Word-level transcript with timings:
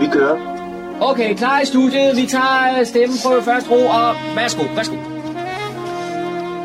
Vi 0.00 0.06
kører. 0.12 0.36
Okay, 1.00 1.36
klar 1.36 1.60
i 1.60 1.66
studiet. 1.66 2.16
Vi 2.16 2.26
tager 2.26 2.84
stemmen 2.84 3.18
på 3.24 3.40
først 3.44 3.70
ro, 3.70 3.86
og 3.86 4.14
værsgo, 4.36 4.62
værsgo. 4.74 4.96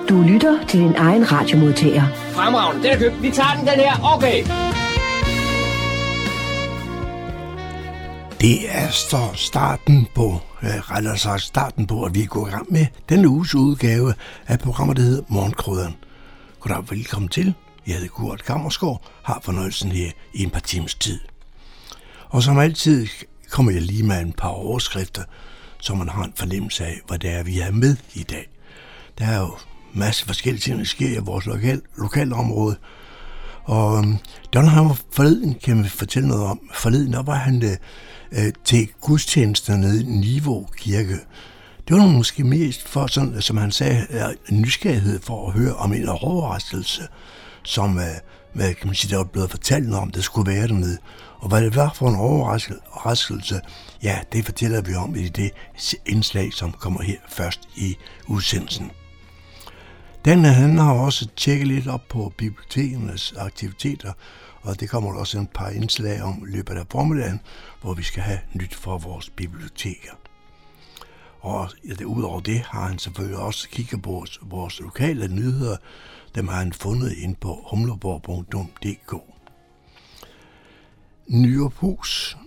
Du 0.10 0.22
lytter 0.22 0.65
til 0.68 0.79
din 0.79 0.96
egen 0.96 1.31
radiomodtager. 1.31 2.04
Fremragende, 2.13 2.83
den 2.83 2.92
er 2.92 2.97
købt. 2.99 3.22
Vi 3.22 3.31
tager 3.31 3.56
den, 3.58 3.67
den 3.67 3.79
her. 3.79 4.15
Okay. 4.15 4.44
Det 8.42 8.58
er 8.70 8.90
så 8.90 9.17
starten 9.34 10.08
på, 10.16 10.40
øh, 10.63 10.70
rettere 10.70 11.18
sagt 11.18 11.42
starten 11.42 11.88
på, 11.88 12.04
at 12.04 12.16
vi 12.16 12.26
går 12.26 12.48
i 12.48 12.50
gang 12.50 12.72
med 12.72 12.86
denne 13.10 13.28
uges 13.29 13.56
udgave 13.56 14.13
af 14.48 14.60
programmet, 14.60 14.98
der 14.98 15.04
hedder 15.04 15.24
Morgenkrydderen. 15.28 15.96
Goddag, 16.59 16.84
velkommen 16.90 17.30
til. 17.30 17.54
Jeg 17.88 17.95
hedder 17.95 18.09
Kurt 18.09 18.44
Kammersgaard, 18.45 19.02
har 19.23 19.40
fornøjelsen 19.44 19.91
her 19.91 20.12
i 20.34 20.44
en 20.44 20.50
par 20.50 20.59
timers 20.59 20.95
tid. 20.95 21.20
Og 22.30 22.44
som 22.44 22.59
altid 22.59 23.08
kommer 23.52 23.72
jeg 23.72 23.82
lige 23.82 24.04
med 24.04 24.22
en 24.22 24.34
par 24.34 24.50
overskrifter, 24.50 25.23
så 25.80 25.96
man 25.96 26.10
har 26.10 26.23
en 26.23 26.34
fornemmelse 26.36 26.86
af, 26.86 27.02
hvad 27.08 27.20
det 27.20 27.30
er, 27.30 27.44
vi 27.44 27.60
er 27.60 27.72
med 27.72 27.96
i 28.14 28.24
dag. 28.24 28.50
Der 29.20 29.26
er 29.26 29.40
jo 29.40 29.58
masse 29.94 30.26
forskellige 30.26 30.62
ting, 30.62 30.80
der 30.80 30.86
sker 30.86 31.18
i 31.18 31.22
vores 31.22 31.46
lokal, 31.46 31.82
lokalområde. 31.98 32.76
Og 33.64 33.94
um, 33.94 34.18
Don 34.54 34.68
har 34.68 34.98
forleden, 35.12 35.55
kan 35.64 35.84
vi 35.84 35.90
fortælle 35.90 36.30
noget 36.30 36.44
om, 36.44 36.60
forleden 36.74 37.14
der 37.14 37.24
var 37.24 37.36
han 37.36 37.64
øh, 37.64 37.77
øh, 38.32 38.54
til 38.64 38.88
gudstjenester 39.02 39.76
nede 39.76 40.02
i 40.02 40.05
Niveau 40.05 40.68
Kirke. 40.77 41.18
Det 41.88 41.98
var 41.98 42.08
måske 42.08 42.44
mest 42.44 42.88
for, 42.88 43.08
sådan, 43.08 43.41
som 43.41 43.58
han 43.58 43.72
sagde, 43.72 44.08
en 44.49 44.62
nysgerrighed 44.62 45.20
for 45.22 45.48
at 45.48 45.54
høre 45.54 45.76
om 45.76 45.94
en 45.94 46.10
overraskelse, 46.10 47.02
som 47.63 47.98
øh, 47.98 48.05
hvad 48.54 48.74
kan 48.74 48.88
man 48.88 48.96
sige, 48.96 49.12
der 49.12 49.18
var 49.18 49.24
blevet 49.24 49.49
fortalt 49.49 49.94
om, 49.94 50.12
det 50.12 50.24
skulle 50.24 50.52
være 50.52 50.68
dernede. 50.68 50.98
Og 51.41 51.48
hvad 51.50 51.62
det 51.62 51.76
var 51.76 51.94
for 51.94 52.10
en 52.10 52.16
overraskelse, 52.16 53.62
ja, 54.04 54.20
det 54.32 54.46
fortæller 54.46 54.82
vi 54.82 54.96
om 54.96 55.16
i 55.16 55.27
det 55.27 55.52
indslag, 56.05 56.54
som 56.54 56.71
kommer 56.71 57.02
her 57.02 57.18
først 57.29 57.60
i 57.76 57.98
udsendelsen. 58.27 58.91
Den 60.26 60.46
øh, 60.46 60.51
han 60.51 60.77
har 60.77 60.93
også 60.93 61.27
tjekket 61.35 61.68
lidt 61.68 61.88
op 61.88 62.01
på 62.10 62.34
bibliotekernes 62.38 63.34
aktiviteter, 63.38 64.13
og 64.61 64.79
det 64.79 64.89
kommer 64.89 65.13
også 65.13 65.38
en 65.38 65.47
par 65.47 65.69
indslag 65.69 66.21
om 66.21 66.43
i 66.47 66.51
løbet 66.51 66.77
af 66.77 66.85
formiddagen, 66.91 67.41
hvor 67.81 67.94
vi 67.94 68.03
skal 68.03 68.23
have 68.23 68.39
nyt 68.53 68.75
fra 68.75 68.97
vores 68.97 69.29
biblioteker. 69.29 70.11
Og 71.39 71.69
ja, 71.88 71.94
det, 71.94 72.05
udover 72.05 72.39
det 72.39 72.59
har 72.59 72.88
han 72.88 72.99
selvfølgelig 72.99 73.39
også 73.39 73.69
kigget 73.69 74.01
på 74.01 74.09
vores, 74.09 74.39
vores 74.41 74.79
lokale 74.79 75.27
nyheder. 75.27 75.77
Dem 76.35 76.47
har 76.47 76.57
han 76.57 76.73
fundet 76.73 77.11
ind 77.11 77.35
på 77.35 77.59
humleborg.dk. 77.69 79.41
Nyrhus 81.27 82.38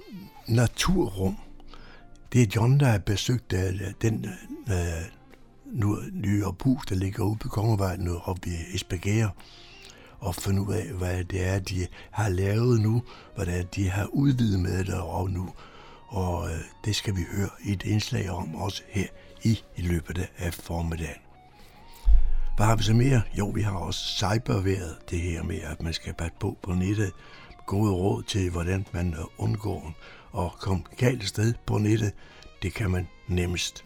Naturrum. 0.49 1.37
Det 2.33 2.43
er 2.43 2.47
John, 2.57 2.81
der 2.81 2.87
har 2.87 2.99
besøgt 2.99 3.53
øh, 3.53 3.81
den 4.03 4.27
øh, 4.69 5.05
Nyrhus, 6.13 6.87
der 6.87 6.95
ligger 6.95 7.25
ude 7.25 7.37
på 7.37 7.49
Kongevejen 7.49 8.09
oppe 8.25 8.49
i 8.49 8.75
Esbjerg 8.75 9.31
og 10.19 10.35
finde 10.35 10.63
ud 10.63 10.75
af, 10.75 10.87
hvad 10.87 11.25
det 11.25 11.47
er, 11.47 11.59
de 11.59 11.87
har 12.11 12.29
lavet 12.29 12.81
nu, 12.81 13.03
hvad 13.37 13.47
det 13.47 13.59
er, 13.59 13.63
de 13.63 13.91
har 13.91 14.07
udvidet 14.07 14.61
med 14.61 14.85
det 14.85 14.95
og 14.95 15.31
nu. 15.31 15.51
Og 16.09 16.51
øh, 16.51 16.61
det 16.85 16.97
skal 16.97 17.17
vi 17.17 17.21
høre 17.37 17.51
i 17.65 17.73
et 17.73 17.83
indslag 17.83 18.31
om 18.31 18.55
også 18.55 18.83
her 18.89 19.07
i, 19.43 19.61
i 19.77 19.83
løbet 19.83 20.31
af 20.39 20.55
formiddagen. 20.55 21.21
Hvad 22.57 22.67
har 22.67 22.77
vi 22.77 22.83
så 22.83 22.95
mere? 22.95 23.23
Jo, 23.39 23.47
vi 23.47 23.63
har 23.63 23.77
også 23.77 24.01
cyberværet, 24.01 24.97
det 25.11 25.21
her 25.21 25.43
med, 25.43 25.61
at 25.61 25.83
man 25.83 25.93
skal 25.93 26.15
passe 26.15 26.35
på 26.41 26.59
på 26.63 26.73
nettet. 26.73 27.13
Gode 27.67 27.93
råd 27.93 28.23
til, 28.23 28.51
hvordan 28.51 28.87
man 28.93 29.15
øh, 29.15 29.25
undgår 29.39 29.95
at 30.39 30.53
komme 30.53 30.85
galt 30.97 31.29
sted 31.29 31.55
på 31.67 31.79
nettet. 31.79 32.13
Det 32.63 32.75
kan 32.75 32.91
man 32.91 33.09
nemmest. 33.29 33.85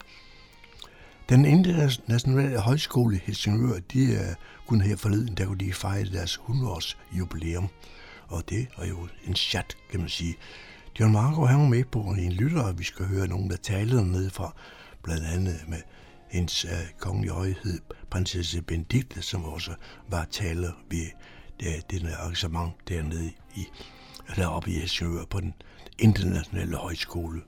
Den 1.29 1.45
internationale 1.45 2.59
højskole 2.59 3.15
i 3.15 3.19
Helsingør, 3.23 3.79
de 3.93 4.03
øh, 4.03 4.19
er 4.19 4.33
kun 4.67 4.81
her 4.81 4.95
forleden, 4.95 5.37
der 5.37 5.45
kunne 5.45 5.57
de 5.57 5.73
fejre 5.73 6.05
deres 6.05 6.37
100-års 6.37 6.97
jubilæum. 7.11 7.69
Og 8.27 8.49
det 8.49 8.67
er 8.77 8.87
jo 8.87 9.07
en 9.27 9.35
chat, 9.35 9.77
kan 9.91 9.99
man 9.99 10.09
sige. 10.09 10.35
John 10.99 11.13
Marco, 11.13 11.45
han 11.45 11.59
var 11.59 11.67
med 11.67 11.83
på 11.83 11.99
en 11.99 12.31
lytter, 12.31 12.63
og 12.63 12.79
vi 12.79 12.83
skal 12.83 13.05
høre 13.05 13.27
nogen, 13.27 13.49
der 13.49 13.57
talte 13.57 14.03
ned 14.03 14.29
fra, 14.29 14.53
blandt 15.03 15.25
andet 15.25 15.59
med 15.67 15.81
hendes 16.29 16.65
uh, 16.65 16.71
kongelige 16.99 17.33
højhed, 17.33 17.79
prinsesse 18.09 18.61
Benedikte, 18.61 19.21
som 19.21 19.45
også 19.45 19.71
var 20.07 20.27
taler 20.31 20.71
ved 20.89 21.07
det, 21.59 21.91
det 21.91 22.13
arrangement 22.19 22.73
dernede 22.87 23.31
i, 23.55 23.67
eller 24.29 24.47
oppe 24.47 24.71
i 24.71 24.73
Helsingør 24.73 25.25
på 25.25 25.39
den 25.39 25.53
internationale 25.99 26.75
højskole. 26.75 27.41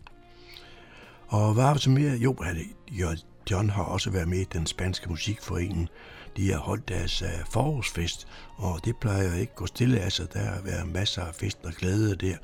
Og 1.28 1.54
hvad 1.54 1.64
var 1.64 1.78
så 1.78 1.90
mere? 1.90 2.18
Jo, 2.18 3.16
John 3.52 3.70
har 3.70 3.84
også 3.84 4.10
været 4.10 4.28
med 4.28 4.40
i 4.40 4.44
den 4.44 4.66
spanske 4.66 5.10
musikforening. 5.10 5.90
De 6.38 6.52
har 6.52 6.60
holdt 6.60 6.90
deres 6.90 7.22
øh, 7.22 7.46
forårsfest, 7.52 8.28
og 8.56 8.86
det 8.86 8.98
plejer 8.98 9.36
ikke 9.36 9.52
at 9.52 9.56
gå 9.56 9.66
stille 9.66 10.00
af 10.00 10.12
sig. 10.12 10.34
Der 10.34 10.40
har 10.40 10.62
været 10.62 10.88
masser 10.88 11.22
af 11.22 11.36
fest 11.36 11.58
og 11.64 11.74
glæde 11.74 12.16
der. 12.16 12.38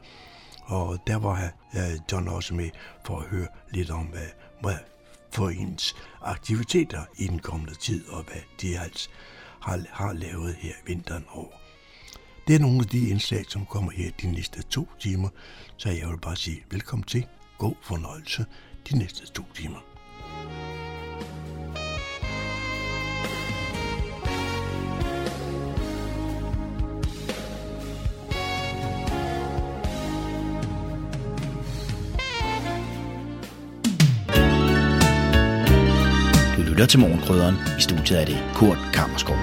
Og 0.64 0.98
der 1.08 1.16
var 1.16 1.52
øh, 1.76 2.00
John 2.12 2.28
også 2.28 2.54
med 2.54 2.70
for 3.06 3.20
at 3.20 3.26
høre 3.26 3.48
lidt 3.72 3.90
om, 3.90 4.06
hvad, 4.06 4.28
hvad 4.62 4.78
foreningens 5.32 5.96
aktiviteter 6.22 7.02
i 7.18 7.28
den 7.28 7.40
kommende 7.40 7.76
tid, 7.76 8.08
og 8.10 8.24
hvad 8.24 8.42
de 8.62 8.80
altså 8.80 9.10
har, 9.68 9.84
har 9.90 10.14
lavet 10.14 10.56
her 10.56 10.74
vinteren 10.86 11.26
over. 11.30 11.56
Det 12.48 12.56
er 12.56 12.60
nogle 12.60 12.80
af 12.80 12.86
de 12.86 13.10
indslag, 13.10 13.46
som 13.48 13.66
kommer 13.66 13.92
her 13.92 14.12
de 14.22 14.32
næste 14.32 14.62
to 14.62 14.88
timer, 15.00 15.30
så 15.78 15.90
jeg 15.90 16.08
vil 16.08 16.18
bare 16.18 16.36
sige 16.36 16.64
velkommen 16.72 17.04
til. 17.04 17.26
God 17.58 17.76
fornøjelse 17.82 18.46
de 18.90 18.98
næste 18.98 19.28
to 19.28 19.44
timer. 19.56 19.80
Lytter 36.78 36.88
til 36.88 37.00
Morgenkrydderen. 37.00 37.56
I 37.78 37.82
studiet 37.82 38.22
er 38.22 38.26
det 38.26 38.38
Kurt 38.54 38.78
Kammerskov. 38.94 39.36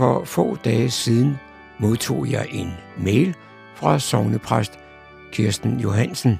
For 0.00 0.24
få 0.24 0.56
dage 0.64 0.90
siden 0.90 1.38
modtog 1.78 2.30
jeg 2.30 2.46
en 2.50 2.72
mail 2.98 3.34
fra 3.74 3.98
sovnepræst 3.98 4.78
Kirsten 5.32 5.80
Johansen. 5.80 6.38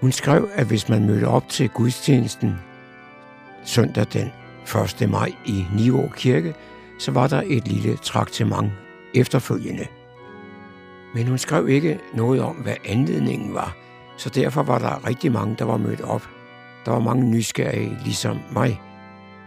Hun 0.00 0.12
skrev, 0.12 0.48
at 0.54 0.66
hvis 0.66 0.88
man 0.88 1.06
mødte 1.06 1.24
op 1.24 1.48
til 1.48 1.68
gudstjenesten 1.68 2.54
søndag 3.64 4.06
den 4.12 4.32
1. 5.02 5.10
maj 5.10 5.32
i 5.46 5.66
Nivå 5.76 6.08
Kirke, 6.16 6.54
så 6.98 7.10
var 7.10 7.26
der 7.26 7.42
et 7.46 7.68
lille 7.68 7.96
traktement 7.96 8.72
efterfølgende. 9.14 9.86
Men 11.14 11.26
hun 11.26 11.38
skrev 11.38 11.68
ikke 11.68 12.00
noget 12.14 12.42
om, 12.42 12.56
hvad 12.56 12.76
anledningen 12.84 13.54
var, 13.54 13.76
så 14.16 14.28
derfor 14.28 14.62
var 14.62 14.78
der 14.78 15.06
rigtig 15.06 15.32
mange, 15.32 15.56
der 15.58 15.64
var 15.64 15.76
mødt 15.76 16.00
op. 16.00 16.28
Der 16.84 16.90
var 16.90 17.00
mange 17.00 17.24
nysgerrige, 17.24 17.98
ligesom 18.04 18.38
mig. 18.52 18.80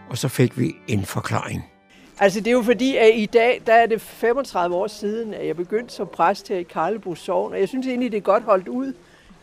Og 0.09 0.17
så 0.17 0.27
fik 0.27 0.59
vi 0.59 0.75
en 0.87 1.05
forklaring. 1.05 1.74
Altså 2.19 2.39
det 2.39 2.47
er 2.47 2.51
jo 2.51 2.61
fordi, 2.61 2.95
at 2.95 3.11
i 3.15 3.25
dag, 3.25 3.61
der 3.67 3.73
er 3.73 3.85
det 3.85 4.01
35 4.01 4.75
år 4.75 4.87
siden, 4.87 5.33
at 5.33 5.47
jeg 5.47 5.55
begyndte 5.55 5.93
som 5.93 6.07
præst 6.07 6.47
her 6.47 6.57
i 6.57 6.63
Karlebo 6.63 7.15
Sogn, 7.15 7.53
og 7.53 7.59
jeg 7.59 7.69
synes 7.69 7.87
egentlig, 7.87 8.11
det 8.11 8.17
er 8.17 8.21
godt 8.21 8.43
holdt 8.43 8.67
ud. 8.67 8.93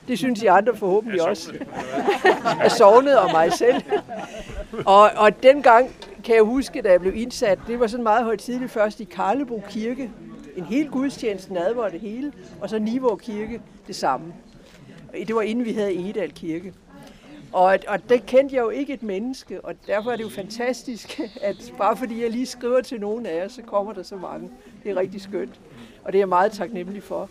Det 0.09 0.19
synes 0.19 0.43
I 0.43 0.47
andre 0.47 0.77
forhåbentlig 0.77 1.23
også. 1.23 1.53
Af 2.61 2.71
sovnet 2.71 3.19
og 3.23 3.31
mig 3.33 3.53
selv. 3.53 3.83
Og, 4.85 5.11
og 5.17 5.43
dengang 5.43 5.91
kan 6.25 6.35
jeg 6.35 6.43
huske, 6.43 6.83
da 6.83 6.91
jeg 6.91 7.01
blev 7.01 7.17
indsat, 7.17 7.59
det 7.67 7.81
var 7.81 7.87
sådan 7.87 8.03
meget 8.03 8.25
højtidligt 8.25 8.71
først 8.71 9.01
i 9.01 9.05
Karlebo 9.05 9.63
Kirke. 9.71 10.11
En 10.57 10.65
hel 10.65 10.89
gudstjeneste 10.89 11.53
nadver 11.53 11.89
det 11.89 12.01
hele, 12.01 12.33
og 12.61 12.71
så 12.71 12.79
Nivå 12.79 13.17
Kirke 13.17 13.61
det 13.87 13.97
samme. 13.97 14.33
Det 15.27 15.35
var 15.35 15.43
inden 15.43 15.65
vi 15.65 15.73
havde 15.73 16.09
Edal 16.11 16.33
Kirke. 16.33 16.73
Og, 17.53 17.79
og 17.89 18.09
det 18.09 18.27
kendte 18.27 18.57
jeg 18.57 18.63
jo 18.63 18.71
ikke 18.71 18.93
et 18.93 19.03
menneske, 19.03 19.61
og 19.61 19.75
derfor 19.87 20.11
er 20.11 20.17
det 20.17 20.25
jo 20.25 20.29
fantastisk, 20.29 21.21
at 21.41 21.73
bare 21.79 21.97
fordi 21.97 22.23
jeg 22.23 22.31
lige 22.31 22.47
skriver 22.47 22.81
til 22.81 23.01
nogen 23.01 23.27
af 23.27 23.37
jer, 23.37 23.49
så 23.49 23.63
kommer 23.63 23.93
der 23.93 24.03
så 24.03 24.17
mange. 24.17 24.51
Det 24.83 24.91
er 24.91 24.97
rigtig 24.97 25.21
skønt, 25.21 25.61
og 26.05 26.13
det 26.13 26.19
er 26.19 26.21
jeg 26.21 26.29
meget 26.29 26.53
taknemmelig 26.53 27.03
for. 27.03 27.31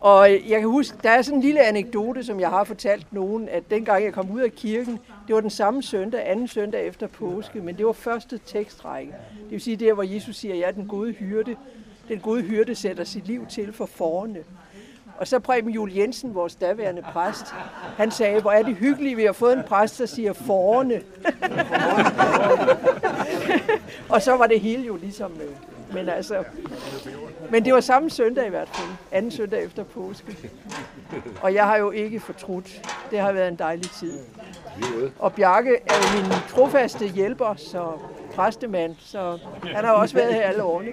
Og 0.00 0.30
jeg 0.30 0.60
kan 0.60 0.68
huske, 0.68 0.98
der 1.02 1.10
er 1.10 1.22
sådan 1.22 1.38
en 1.38 1.42
lille 1.42 1.60
anekdote, 1.60 2.24
som 2.24 2.40
jeg 2.40 2.50
har 2.50 2.64
fortalt 2.64 3.12
nogen, 3.12 3.48
at 3.48 3.70
dengang 3.70 4.04
jeg 4.04 4.12
kom 4.12 4.30
ud 4.30 4.40
af 4.40 4.52
kirken, 4.52 4.98
det 5.26 5.34
var 5.34 5.40
den 5.40 5.50
samme 5.50 5.82
søndag, 5.82 6.30
anden 6.30 6.48
søndag 6.48 6.86
efter 6.86 7.06
påske, 7.06 7.60
men 7.60 7.76
det 7.76 7.86
var 7.86 7.92
første 7.92 8.40
tekstrække. 8.46 9.12
Det 9.42 9.50
vil 9.50 9.60
sige 9.60 9.76
der, 9.76 9.92
hvor 9.92 10.02
Jesus 10.02 10.36
siger, 10.36 10.54
at 10.54 10.60
jeg 10.60 10.68
er 10.68 10.72
den 10.72 10.86
gode 10.88 11.12
hyrde. 11.12 11.56
Den 12.08 12.20
gode 12.20 12.42
hyrde 12.42 12.74
sætter 12.74 13.04
sit 13.04 13.26
liv 13.26 13.46
til 13.46 13.72
for 13.72 13.86
forne. 13.86 14.38
Og 15.18 15.26
så 15.26 15.38
Preben 15.38 15.70
Jul 15.70 15.92
Jensen, 15.92 16.34
vores 16.34 16.54
daværende 16.54 17.02
præst, 17.02 17.54
han 17.96 18.10
sagde, 18.10 18.40
hvor 18.40 18.50
er 18.50 18.62
det 18.62 18.76
hyggeligt, 18.76 19.16
vi 19.16 19.24
har 19.24 19.32
fået 19.32 19.52
en 19.52 19.62
præst, 19.62 19.98
der 19.98 20.06
siger 20.06 20.32
forne. 20.32 21.02
og 24.14 24.22
så 24.22 24.36
var 24.36 24.46
det 24.46 24.60
hele 24.60 24.86
jo 24.86 24.96
ligesom... 24.96 25.32
Øh, 25.32 25.48
men 25.94 26.08
altså... 26.08 26.44
Men 27.50 27.64
det 27.64 27.74
var 27.74 27.80
samme 27.80 28.10
søndag 28.10 28.46
i 28.46 28.50
hvert 28.50 28.68
fald. 28.68 28.88
Anden 29.12 29.30
søndag 29.30 29.64
efter 29.64 29.84
påske. 29.84 30.36
Og 31.42 31.54
jeg 31.54 31.64
har 31.64 31.76
jo 31.76 31.90
ikke 31.90 32.20
fortrudt. 32.20 32.82
Det 33.10 33.20
har 33.20 33.32
været 33.32 33.48
en 33.48 33.56
dejlig 33.56 33.90
tid. 33.90 34.18
Og 35.18 35.32
Bjarke 35.32 35.76
er 35.76 35.94
jo 35.94 36.22
min 36.22 36.32
trofaste 36.48 37.08
hjælper, 37.08 37.54
så 37.54 37.92
præstemand, 38.36 38.96
så 38.98 39.38
han 39.74 39.84
har 39.84 39.92
også 39.92 40.14
været 40.14 40.34
her 40.34 40.40
alle 40.42 40.62
årene. 40.62 40.90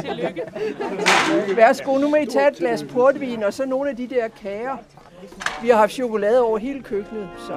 Tillykke. 0.00 0.42
Værsgo, 1.56 1.98
nu 1.98 2.08
må 2.08 2.16
I 2.16 2.26
tage 2.26 2.48
et 2.48 2.56
glas 2.56 2.84
portvin, 2.92 3.42
og 3.42 3.52
så 3.52 3.66
nogle 3.66 3.90
af 3.90 3.96
de 3.96 4.06
der 4.06 4.28
kager. 4.28 4.76
Vi 5.62 5.68
har 5.68 5.76
haft 5.76 5.92
chokolade 5.92 6.42
over 6.42 6.58
hele 6.58 6.82
køkkenet, 6.82 7.28
så... 7.38 7.54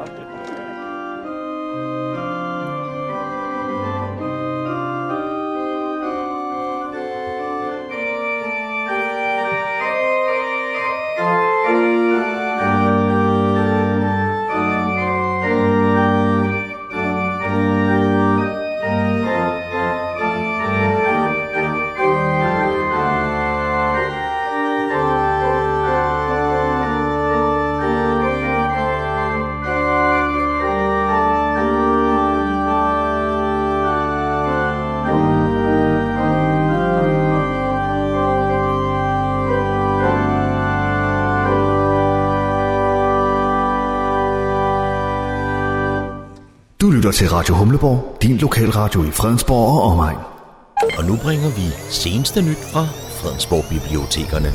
lytter 47.04 47.18
til 47.18 47.30
Radio 47.30 47.56
Humleborg, 47.56 48.18
din 48.22 48.38
lokalradio 48.38 49.04
i 49.04 49.12
Fredensborg 49.12 49.68
og 49.68 49.92
omegn. 49.92 50.18
Og 50.98 51.04
nu 51.10 51.16
bringer 51.24 51.50
vi 51.60 51.66
seneste 51.90 52.42
nyt 52.42 52.64
fra 52.74 52.84
Fredensborg 53.20 53.64
Bibliotekerne. 53.74 54.50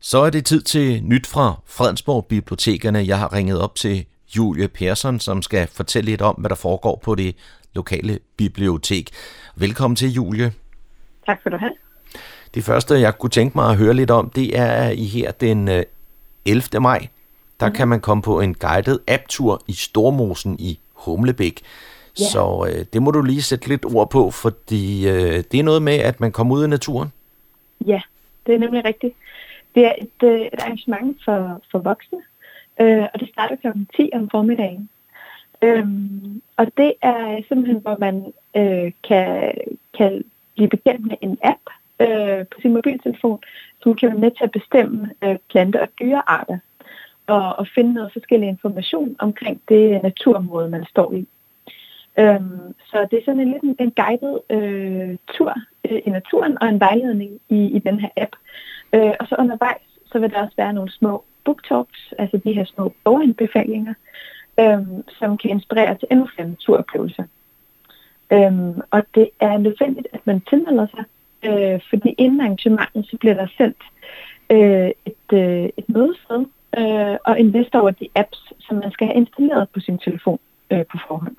Så 0.00 0.18
er 0.18 0.30
det 0.30 0.44
tid 0.44 0.62
til 0.62 1.02
nyt 1.04 1.26
fra 1.26 1.60
Fredensborg 1.66 2.26
Bibliotekerne. 2.26 2.98
Jeg 3.06 3.18
har 3.18 3.32
ringet 3.32 3.60
op 3.60 3.74
til 3.74 4.06
Julie 4.36 4.68
Persson, 4.68 5.20
som 5.20 5.42
skal 5.42 5.66
fortælle 5.66 6.10
lidt 6.10 6.22
om, 6.22 6.34
hvad 6.34 6.50
der 6.50 6.56
foregår 6.56 7.00
på 7.04 7.14
det 7.14 7.36
lokale 7.74 8.18
bibliotek. 8.36 9.10
Velkommen 9.56 9.96
til, 9.96 10.12
Julie. 10.12 10.52
Tak 11.26 11.40
skal 11.40 11.52
du 11.52 11.56
have. 11.56 11.72
Det 12.54 12.64
første, 12.64 13.00
jeg 13.00 13.18
kunne 13.18 13.30
tænke 13.30 13.58
mig 13.58 13.70
at 13.70 13.76
høre 13.76 13.94
lidt 13.94 14.10
om, 14.10 14.30
det 14.30 14.58
er 14.58 14.90
i 14.90 15.04
her 15.04 15.30
den 15.32 15.68
11. 16.46 16.80
maj. 16.80 17.08
Der 17.60 17.70
kan 17.70 17.88
man 17.88 18.00
komme 18.00 18.22
på 18.22 18.40
en 18.40 18.54
guided 18.54 18.98
app-tur 19.08 19.62
i 19.68 19.72
Stormosen 19.72 20.56
i 20.58 20.78
Humlebæk. 20.92 21.60
Ja. 22.20 22.24
Så 22.24 22.68
øh, 22.68 22.84
det 22.92 23.02
må 23.02 23.10
du 23.10 23.22
lige 23.22 23.42
sætte 23.42 23.68
lidt 23.68 23.84
ord 23.84 24.10
på, 24.10 24.30
fordi 24.30 25.08
øh, 25.08 25.44
det 25.52 25.54
er 25.54 25.62
noget 25.62 25.82
med, 25.82 25.98
at 25.98 26.20
man 26.20 26.32
kommer 26.32 26.56
ud 26.56 26.64
i 26.64 26.68
naturen. 26.68 27.12
Ja, 27.86 28.00
det 28.46 28.54
er 28.54 28.58
nemlig 28.58 28.84
rigtigt. 28.84 29.14
Det 29.74 29.86
er 29.86 29.92
et, 29.98 30.28
øh, 30.28 30.40
et 30.40 30.60
arrangement 30.62 31.16
for, 31.24 31.60
for 31.70 31.78
voksne, 31.78 32.18
øh, 32.80 33.02
og 33.14 33.20
det 33.20 33.28
starter 33.28 33.56
kl. 33.56 33.66
10 33.96 34.10
om 34.14 34.30
formiddagen. 34.30 34.88
Øhm, 35.62 36.42
og 36.56 36.66
det 36.76 36.92
er 37.02 37.40
simpelthen, 37.48 37.80
hvor 37.80 37.96
man 38.00 38.32
øh, 38.56 38.92
kan, 39.08 39.52
kan 39.98 40.24
blive 40.54 40.68
bekendt 40.68 41.06
med 41.06 41.16
en 41.20 41.38
app 41.42 41.60
øh, 42.00 42.46
på 42.46 42.60
sin 42.60 42.72
mobiltelefon, 42.72 43.38
som 43.82 43.94
kan 43.94 44.08
være 44.08 44.18
med 44.18 44.30
til 44.30 44.44
at 44.44 44.50
bestemme 44.50 45.10
øh, 45.24 45.36
plante- 45.50 45.82
og 45.82 45.88
dyrearter, 46.00 46.58
og, 47.26 47.58
og 47.58 47.66
finde 47.74 47.92
noget 47.94 48.12
forskellig 48.12 48.48
information 48.48 49.16
omkring 49.18 49.60
det 49.68 50.02
naturområde, 50.02 50.70
man 50.70 50.84
står 50.84 51.12
i. 51.12 51.26
Øhm, 52.18 52.74
så 52.90 53.06
det 53.10 53.18
er 53.18 53.24
sådan 53.24 53.40
en 53.40 53.52
lidt 53.52 53.62
en, 53.62 53.76
en 53.78 53.90
guided 53.90 54.34
øh, 54.50 55.16
tur 55.32 55.54
øh, 55.90 56.00
i 56.06 56.10
naturen 56.10 56.62
og 56.62 56.68
en 56.68 56.80
vejledning 56.80 57.40
i, 57.48 57.60
i 57.76 57.78
den 57.78 58.00
her 58.00 58.08
app. 58.16 58.32
Øh, 58.94 59.12
og 59.20 59.26
så 59.28 59.34
undervejs, 59.38 59.82
så 60.06 60.18
vil 60.18 60.30
der 60.30 60.42
også 60.42 60.56
være 60.56 60.72
nogle 60.72 60.90
små 60.90 61.24
book 61.44 61.68
talks, 61.68 62.14
altså 62.18 62.40
de 62.44 62.52
her 62.52 62.64
små 62.64 62.92
boganbefalinger, 63.04 63.94
øh, 64.60 64.82
som 65.18 65.38
kan 65.38 65.50
inspirere 65.50 65.94
til 65.94 66.08
endnu 66.10 66.26
flere 66.34 66.48
naturoplevelser. 66.48 67.24
Øhm, 68.32 68.80
og 68.90 69.02
det 69.14 69.28
er 69.40 69.58
nødvendigt, 69.58 70.08
at 70.12 70.26
man 70.26 70.40
tilmelder 70.40 70.86
sig, 70.86 71.04
øh, 71.46 71.80
fordi 71.90 72.14
inden 72.18 72.40
arrangementet, 72.40 73.06
så 73.10 73.16
bliver 73.16 73.34
der 73.34 73.46
sendt 73.56 73.82
øh, 74.50 74.90
et, 75.04 75.32
øh, 75.32 75.68
et 75.76 75.88
mødested 75.88 76.44
øh, 76.78 77.16
og 77.24 77.40
en 77.40 77.50
liste 77.50 77.74
over 77.80 77.90
de 77.90 78.08
apps, 78.14 78.52
som 78.60 78.76
man 78.76 78.90
skal 78.92 79.06
have 79.06 79.16
installeret 79.16 79.68
på 79.74 79.80
sin 79.80 79.98
telefon 79.98 80.38
øh, 80.72 80.78
på 80.92 80.98
forhånd. 81.08 81.36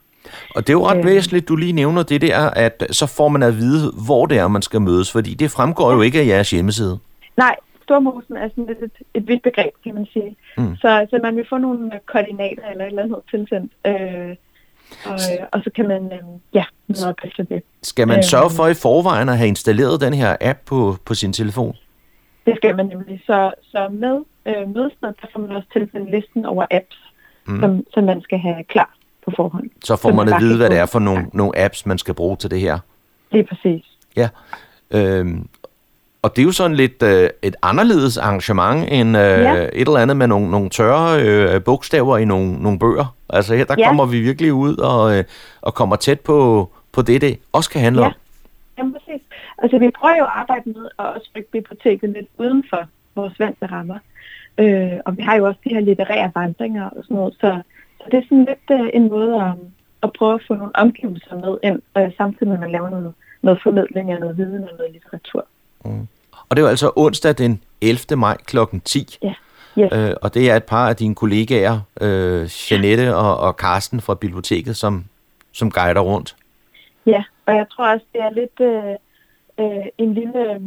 Og 0.56 0.62
det 0.68 0.70
er 0.70 0.74
jo 0.74 0.88
ret 0.88 0.98
Øh. 0.98 1.06
væsentligt, 1.06 1.48
du 1.48 1.56
lige 1.56 1.74
nævner 1.74 2.04
det 2.04 2.22
der, 2.22 2.50
at 2.50 2.84
så 2.92 3.06
får 3.08 3.28
man 3.28 3.44
at 3.44 3.58
vide, 3.58 3.92
hvor 4.06 4.26
det 4.26 4.38
er, 4.38 4.48
man 4.48 4.62
skal 4.62 4.82
mødes, 4.82 5.12
fordi 5.12 5.34
det 5.34 5.52
fremgår 5.52 5.92
jo 5.94 6.02
ikke 6.02 6.20
af 6.22 6.26
jeres 6.28 6.52
hjemmeside. 6.52 7.00
Nej, 7.38 7.56
Stormosen 7.84 8.38
er 8.38 8.50
sådan 8.50 8.66
lidt 8.66 8.80
et, 8.84 8.92
et 9.14 9.28
vidt 9.28 9.44
begreb, 9.44 9.72
kan 9.84 9.94
man 9.96 10.06
sige. 10.14 10.36
Mm. 10.58 10.76
Så, 10.76 11.06
så 11.10 11.20
man 11.24 11.36
vil 11.36 11.46
få 11.50 11.58
nogle 11.58 11.94
øh, 11.94 12.00
koordinater 12.06 12.64
eller 12.72 12.84
et 12.86 12.90
eller 12.90 13.04
andet 13.04 13.18
tilsendt, 13.32 13.72
øh, 13.88 14.36
og, 15.06 15.14
øh, 15.14 15.46
og 15.52 15.62
så 15.64 15.70
kan 15.76 15.88
man 15.88 16.04
øh, 16.06 16.20
ja, 16.54 16.64
efter 17.24 17.44
det. 17.50 17.64
Skal 17.84 18.08
man 18.08 18.18
Øhm. 18.18 18.24
sørge 18.24 18.50
for 18.50 18.68
i 18.68 18.74
forvejen 18.74 19.30
at 19.30 19.38
have 19.38 19.48
installeret 19.48 20.02
den 20.02 20.14
her 20.14 20.36
app 20.42 20.60
på, 20.66 20.96
på 21.06 21.14
sin 21.14 21.34
telefon? 21.34 21.76
Det 22.48 22.56
skal 22.58 22.76
man 22.76 22.86
nemlig. 22.86 23.22
Så, 23.26 23.52
så 23.72 23.88
med 23.92 24.16
øh, 24.46 24.76
mødestedet, 24.76 25.16
der 25.22 25.28
får 25.34 25.40
man 25.40 25.52
også 25.52 25.68
tilsendt 25.74 26.12
listen 26.12 26.46
over 26.46 26.66
apps, 26.72 26.98
Mm. 27.50 27.60
som, 27.62 27.84
som 27.94 28.04
man 28.04 28.22
skal 28.22 28.40
have 28.40 28.64
klar 28.70 28.94
på 29.26 29.32
forhånd. 29.36 29.70
Så 29.84 29.96
får 29.96 30.10
Så 30.10 30.16
man 30.16 30.26
man 30.26 30.34
at 30.36 30.42
vide, 30.42 30.58
hvad 30.58 30.70
det 30.70 30.78
er 30.78 30.86
for 30.86 31.00
nogle, 31.00 31.26
nogle 31.34 31.58
apps, 31.60 31.86
man 31.86 31.98
skal 31.98 32.14
bruge 32.14 32.36
til 32.38 32.52
det 32.52 32.60
her. 32.60 32.80
Lige 33.32 33.44
præcis. 33.44 33.86
Ja. 34.16 34.30
Øhm, 34.92 35.48
og 36.22 36.36
det 36.36 36.42
er 36.42 36.46
jo 36.46 36.52
sådan 36.52 36.76
lidt 36.76 37.04
øh, 37.04 37.30
et 37.42 37.56
anderledes 37.62 38.18
arrangement 38.18 38.88
end 38.92 39.18
øh, 39.18 39.24
Ja. 39.24 39.54
et 39.64 39.70
eller 39.74 39.98
andet 39.98 40.18
med 40.18 40.28
nogle, 40.28 40.52
nogle 40.52 40.70
tørre 40.70 41.22
øh, 41.24 41.64
bogstaver 41.64 42.18
i 42.18 42.26
nogle, 42.26 42.54
nogle 42.64 42.80
bøger. 42.80 43.16
Altså 43.30 43.56
her, 43.56 43.66
der 43.66 43.76
Ja. 43.78 43.88
kommer 43.88 44.06
vi 44.06 44.20
virkelig 44.20 44.54
ud 44.54 44.78
og, 44.78 45.18
øh, 45.18 45.24
og 45.62 45.74
kommer 45.74 45.96
tæt 45.96 46.20
på, 46.20 46.70
på 46.92 47.02
det, 47.02 47.22
det 47.22 47.40
også 47.54 47.70
kan 47.70 47.82
handle 47.82 48.02
Ja. 48.02 48.08
om. 48.08 48.14
Jamen 48.78 48.94
præcis. 48.94 49.22
Altså 49.58 49.78
vi 49.78 49.90
prøver 50.00 50.18
jo 50.18 50.24
at 50.24 50.32
arbejde 50.34 50.70
med 50.70 50.86
at 51.00 51.06
også 51.06 51.30
rykke 51.36 51.52
biblioteket 51.52 52.10
lidt 52.10 52.28
uden 52.38 52.64
for 52.70 52.88
vores 53.16 53.40
vante 53.40 53.66
rammer. 53.66 54.00
Øh, 54.58 55.00
og 55.06 55.18
vi 55.18 55.22
har 55.22 55.36
jo 55.36 55.46
også 55.46 55.60
de 55.64 55.74
her 55.74 55.80
litterære 55.80 56.32
vandringer 56.36 56.90
og 56.90 57.04
sådan 57.04 57.18
noget, 57.18 57.34
så, 57.34 57.62
så 57.98 58.04
det 58.12 58.18
er 58.18 58.24
sådan 58.24 58.46
lidt 58.46 58.82
øh, 58.82 58.90
en 58.94 59.10
måde 59.10 59.36
at, 59.36 59.54
at 60.04 60.14
prøve 60.14 60.34
at 60.34 60.42
få 60.48 60.54
nogle 60.54 60.76
omgivelser 60.76 61.36
med 61.36 61.58
ind, 61.64 61.82
øh, 61.98 62.12
samtidig 62.18 62.48
med 62.48 62.54
at 62.54 62.60
man 62.60 62.72
laver 62.72 62.90
noget, 62.90 63.14
noget 63.42 63.60
formidling 63.64 64.12
af 64.12 64.20
noget 64.20 64.38
viden 64.38 64.64
og 64.64 64.70
noget 64.78 64.94
litteratur. 64.94 65.48
Og 66.50 66.56
det 66.56 66.58
er 66.58 66.62
jo 66.62 66.70
altså 66.70 66.92
onsdag 66.96 67.38
den 67.38 67.64
11. 67.82 68.20
maj 68.20 68.38
kl. 68.38 68.58
10. 68.86 69.18
Ja. 69.24 69.34
Yes. 69.80 69.92
Øh, 69.94 70.16
og 70.22 70.34
det 70.34 70.52
er 70.52 70.56
et 70.56 70.64
par 70.64 70.90
af 70.90 70.96
dine 70.96 71.16
kollegaer, 71.16 71.80
øh, 72.02 72.50
Janette 72.72 73.16
og, 73.16 73.38
og 73.38 73.58
Karsten 73.58 74.02
fra 74.02 74.16
biblioteket, 74.16 74.78
som, 74.78 75.06
som 75.52 75.72
guider 75.72 76.02
rundt. 76.02 76.36
Ja, 77.06 77.24
og 77.46 77.56
jeg 77.56 77.66
tror 77.72 77.94
også, 77.94 78.06
det 78.14 78.22
er 78.22 78.30
lidt 78.30 78.60
øh, 78.62 78.96
øh, 79.60 79.86
en 79.98 80.14
lille, 80.14 80.54
øh, 80.54 80.62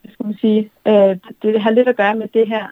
hvad 0.00 0.12
skal 0.12 0.26
man 0.26 0.36
sige, 0.40 0.70
øh, 0.86 1.16
det, 1.42 1.60
har 1.60 1.70
lidt 1.70 1.88
at 1.88 1.96
gøre 1.96 2.14
med 2.14 2.28
det 2.34 2.48
her 2.48 2.66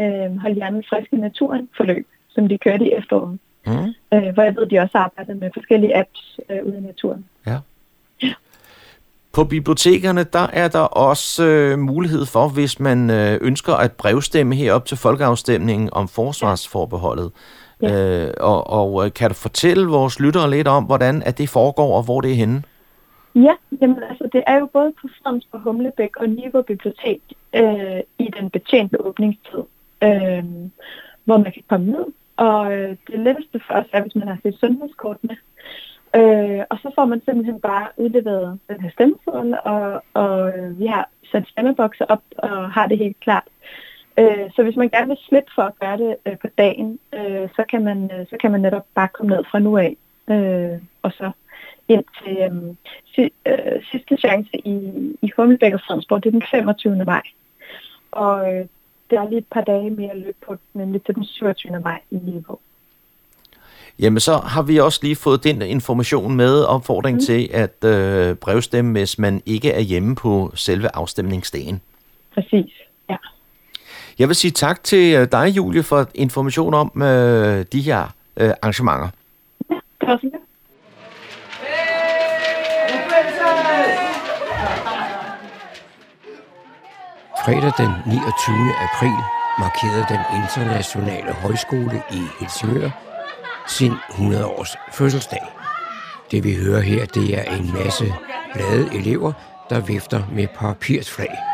øh, 0.00 0.36
hold 0.36 0.54
hjernen 0.54 0.84
frisk 0.88 1.12
i 1.12 1.16
naturen 1.16 1.68
forløb, 1.76 2.06
som 2.28 2.48
de 2.48 2.58
kørte 2.58 2.84
i 2.84 2.92
efteråret. 2.92 3.38
Mm. 3.66 3.72
Øh, 4.14 4.34
hvor 4.34 4.42
jeg 4.42 4.56
ved, 4.56 4.66
de 4.66 4.78
også 4.78 4.98
arbejder 4.98 5.34
med 5.34 5.50
forskellige 5.54 5.96
apps 5.96 6.40
øh, 6.50 6.64
ude 6.64 6.76
i 6.78 6.80
naturen. 6.80 7.24
På 9.32 9.44
bibliotekerne, 9.44 10.24
der 10.24 10.46
er 10.52 10.68
der 10.68 10.80
også 10.80 11.44
øh, 11.44 11.78
mulighed 11.78 12.26
for, 12.26 12.48
hvis 12.48 12.80
man 12.80 13.10
øh, 13.10 13.38
ønsker 13.40 13.74
at 13.74 13.92
brevstemme 13.92 14.54
herop 14.54 14.84
til 14.84 14.96
folkeafstemningen 14.96 15.88
om 15.92 16.08
forsvarsforbeholdet. 16.08 17.30
Ja. 17.82 18.24
Øh, 18.24 18.34
og 18.40 18.70
og 18.70 19.06
øh, 19.06 19.12
kan 19.12 19.30
du 19.30 19.34
fortælle 19.34 19.86
vores 19.86 20.20
lyttere 20.20 20.50
lidt 20.50 20.68
om, 20.68 20.84
hvordan 20.84 21.22
at 21.22 21.38
det 21.38 21.48
foregår, 21.48 21.96
og 21.96 22.02
hvor 22.02 22.20
det 22.20 22.30
er 22.30 22.34
henne? 22.34 22.62
Ja, 23.34 23.54
jamen 23.80 24.02
altså 24.02 24.28
det 24.32 24.42
er 24.46 24.58
jo 24.58 24.66
både 24.66 24.92
på 25.00 25.08
Fredensborg 25.08 25.60
Humlebæk 25.60 26.16
og 26.16 26.28
Niveau 26.28 26.62
Bibliotek 26.62 27.20
øh, 27.54 28.00
i 28.18 28.30
den 28.38 28.50
betjente 28.50 29.00
åbningstid, 29.00 29.62
øh, 30.02 30.44
hvor 31.24 31.36
man 31.36 31.52
kan 31.52 31.62
komme 31.68 31.86
ned. 31.86 32.04
Og 32.36 32.72
øh, 32.72 32.96
det 33.06 33.18
letteste 33.18 33.60
for 33.66 33.74
os 33.74 33.86
er, 33.92 34.02
hvis 34.02 34.14
man 34.14 34.28
har 34.28 34.38
sit 34.42 34.60
sundhedskort 34.60 35.16
med. 35.22 35.36
Øh, 36.16 36.64
og 36.70 36.78
så 36.78 36.90
får 36.94 37.04
man 37.04 37.22
simpelthen 37.24 37.60
bare 37.60 37.88
udleveret 37.96 38.58
den 38.68 38.80
her 38.80 38.90
stemmeseddel, 38.90 39.58
og, 39.64 40.02
og 40.14 40.58
øh, 40.58 40.78
vi 40.78 40.86
har 40.86 41.08
sat 41.32 41.48
stemmebokser 41.48 42.04
op 42.04 42.22
og 42.38 42.70
har 42.70 42.86
det 42.86 42.98
helt 42.98 43.20
klart. 43.20 43.48
Øh, 44.18 44.50
så 44.56 44.62
hvis 44.62 44.76
man 44.76 44.88
gerne 44.88 45.08
vil 45.08 45.16
slippe 45.28 45.50
for 45.54 45.62
at 45.62 45.78
gøre 45.80 45.98
det 45.98 46.16
øh, 46.26 46.38
på 46.38 46.46
dagen, 46.58 46.98
øh, 47.14 47.48
så, 47.56 47.64
kan 47.70 47.84
man, 47.84 48.10
øh, 48.14 48.26
så 48.26 48.36
kan 48.40 48.50
man 48.52 48.60
netop 48.60 48.86
bare 48.94 49.08
komme 49.08 49.36
ned 49.36 49.44
fra 49.50 49.58
nu 49.58 49.76
af, 49.76 49.96
øh, 50.30 50.78
og 51.02 51.12
så 51.12 51.30
ind 51.88 52.04
til 52.24 52.36
øh, 52.38 52.74
si, 53.14 53.22
øh, 53.46 53.82
sidste 53.90 54.16
chance 54.16 54.50
i, 54.54 54.76
i 55.22 55.30
Hummelbæk 55.36 55.72
og 55.74 55.80
Fredensborg, 55.86 56.22
det 56.22 56.28
er 56.28 56.38
den 56.38 56.42
25. 56.50 57.04
maj. 57.04 57.22
Og 58.12 58.54
øh, 58.54 58.66
der 59.10 59.20
er 59.20 59.28
lige 59.28 59.38
et 59.38 59.46
par 59.50 59.60
dage 59.60 59.90
mere 59.90 60.18
løb 60.18 60.36
på, 60.46 60.56
nemlig 60.74 61.02
til 61.02 61.14
den 61.14 61.24
27. 61.24 61.80
maj 61.80 62.00
i 62.10 62.16
Niveau. 62.16 62.58
Jamen, 63.98 64.20
så 64.20 64.36
har 64.36 64.62
vi 64.62 64.78
også 64.78 65.00
lige 65.02 65.16
fået 65.16 65.44
den 65.44 65.62
information 65.62 66.36
med 66.36 66.64
opfordring 66.64 67.16
mm. 67.16 67.20
til 67.20 67.50
at 67.52 67.84
øh, 67.84 68.36
brevstemme, 68.36 68.92
hvis 68.92 69.18
man 69.18 69.42
ikke 69.46 69.70
er 69.70 69.80
hjemme 69.80 70.16
på 70.16 70.52
selve 70.54 70.88
afstemningsdagen. 70.96 71.80
Præcis, 72.34 72.72
ja. 73.10 73.16
Jeg 74.18 74.28
vil 74.28 74.36
sige 74.36 74.50
tak 74.50 74.84
til 74.84 75.14
øh, 75.14 75.28
dig, 75.32 75.56
Julie, 75.56 75.82
for 75.82 76.06
information 76.14 76.74
om 76.74 77.02
øh, 77.02 77.64
de 77.72 77.80
her 77.80 78.14
øh, 78.36 78.50
arrangementer. 78.62 79.08
Ja, 79.70 79.74
det 80.00 80.08
var 80.08 80.20
Fredag 87.44 87.72
den 87.78 87.92
29. 88.06 88.74
april 88.88 89.18
markerede 89.58 90.06
den 90.08 90.40
internationale 90.42 91.32
højskole 91.32 92.02
i 92.10 92.22
Helsingør 92.40 92.90
sin 93.68 93.92
100-års 93.92 94.76
fødselsdag. 94.92 95.42
Det 96.30 96.44
vi 96.44 96.54
hører 96.54 96.80
her, 96.80 97.06
det 97.06 97.38
er 97.38 97.56
en 97.56 97.72
masse 97.72 98.04
glade 98.54 98.94
elever, 98.94 99.32
der 99.70 99.80
vifter 99.80 100.22
med 100.32 100.46
papirsflag. 100.56 101.53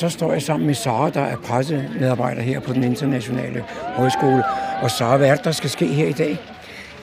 Så 0.00 0.08
står 0.08 0.32
jeg 0.32 0.42
sammen 0.42 0.66
med 0.66 0.74
Sara, 0.74 1.10
der 1.10 1.20
er 1.20 1.36
pressemedarbejder 1.36 2.42
her 2.42 2.60
på 2.60 2.72
den 2.72 2.84
internationale 2.84 3.64
højskole. 3.94 4.44
Og 4.82 4.90
Sara, 4.90 5.16
hvad 5.16 5.28
er 5.28 5.34
det, 5.34 5.44
der 5.44 5.52
skal 5.52 5.70
ske 5.70 5.86
her 5.86 6.06
i 6.06 6.12
dag? 6.12 6.38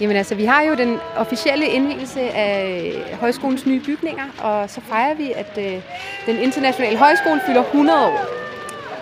Jamen 0.02 0.16
altså, 0.16 0.36
vi 0.36 0.46
har 0.46 0.62
jo 0.62 0.76
den 0.76 0.98
officielle 1.18 1.66
indvielse 1.66 2.22
af 2.22 2.94
højskolens 3.20 3.66
nye 3.66 3.82
bygninger, 3.86 4.24
og 4.42 4.70
så 4.70 4.82
fejrer 4.82 5.16
vi, 5.16 5.32
at 5.36 5.58
øh, 5.58 5.82
den 6.26 6.38
internationale 6.38 6.98
højskole 6.98 7.42
fylder 7.46 7.64
100 7.64 8.06
år. 8.06 8.20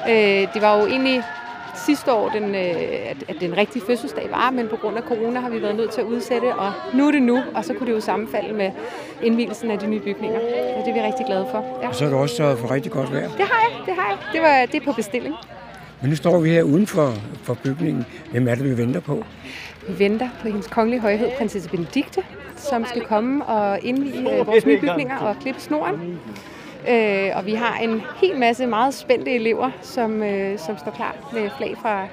Øh, 0.09 0.53
det 0.53 0.61
var 0.61 0.77
jo 0.77 0.87
egentlig 0.87 1.23
sidste 1.85 2.13
år, 2.13 2.29
den, 2.29 2.55
øh, 2.55 3.11
at, 3.11 3.17
at 3.27 3.35
den 3.39 3.57
rigtige 3.57 3.83
fødselsdag 3.87 4.27
var, 4.31 4.51
men 4.51 4.67
på 4.67 4.75
grund 4.75 4.97
af 4.97 5.03
corona 5.03 5.39
har 5.39 5.49
vi 5.49 5.61
været 5.61 5.75
nødt 5.75 5.91
til 5.91 6.01
at 6.01 6.07
udsætte, 6.07 6.55
og 6.55 6.71
nu 6.93 7.07
er 7.07 7.11
det 7.11 7.21
nu, 7.21 7.43
og 7.55 7.65
så 7.65 7.73
kunne 7.73 7.87
det 7.87 7.95
jo 7.95 8.01
sammenfalde 8.01 8.53
med 8.53 8.71
indvielsen 9.23 9.71
af 9.71 9.79
de 9.79 9.87
nye 9.87 9.99
bygninger. 9.99 10.39
Og 10.77 10.85
det 10.85 10.89
er 10.89 10.93
vi 10.93 11.01
rigtig 11.01 11.25
glade 11.25 11.47
for. 11.51 11.79
Ja. 11.81 11.87
Og 11.87 11.95
så 11.95 12.03
har 12.03 12.11
du 12.11 12.17
også 12.17 12.35
sørget 12.35 12.59
for 12.59 12.71
rigtig 12.71 12.91
godt 12.91 13.13
vejr. 13.13 13.27
Det 13.27 13.45
har 13.45 13.69
jeg, 13.69 13.85
det 13.85 13.93
har 13.95 14.09
jeg. 14.09 14.17
Det, 14.33 14.41
var, 14.41 14.65
det 14.65 14.75
er 14.81 14.85
på 14.85 14.91
bestilling. 14.91 15.35
Men 16.01 16.09
nu 16.09 16.15
står 16.15 16.39
vi 16.39 16.49
her 16.49 16.63
uden 16.63 16.87
for, 16.87 17.13
for 17.43 17.53
bygningen. 17.53 18.05
Hvem 18.31 18.47
er 18.47 18.55
det, 18.55 18.63
vi 18.63 18.77
venter 18.77 18.99
på? 18.99 19.23
Vi 19.87 19.99
venter 19.99 20.29
på 20.41 20.47
hendes 20.47 20.67
kongelige 20.67 21.01
højhed, 21.01 21.29
prinsesse 21.37 21.69
Benedikte, 21.69 22.21
som 22.55 22.85
skal 22.85 23.01
komme 23.01 23.45
og 23.45 23.79
indvige 23.83 24.39
øh, 24.39 24.47
vores 24.47 24.65
nye 24.65 24.79
bygninger 24.79 25.17
og 25.17 25.35
klippe 25.41 25.61
snoren. 25.61 26.19
Øh, 26.89 27.31
og 27.35 27.45
vi 27.45 27.53
har 27.53 27.77
en 27.77 28.01
hel 28.21 28.39
masse 28.39 28.65
meget 28.65 28.93
spændte 28.93 29.35
elever, 29.35 29.71
som, 29.81 30.23
øh, 30.23 30.59
som 30.59 30.77
står 30.77 30.91
klar 30.91 31.15
med 31.33 31.49
flag 31.57 31.75
fra, 31.81 32.07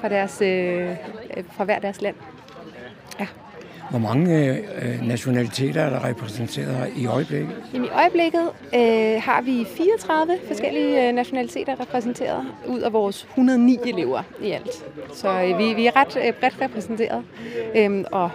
fra, 0.00 0.08
deres, 0.08 0.42
øh, 0.42 0.96
fra 1.52 1.64
hver 1.64 1.78
deres 1.78 2.02
land. 2.02 2.16
Ja. 3.20 3.26
Hvor 3.90 3.98
mange 3.98 4.56
øh, 4.82 5.02
nationaliteter 5.02 5.80
er 5.80 5.90
der 5.90 6.04
repræsenteret 6.04 6.74
her 6.76 6.86
i 6.96 7.06
øjeblikket? 7.06 7.56
Jamen, 7.74 7.86
I 7.86 7.90
øjeblikket 7.90 8.50
øh, 8.74 9.22
har 9.22 9.42
vi 9.42 9.66
34 9.76 10.38
forskellige 10.48 11.08
øh, 11.08 11.14
nationaliteter 11.14 11.80
repræsenteret 11.80 12.46
ud 12.66 12.80
af 12.80 12.92
vores 12.92 13.22
109 13.22 13.78
elever 13.86 14.22
i 14.42 14.50
alt. 14.50 14.84
Så 15.14 15.42
øh, 15.42 15.58
vi, 15.58 15.74
vi 15.74 15.86
er 15.86 15.96
ret 15.96 16.16
øh, 16.26 16.32
bredt 16.32 16.60
repræsenteret 16.60 17.24
øh, 17.74 18.04
og, 18.12 18.30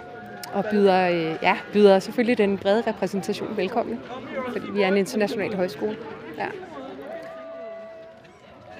og 0.56 0.64
byder, 0.70 1.08
øh, 1.08 1.36
ja, 1.42 1.56
byder 1.72 1.98
selvfølgelig 1.98 2.38
den 2.38 2.58
brede 2.58 2.82
repræsentation 2.86 3.56
velkommen, 3.56 4.00
fordi 4.52 4.70
vi 4.70 4.82
er 4.82 4.88
en 4.88 4.96
international 4.96 5.56
højskole. 5.56 5.96
Ja. 6.38 6.46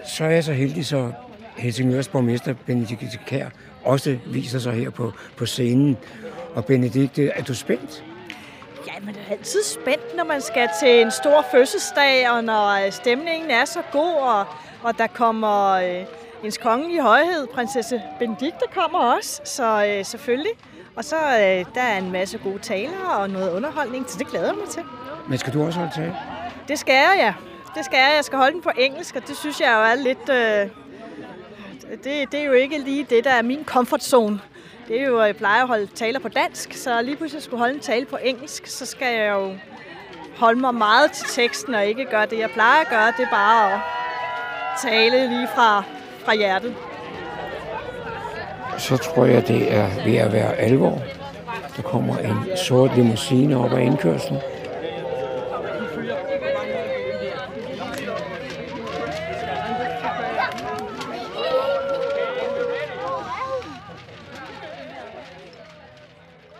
Så 0.04 0.25
er 0.25 0.30
jeg 0.30 0.45
så 0.45 0.52
heldig, 0.52 0.87
så 0.87 1.12
Helsingørs 1.56 2.09
borgmester 2.09 2.54
Benedikte 2.66 3.18
Kær 3.26 3.49
også 3.85 4.18
viser 4.26 4.59
sig 4.59 4.73
her 4.73 4.90
på, 4.90 5.12
på 5.37 5.47
scenen. 5.47 5.97
Og 6.54 6.64
Benedikte, 6.64 7.28
er 7.28 7.42
du 7.42 7.54
spændt? 7.54 8.04
Ja, 8.87 8.92
man 9.02 9.14
er 9.14 9.33
altid 9.33 9.62
spændt, 9.62 10.16
når 10.16 10.25
man 10.25 10.40
skal 10.40 10.68
til 10.80 11.00
en 11.00 11.11
stor 11.11 11.45
fødselsdag, 11.50 12.30
og 12.30 12.45
når 12.45 12.90
stemningen 12.90 13.50
er 13.50 13.64
så 13.64 13.80
god, 13.92 14.14
og, 14.14 14.45
og 14.83 14.99
der 14.99 15.06
kommer 15.06 15.71
øh, 15.71 16.04
ens 16.45 16.59
kongelige 16.59 17.02
højhed, 17.02 17.47
prinsesse 17.47 18.02
Benedikte 18.18 18.64
kommer 18.75 18.99
også, 18.99 19.40
så 19.45 19.87
øh, 19.87 20.04
selvfølgelig. 20.04 20.52
Og 20.96 21.04
så 21.04 21.16
øh, 21.16 21.74
der 21.74 21.82
er 21.82 21.98
en 21.98 22.12
masse 22.12 22.38
gode 22.38 22.58
taler 22.58 23.06
og 23.18 23.30
noget 23.30 23.52
underholdning, 23.52 24.10
så 24.10 24.18
det 24.18 24.26
glæder 24.26 24.46
jeg 24.46 24.54
mig 24.54 24.68
til. 24.68 24.82
Men 25.28 25.38
skal 25.38 25.52
du 25.52 25.66
også 25.66 25.78
holde 25.78 25.94
tale? 25.94 26.16
Det 26.68 26.78
skal 26.78 26.94
jeg, 26.94 27.14
ja. 27.18 27.34
Det 27.74 27.84
skal 27.84 27.96
jeg. 27.96 28.12
Jeg 28.16 28.24
skal 28.24 28.38
holde 28.38 28.52
den 28.52 28.62
på 28.62 28.70
engelsk, 28.78 29.16
og 29.16 29.28
det 29.28 29.36
synes 29.36 29.60
jeg 29.60 29.72
jo 29.76 29.82
er 29.82 29.94
lidt... 29.94 30.28
Øh, 30.28 30.70
det, 32.04 32.32
det 32.32 32.40
er 32.40 32.44
jo 32.44 32.52
ikke 32.52 32.78
lige 32.78 33.04
det, 33.10 33.24
der 33.24 33.30
er 33.30 33.42
min 33.42 33.64
comfort 33.64 34.04
zone. 34.04 34.40
Det 34.88 35.00
er 35.00 35.04
jo, 35.06 35.20
at 35.20 35.26
jeg 35.26 35.36
plejer 35.36 35.62
at 35.62 35.68
holde 35.68 35.86
taler 35.86 36.20
på 36.20 36.28
dansk, 36.28 36.72
så 36.72 37.02
lige 37.02 37.16
pludselig 37.16 37.42
skulle 37.42 37.58
holde 37.58 37.74
en 37.74 37.80
tale 37.80 38.06
på 38.06 38.18
engelsk, 38.22 38.66
så 38.66 38.86
skal 38.86 39.18
jeg 39.18 39.32
jo 39.32 39.54
holde 40.36 40.60
mig 40.60 40.74
meget 40.74 41.12
til 41.12 41.26
teksten 41.28 41.74
og 41.74 41.86
ikke 41.86 42.04
gøre 42.04 42.26
det, 42.26 42.38
jeg 42.38 42.50
plejer 42.50 42.80
at 42.80 42.88
gøre. 42.88 43.06
Det 43.06 43.24
er 43.24 43.30
bare 43.30 43.74
at 43.74 43.80
tale 44.82 45.28
lige 45.28 45.48
fra, 45.54 45.82
fra 46.24 46.34
hjertet. 46.34 46.74
Så 48.78 48.97
tror 48.97 49.25
jeg, 49.25 49.49
det 49.49 49.75
er 49.75 50.04
ved 50.04 50.16
at 50.16 50.33
være 50.33 50.54
alvor. 50.54 51.02
Der 51.76 51.83
kommer 51.83 52.18
en 52.18 52.56
sort 52.56 52.97
limousine 52.97 53.56
op 53.56 53.73
ad 53.73 53.78
indkørslen. 53.78 54.38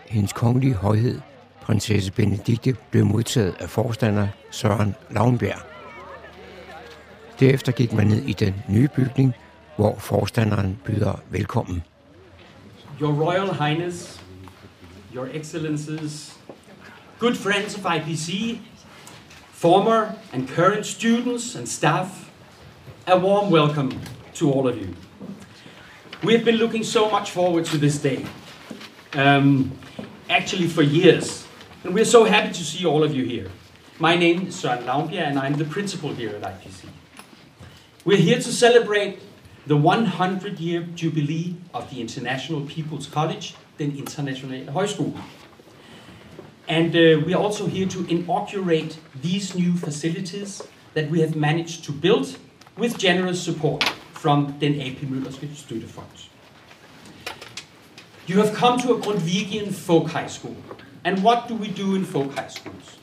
Hendes 0.09 0.33
kongelige 0.33 0.73
højhed, 0.73 1.21
prinsesse 1.61 2.11
Benedikte, 2.11 2.75
blev 2.91 3.05
modtaget 3.05 3.55
af 3.59 3.69
forstander 3.69 4.27
Søren 4.51 4.95
Lavnbjerg. 5.09 5.59
Derefter 7.39 7.71
gik 7.71 7.93
man 7.93 8.07
ned 8.07 8.23
i 8.23 8.33
den 8.33 8.55
nye 8.69 8.87
bygning, 8.95 9.33
hvor 9.75 9.95
forstanderen 9.97 10.79
byder 10.85 11.21
velkommen. 11.29 11.83
Your 12.99 13.13
Royal 13.13 13.53
Highness, 13.53 14.17
Your 15.13 15.29
Excellencies, 15.29 16.33
good 17.19 17.37
friends 17.37 17.75
of 17.75 17.81
IPC, 17.81 18.59
former 19.51 20.15
and 20.33 20.49
current 20.49 20.83
students 20.83 21.53
and 21.53 21.69
staff, 21.69 22.31
a 23.05 23.19
warm 23.19 23.51
welcome 23.51 24.01
to 24.33 24.51
all 24.51 24.67
of 24.67 24.79
you. 24.79 24.95
We 26.23 26.33
have 26.33 26.43
been 26.43 26.55
looking 26.55 26.83
so 26.83 27.07
much 27.09 27.29
forward 27.29 27.65
to 27.65 27.77
this 27.77 27.99
day. 27.99 28.25
Um, 29.13 29.77
actually 30.29 30.67
for 30.67 30.81
years. 30.81 31.45
And 31.83 31.93
we're 31.93 32.05
so 32.05 32.23
happy 32.23 32.49
to 32.49 32.63
see 32.63 32.85
all 32.85 33.03
of 33.03 33.15
you 33.15 33.23
here. 33.23 33.49
My 33.99 34.15
name 34.15 34.47
is 34.47 34.55
Søren 34.55 34.83
Lavnbjerg, 34.85 35.27
and 35.27 35.39
I'm 35.39 35.53
the 35.53 35.65
principal 35.65 36.13
here 36.13 36.29
at 36.29 36.41
IPC. 36.41 36.85
We're 38.05 38.17
here 38.17 38.37
to 38.37 38.51
celebrate 38.51 39.19
the 39.67 39.75
100 39.75 40.59
year 40.59 40.81
jubilee 40.95 41.55
of 41.73 41.89
the 41.89 41.99
International 41.99 42.61
People's 42.61 43.07
College, 43.07 43.55
Den 43.77 43.97
Internationale 43.97 44.71
Højskole. 44.71 45.13
And 46.69 46.95
uh, 46.95 47.21
we're 47.25 47.37
also 47.37 47.67
here 47.67 47.87
to 47.87 48.05
inaugurate 48.09 48.97
these 49.21 49.55
new 49.55 49.75
facilities 49.77 50.61
that 50.93 51.09
we 51.09 51.21
have 51.21 51.35
managed 51.35 51.85
to 51.85 51.91
build 51.91 52.37
with 52.77 52.97
generous 52.97 53.41
support 53.41 53.83
from 54.13 54.53
Den 54.59 54.73
A.P. 54.81 55.05
Møllerske 55.05 55.49
Støttefond. 55.55 56.29
You 58.27 58.41
have 58.41 58.53
come 58.53 58.79
to 58.81 58.93
a 58.93 58.99
Grundtvigian 58.99 59.73
folk 59.73 60.11
high 60.11 60.27
school. 60.27 60.55
And 61.05 61.23
what 61.23 61.47
do 61.47 61.55
we 61.55 61.67
do 61.67 61.95
in 61.95 62.05
folk 62.05 62.33
high 62.37 62.49
schools? 62.49 62.97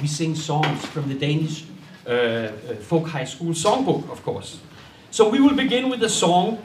We 0.00 0.06
sing 0.06 0.36
songs 0.36 0.86
from 0.86 1.08
the 1.08 1.18
Danish 1.18 1.64
uh, 2.06 2.12
uh, 2.12 2.50
folk 2.80 3.08
high 3.08 3.26
school 3.26 3.54
songbook, 3.54 4.10
of 4.10 4.22
course. 4.22 4.60
So 5.10 5.28
we 5.28 5.40
will 5.40 5.54
begin 5.54 5.88
with 5.88 6.02
a 6.02 6.08
song 6.08 6.62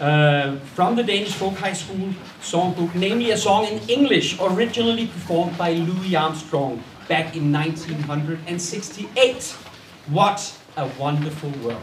uh, 0.00 0.56
from 0.74 0.96
the 0.96 1.02
Danish 1.02 1.32
folk 1.32 1.54
high 1.54 1.72
school 1.72 2.12
songbook, 2.40 2.94
namely 2.94 3.30
a 3.30 3.36
song 3.36 3.66
in 3.66 3.78
English, 3.88 4.38
originally 4.40 5.06
performed 5.06 5.56
by 5.56 5.72
Louis 5.72 6.16
Armstrong 6.16 6.82
back 7.08 7.36
in 7.36 7.52
1968. 7.52 9.44
What 10.08 10.58
a 10.76 10.88
wonderful 10.98 11.50
world. 11.62 11.82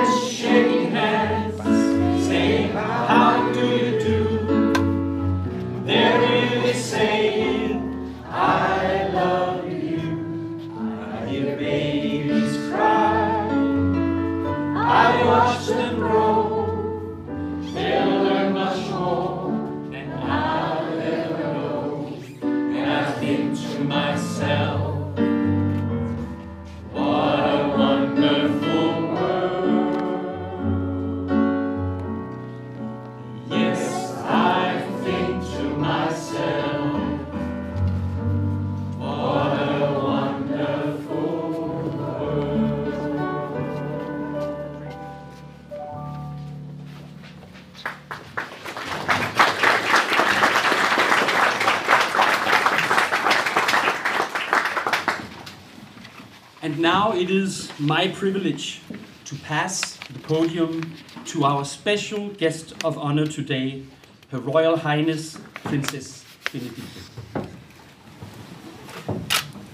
my 58.01 58.07
privilege 58.07 58.81
to 59.25 59.35
pass 59.35 59.95
the 60.11 60.17
podium 60.21 60.91
to 61.23 61.43
our 61.43 61.63
special 61.63 62.29
guest 62.29 62.73
of 62.83 62.97
honor 62.97 63.27
today, 63.27 63.83
Her 64.31 64.39
Royal 64.39 64.75
Highness 64.75 65.37
Princess 65.65 66.25
Benedicte. 66.51 66.81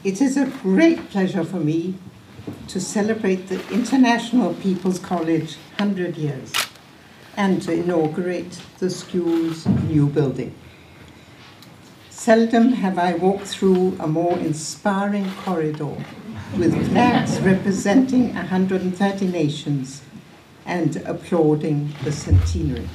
It 0.04 0.22
is 0.22 0.36
a 0.36 0.46
great 0.62 1.10
pleasure 1.10 1.46
for 1.46 1.62
me 1.62 1.96
to 2.68 2.82
celebrate 2.82 3.48
the 3.48 3.66
International 3.72 4.54
People's 4.56 5.00
College 5.00 5.56
100 5.78 6.18
years 6.18 6.52
and 7.38 7.62
to 7.62 7.72
inaugurate 7.72 8.60
the 8.80 8.90
school's 8.90 9.66
new 9.66 10.06
building. 10.08 10.54
Seldom 12.10 12.74
have 12.74 13.00
I 13.00 13.14
walked 13.14 13.48
through 13.48 13.96
a 14.02 14.08
more 14.08 14.38
inspiring 14.38 15.32
corridor 15.46 15.96
with 16.56 16.90
flags 16.90 17.40
representing 17.42 18.34
130 18.34 19.28
nations 19.28 20.02
and 20.66 20.96
applauding 21.06 21.94
the 22.04 22.12
centenary. 22.12 22.88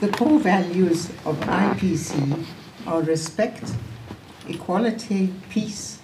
The 0.00 0.08
core 0.08 0.38
values 0.38 1.10
of 1.24 1.36
IPC 1.40 2.44
are 2.86 3.02
respect, 3.02 3.72
equality, 4.48 5.34
peace, 5.50 6.00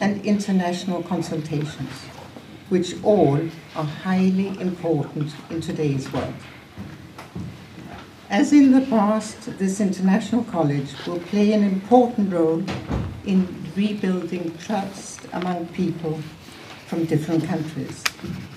and 0.00 0.24
international 0.24 1.02
consultations, 1.02 1.92
which 2.68 2.94
all 3.04 3.38
are 3.76 3.84
highly 3.84 4.48
important 4.60 5.32
in 5.50 5.60
today's 5.60 6.12
world. 6.12 6.34
As 8.28 8.52
in 8.52 8.72
the 8.72 8.80
past, 8.86 9.58
this 9.58 9.78
international 9.78 10.44
college 10.44 10.94
will 11.06 11.20
play 11.20 11.52
an 11.52 11.62
important 11.62 12.32
role 12.32 12.64
in 13.24 13.46
rebuilding 13.76 14.56
trust 14.58 15.20
among 15.32 15.66
people 15.68 16.20
from 16.86 17.04
different 17.04 17.44
countries. 17.44 18.02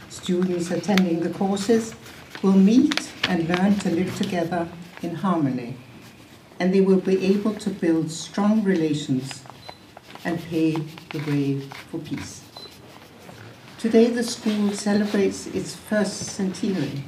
Students 0.10 0.72
attending 0.72 1.20
the 1.20 1.30
courses 1.30 1.94
will 2.42 2.54
meet 2.54 3.12
and 3.30 3.48
learn 3.48 3.76
to 3.80 3.90
live 3.90 4.16
together 4.18 4.68
in 5.02 5.16
harmony, 5.16 5.78
and 6.60 6.74
they 6.74 6.82
will 6.82 7.00
be 7.00 7.26
able 7.26 7.54
to 7.56 7.70
build 7.70 8.12
strong 8.12 8.64
relations 8.64 9.44
and 10.24 10.42
pave 10.42 10.96
the 11.10 11.20
way 11.20 11.60
for 11.92 12.00
peace. 12.00 12.42
Today, 13.78 14.08
the 14.08 14.24
school 14.24 14.72
celebrates 14.72 15.48
its 15.48 15.76
first 15.76 16.18
centenary, 16.18 17.04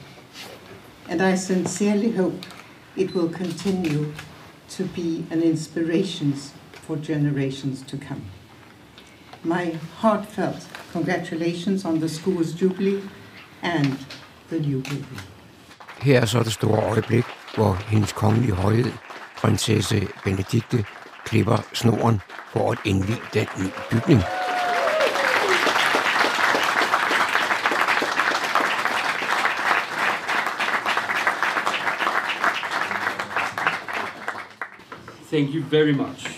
and 1.10 1.22
I 1.22 1.36
sincerely 1.36 2.12
hope 2.12 2.46
it 2.96 3.14
will 3.16 3.30
continue 3.30 4.14
to 4.70 4.84
be 4.84 5.26
an 5.32 5.42
inspiration 5.42 6.36
for 6.88 6.96
generations 6.96 7.82
to 7.82 7.98
come. 7.98 8.22
My 9.44 9.66
heartfelt 10.02 10.66
congratulations 10.94 11.86
on 11.86 12.00
the 12.00 12.10
school's 12.10 12.54
jubilee 12.54 13.02
and 13.62 13.98
the 14.50 14.60
new 14.60 14.82
building. 14.82 15.20
Her 16.02 16.22
er 16.22 16.26
så 16.26 16.44
det 16.44 16.54
store 16.54 16.84
øjeblik, 16.92 17.26
hvor 17.56 17.74
hendes 17.74 18.14
kongelige 18.14 18.54
højhed, 18.54 18.92
prinsesse 19.38 20.08
Benedikte, 20.24 20.86
klipper 21.26 21.68
snoren 21.74 22.22
for 22.54 22.72
at 22.72 22.78
indvige 22.86 23.20
den 23.34 23.48
nye 23.60 23.72
bygning. 23.92 24.22
Thank 35.30 35.54
you 35.54 35.64
very 35.64 35.92
much. 35.92 36.37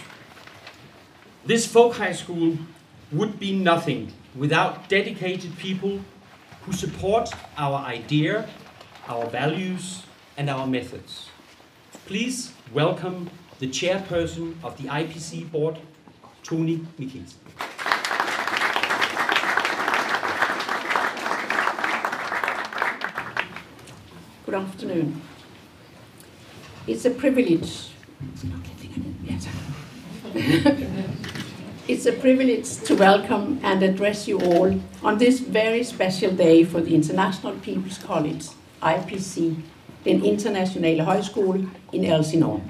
This 1.49 1.65
folk 1.65 1.95
high 1.95 2.12
school 2.12 2.59
would 3.12 3.39
be 3.39 3.57
nothing 3.57 4.13
without 4.35 4.88
dedicated 4.88 5.57
people 5.57 5.99
who 6.62 6.71
support 6.71 7.31
our 7.57 7.79
idea, 7.79 8.47
our 9.07 9.25
values, 9.25 10.03
and 10.38 10.47
our 10.47 10.67
methods. 10.67 11.31
Please 12.05 12.53
welcome 12.71 13.31
the 13.57 13.65
chairperson 13.65 14.63
of 14.63 14.77
the 14.77 14.89
IPC 14.89 15.51
board, 15.51 15.79
Tony 16.43 16.85
Mikkelsen. 16.99 17.41
Good 24.45 24.53
afternoon. 24.53 25.19
It's 26.85 27.05
a 27.05 27.09
privilege 27.09 27.89
It's 29.25 29.47
a 32.05 32.11
privilege 32.11 32.77
to 32.83 32.95
welcome 32.95 33.59
and 33.63 33.81
address 33.81 34.27
you 34.27 34.39
all 34.39 34.79
on 35.03 35.17
this 35.17 35.39
very 35.39 35.83
special 35.83 36.31
day 36.31 36.63
for 36.63 36.81
the 36.81 36.93
International 36.93 37.53
People's 37.53 37.97
College, 37.97 38.45
IPC, 38.81 39.55
den 40.03 40.23
internationale 40.23 41.03
højskole 41.03 41.67
in 41.91 42.05
Elsinore. 42.05 42.61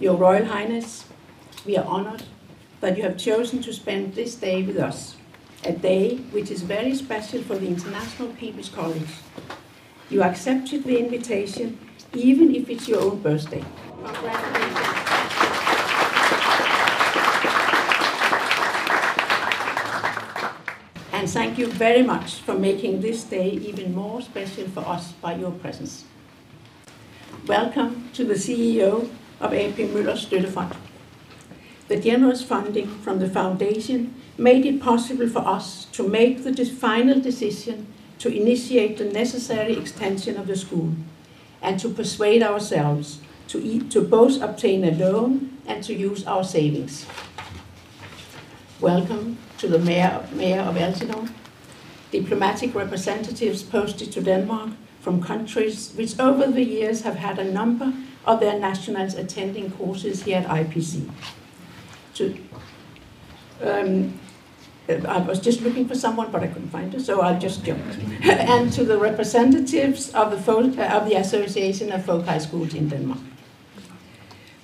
Your 0.00 0.16
Royal 0.16 0.44
Highness, 0.44 1.06
we 1.64 1.76
are 1.78 1.86
honored 1.86 2.24
that 2.80 2.98
you 2.98 3.02
have 3.02 3.16
chosen 3.16 3.62
to 3.62 3.72
spend 3.72 4.14
this 4.14 4.34
day 4.34 4.62
with 4.62 4.76
us, 4.76 5.16
a 5.64 5.72
day 5.72 6.18
which 6.32 6.50
is 6.50 6.62
very 6.62 6.94
special 6.94 7.42
for 7.42 7.56
the 7.56 7.66
International 7.66 8.28
People's 8.40 8.68
College. 8.68 9.10
You 10.10 10.22
accepted 10.22 10.84
the 10.84 10.98
invitation 10.98 11.78
even 12.12 12.54
if 12.54 12.68
it's 12.68 12.88
your 12.88 13.00
own 13.00 13.22
birthday. 13.22 13.64
And 21.16 21.30
thank 21.30 21.56
you 21.56 21.66
very 21.68 22.02
much 22.02 22.42
for 22.42 22.52
making 22.58 23.00
this 23.00 23.24
day 23.24 23.48
even 23.48 23.94
more 23.94 24.20
special 24.20 24.68
for 24.68 24.80
us 24.80 25.12
by 25.12 25.34
your 25.36 25.50
presence. 25.50 26.04
Welcome 27.46 28.10
to 28.12 28.22
the 28.22 28.34
CEO 28.34 29.08
of 29.40 29.54
AP 29.54 29.78
Møller 29.94 30.16
Støttefond. 30.16 30.76
The 31.88 31.96
generous 31.96 32.42
funding 32.42 32.88
from 33.02 33.18
the 33.18 33.30
foundation 33.30 34.14
made 34.36 34.66
it 34.66 34.82
possible 34.82 35.26
for 35.26 35.38
us 35.38 35.86
to 35.92 36.06
make 36.06 36.44
the 36.44 36.64
final 36.66 37.18
decision 37.18 37.86
to 38.18 38.28
initiate 38.28 38.98
the 38.98 39.10
necessary 39.10 39.74
extension 39.74 40.36
of 40.36 40.46
the 40.46 40.56
school 40.56 40.90
and 41.62 41.80
to 41.80 41.88
persuade 41.88 42.42
ourselves 42.42 43.20
to, 43.48 43.58
eat, 43.58 43.90
to 43.90 44.02
both 44.02 44.42
obtain 44.42 44.84
a 44.84 44.90
loan 44.90 45.56
and 45.66 45.82
to 45.84 45.94
use 45.94 46.26
our 46.26 46.44
savings. 46.44 47.06
Welcome 48.82 49.38
to 49.58 49.68
the 49.68 49.78
Mayor, 49.78 50.26
Mayor 50.32 50.60
of 50.60 50.76
Elsinore, 50.76 51.28
diplomatic 52.10 52.74
representatives 52.74 53.62
posted 53.62 54.12
to 54.12 54.20
Denmark 54.20 54.70
from 55.00 55.22
countries 55.22 55.92
which 55.96 56.18
over 56.18 56.46
the 56.46 56.64
years 56.64 57.02
have 57.02 57.16
had 57.16 57.38
a 57.38 57.44
number 57.44 57.92
of 58.26 58.40
their 58.40 58.58
nationals 58.58 59.14
attending 59.14 59.70
courses 59.70 60.24
here 60.24 60.38
at 60.38 60.46
IPC. 60.46 61.10
To, 62.14 62.38
um, 63.62 64.18
I 64.88 65.18
was 65.18 65.40
just 65.40 65.62
looking 65.62 65.86
for 65.86 65.94
someone, 65.94 66.30
but 66.30 66.42
I 66.42 66.48
couldn't 66.48 66.70
find 66.70 66.94
it, 66.94 67.00
so 67.00 67.20
I'll 67.20 67.38
just 67.38 67.64
jump. 67.64 67.80
and 68.22 68.72
to 68.72 68.84
the 68.84 68.98
representatives 68.98 70.10
of 70.10 70.30
the, 70.30 70.52
uh, 70.52 70.96
of 70.96 71.08
the 71.08 71.14
Association 71.16 71.92
of 71.92 72.04
Folk 72.04 72.24
High 72.26 72.38
Schools 72.38 72.74
in 72.74 72.88
Denmark. 72.88 73.20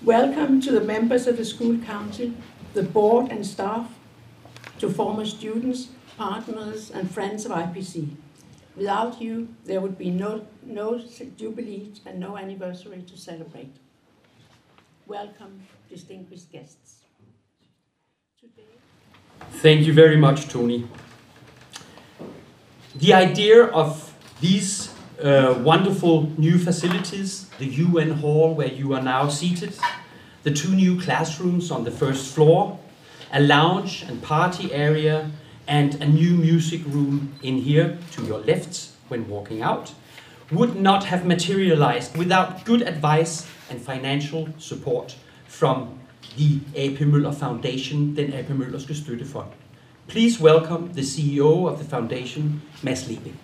Welcome 0.03 0.61
to 0.63 0.73
the 0.73 0.81
members 0.81 1.27
of 1.29 1.37
the 1.37 1.45
school 1.45 1.79
council, 1.79 2.33
the 2.75 2.83
board 2.83 3.31
and 3.31 3.47
staff, 3.47 3.87
to 4.83 4.91
former 4.91 5.25
students, 5.25 5.91
partners, 6.19 6.91
and 6.91 7.09
friends 7.09 7.47
of 7.47 7.53
IPC. 7.53 8.17
Without 8.77 9.23
you, 9.23 9.47
there 9.65 9.81
would 9.81 9.97
be 9.97 10.11
no, 10.11 10.45
no 10.65 11.01
jubilee 11.37 11.93
and 12.05 12.19
no 12.19 12.37
anniversary 12.37 13.01
to 13.03 13.17
celebrate. 13.17 13.77
Welcome, 15.07 15.63
distinguished 15.89 16.51
guests. 16.51 17.05
Today... 18.41 18.75
Thank 19.63 19.87
you 19.87 19.93
very 19.93 20.17
much, 20.17 20.49
Tony. 20.49 20.89
The 22.97 23.15
idea 23.15 23.67
of 23.67 24.13
these 24.41 24.93
uh, 25.23 25.61
wonderful 25.63 26.29
new 26.39 26.59
facilities, 26.59 27.49
the 27.61 27.67
UN 27.67 28.11
hall 28.11 28.53
where 28.57 28.73
you 28.81 28.95
are 28.95 29.03
now 29.03 29.29
seated, 29.29 29.75
the 30.43 30.51
two 30.51 30.75
new 30.75 31.01
classrooms 31.01 31.71
on 31.71 31.85
the 31.85 31.93
first 31.93 32.35
floor, 32.35 32.81
a 33.33 33.41
lounge 33.41 34.05
and 34.09 34.23
party 34.23 34.73
area, 34.73 35.31
and 35.67 35.95
a 36.03 36.07
new 36.07 36.35
music 36.35 36.81
room 36.87 37.33
in 37.43 37.57
here 37.57 37.97
to 38.13 38.25
your 38.27 38.41
left 38.41 38.91
when 39.09 39.29
walking 39.29 39.63
out, 39.63 39.95
would 40.51 40.77
not 40.77 41.05
have 41.05 41.25
materialized 41.25 42.17
without 42.17 42.65
good 42.65 42.83
advice 42.83 43.47
and 43.71 43.81
financial 43.81 44.49
support 44.59 45.17
from 45.47 45.99
the 46.37 46.61
AP 46.77 47.01
Møller 47.01 47.33
Foundation, 47.33 48.15
den 48.17 48.33
AP 48.33 48.51
Møllerske 48.51 48.95
Støttefond. 48.95 49.49
Please 50.09 50.41
welcome 50.41 50.93
the 50.95 51.03
CEO 51.03 51.67
of 51.67 51.79
the 51.79 51.85
foundation, 51.85 52.63
Mads 52.83 53.09
Lebing. 53.09 53.39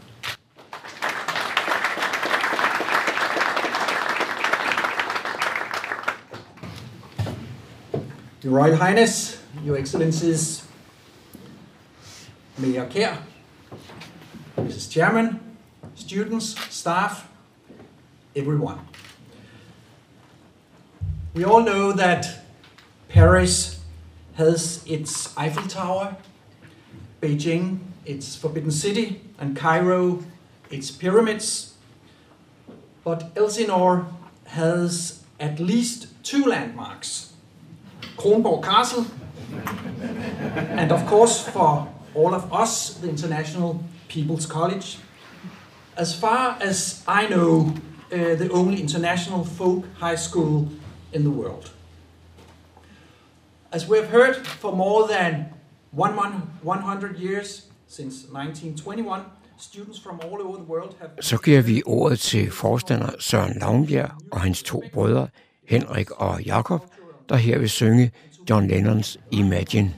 Your 8.45 8.53
Royal 8.53 8.77
Highness, 8.77 9.43
Your 9.65 9.77
Excellencies, 9.77 10.63
Mayor 12.59 12.87
Kjær, 12.87 13.19
Mrs. 14.57 14.91
Chairman, 14.91 15.41
students, 15.95 16.59
staff, 16.73 17.29
everyone. 18.37 18.79
We 21.35 21.45
all 21.45 21.63
know 21.63 21.93
that 21.93 22.45
Paris 23.09 23.81
has 24.35 24.85
its 24.87 25.37
Eiffel 25.37 25.67
Tower, 25.67 26.17
Beijing 27.21 27.81
its 28.05 28.37
Forbidden 28.37 28.71
City, 28.71 29.21
and 29.39 29.57
Cairo 29.57 30.25
its 30.71 30.91
pyramids. 30.93 31.75
But 33.03 33.33
Elsinore 33.37 34.07
has 34.47 35.25
at 35.41 35.59
least 35.59 36.09
two 36.23 36.45
landmarks 36.45 37.33
Kronborg 38.17 38.65
Castle, 38.65 39.07
and 40.81 40.93
of 40.93 41.07
course, 41.07 41.49
for 41.49 41.89
all 42.15 42.35
of 42.35 42.53
us, 42.53 42.95
the 42.95 43.09
International 43.09 43.81
People's 44.09 44.47
College. 44.47 44.99
As 45.97 46.15
far 46.15 46.57
as 46.61 47.03
I 47.09 47.27
know, 47.29 47.73
uh, 48.13 48.37
the 48.37 48.51
only 48.53 48.81
international 48.81 49.45
folk 49.45 49.85
high 50.01 50.17
school 50.17 50.69
in 51.13 51.23
the 51.23 51.31
world. 51.31 51.73
As 53.73 53.89
we 53.89 53.99
have 53.99 54.09
heard, 54.09 54.47
for 54.47 54.73
more 54.77 55.09
than 55.09 55.45
one 55.93 56.15
mon- 56.15 56.43
100 56.63 57.17
years, 57.19 57.67
since 57.89 58.15
1921, 58.33 59.21
students 59.59 59.99
from 60.01 60.21
all 60.21 60.41
over 60.43 60.57
the 60.57 60.65
world 60.73 60.95
have 61.01 61.11
Så 61.21 61.37
giver 61.39 61.63
vi 61.63 61.83
ordet 61.87 62.19
til 62.19 62.51
forstander 62.51 63.11
Søren 63.19 63.59
Lavnbjerg 63.61 64.11
og 64.33 64.41
hans 64.41 64.63
to 64.63 64.83
brødre, 64.93 65.29
Henrik 65.69 66.11
og 66.11 66.43
Jakob, 66.43 66.85
der 67.29 67.37
her 67.37 67.59
vil 67.59 67.69
synge 67.71 68.13
John 68.49 68.67
Lennons 68.67 69.19
Imagine. 69.31 69.93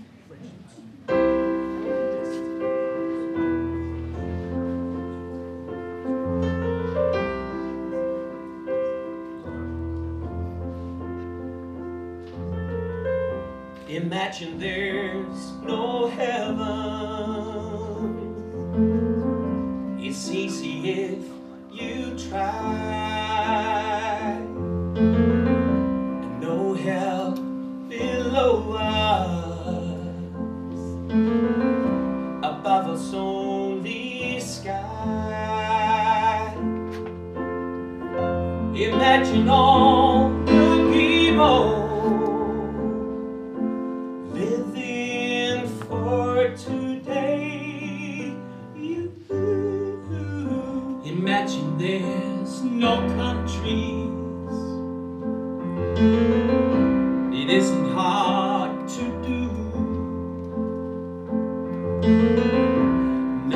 Imagine 13.89 14.59
there's 14.59 15.53
no 15.63 16.09
heaven. 16.09 16.90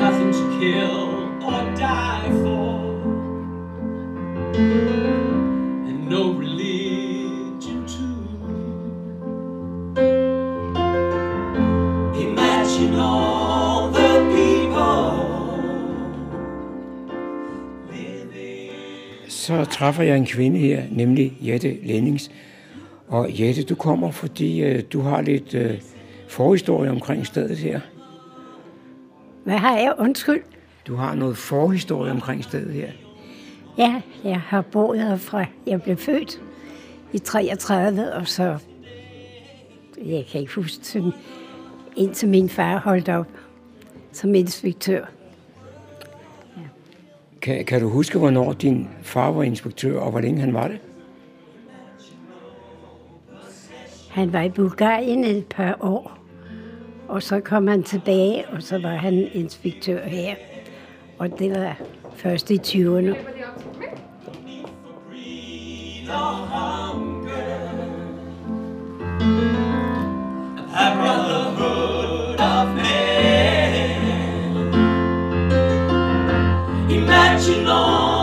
Nothing 0.01 0.31
to 0.39 0.59
kill 0.59 0.95
or 1.43 1.61
die 1.75 2.29
for. 2.41 2.69
And 5.87 6.09
no 6.09 6.21
religion 6.31 7.85
too. 7.87 8.17
Imagine 12.27 12.95
all 12.95 13.91
the 13.91 14.11
people 14.35 15.25
Så 19.27 19.65
træffer 19.65 20.03
jeg 20.03 20.17
en 20.17 20.25
kvinde 20.25 20.59
her, 20.59 20.83
nemlig 20.91 21.37
Jette 21.41 21.77
Lennings, 21.83 22.31
Og 23.07 23.39
Jette, 23.39 23.63
du 23.63 23.75
kommer, 23.75 24.11
fordi 24.11 24.63
øh, 24.63 24.83
du 24.93 25.01
har 25.01 25.21
lidt 25.21 25.53
øh, 25.53 25.81
forhistorie 26.27 26.91
omkring 26.91 27.25
stedet 27.27 27.57
her. 27.57 27.79
Hvad 29.45 29.57
har 29.57 29.77
jeg? 29.77 29.93
Undskyld. 29.97 30.41
Du 30.87 30.95
har 30.95 31.15
noget 31.15 31.37
forhistorie 31.37 32.11
omkring 32.11 32.43
stedet 32.43 32.73
her. 32.73 32.89
Ja, 33.77 34.01
jeg 34.23 34.39
har 34.39 34.61
boet 34.61 34.99
her 34.99 35.17
fra 35.17 35.45
jeg 35.67 35.81
blev 35.81 35.97
født 35.97 36.41
i 37.13 37.19
33, 37.19 38.13
og 38.13 38.27
så, 38.27 38.57
jeg 40.05 40.25
kan 40.31 40.41
ikke 40.41 40.53
huske, 40.53 40.85
sådan, 40.85 41.11
indtil 41.95 42.29
min 42.29 42.49
far 42.49 42.79
holdt 42.79 43.09
op 43.09 43.27
som 44.11 44.35
inspektør. 44.35 45.05
Kan, 47.41 47.65
kan 47.65 47.81
du 47.81 47.89
huske, 47.89 48.17
hvornår 48.17 48.53
din 48.53 48.89
far 49.01 49.31
var 49.31 49.43
inspektør, 49.43 49.99
og 49.99 50.11
hvor 50.11 50.19
længe 50.19 50.39
han 50.39 50.53
var 50.53 50.67
det? 50.67 50.79
Han 54.09 54.33
var 54.33 54.41
i 54.41 54.49
Bulgarien 54.49 55.23
et 55.23 55.45
par 55.45 55.77
år, 55.79 56.24
og 57.15 57.23
så 57.23 57.39
kom 57.39 57.67
han 57.67 57.83
tilbage, 57.83 58.45
og 58.47 58.63
så 58.63 58.77
var 58.77 58.95
han 58.95 59.27
inspektør 59.33 60.03
her. 60.07 60.35
Og 61.17 61.39
det 61.39 61.51
var 61.51 61.75
først 62.15 62.51
i 62.51 62.57
20'erne. 62.57 63.15
brotherhood 70.95 72.39
of 72.39 72.75
men. 72.75 73.71
Imagine 76.91 77.67
all 77.67 78.14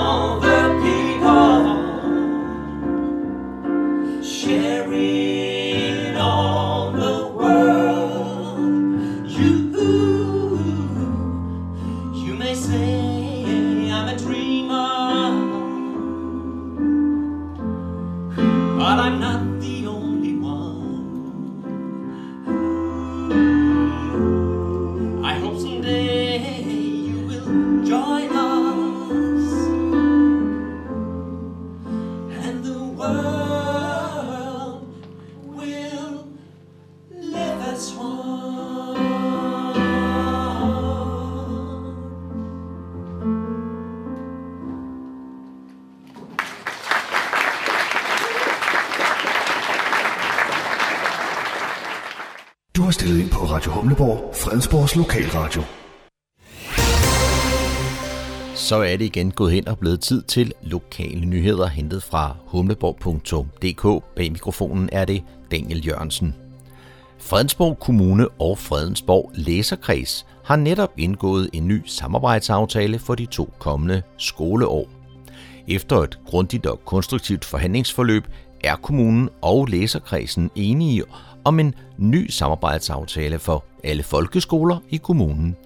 Du 52.93 52.95
stillet 52.95 53.21
ind 53.21 53.31
på 53.31 53.39
Radio 53.39 53.73
Humleborg, 53.73 54.35
Fredensborgs 54.35 54.97
lokalradio. 54.97 55.63
Så 58.55 58.77
er 58.77 58.97
det 58.97 59.05
igen 59.05 59.31
gået 59.31 59.53
hen 59.53 59.69
og 59.69 59.79
blevet 59.79 60.01
tid 60.01 60.23
til 60.23 60.53
lokale 60.63 61.25
nyheder 61.25 61.67
hentet 61.67 62.03
fra 62.03 62.37
humleborg.dk. 62.47 64.05
Bag 64.17 64.33
mikrofonen 64.33 64.89
er 64.93 65.05
det 65.05 65.23
Daniel 65.51 65.87
Jørgensen. 65.87 66.35
Fredensborg 67.19 67.79
Kommune 67.79 68.29
og 68.29 68.59
Fredensborg 68.59 69.33
Læserkreds 69.35 70.27
har 70.45 70.57
netop 70.57 70.93
indgået 70.97 71.51
en 71.53 71.69
ny 71.69 71.83
samarbejdsaftale 71.87 72.99
for 72.99 73.15
de 73.15 73.27
to 73.27 73.53
kommende 73.59 74.03
skoleår. 74.19 74.89
Efter 75.69 75.97
et 75.97 76.19
grundigt 76.27 76.67
og 76.67 76.81
konstruktivt 76.85 77.45
forhandlingsforløb 77.45 78.25
er 78.65 78.77
kommunen 78.77 79.29
og 79.43 79.67
læserkredsen 79.67 80.51
enige 80.55 81.05
om 81.45 81.61
en 81.61 81.75
ny 81.99 82.31
samarbejdsaftale 82.31 83.39
for 83.39 83.65
alle 83.85 84.03
folkeskoler 84.03 84.79
i 84.91 84.97
kommunen, 84.97 85.57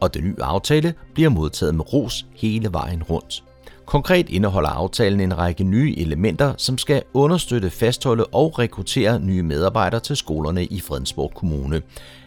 og 0.00 0.14
den 0.14 0.24
nye 0.24 0.42
aftale 0.42 0.94
bliver 1.14 1.30
modtaget 1.30 1.74
med 1.74 1.92
ros 1.92 2.26
hele 2.34 2.72
vejen 2.72 3.02
rundt. 3.02 3.44
Konkret 3.86 4.28
indeholder 4.28 4.68
aftalen 4.68 5.20
en 5.20 5.38
række 5.38 5.64
nye 5.64 5.94
elementer, 5.98 6.54
som 6.56 6.78
skal 6.78 7.02
understøtte, 7.14 7.70
fastholde 7.70 8.24
og 8.24 8.58
rekruttere 8.58 9.20
nye 9.20 9.42
medarbejdere 9.42 10.00
til 10.00 10.16
skolerne 10.16 10.64
i 10.64 10.80
Fredensborg 10.80 11.32
Kommune. 11.34 11.82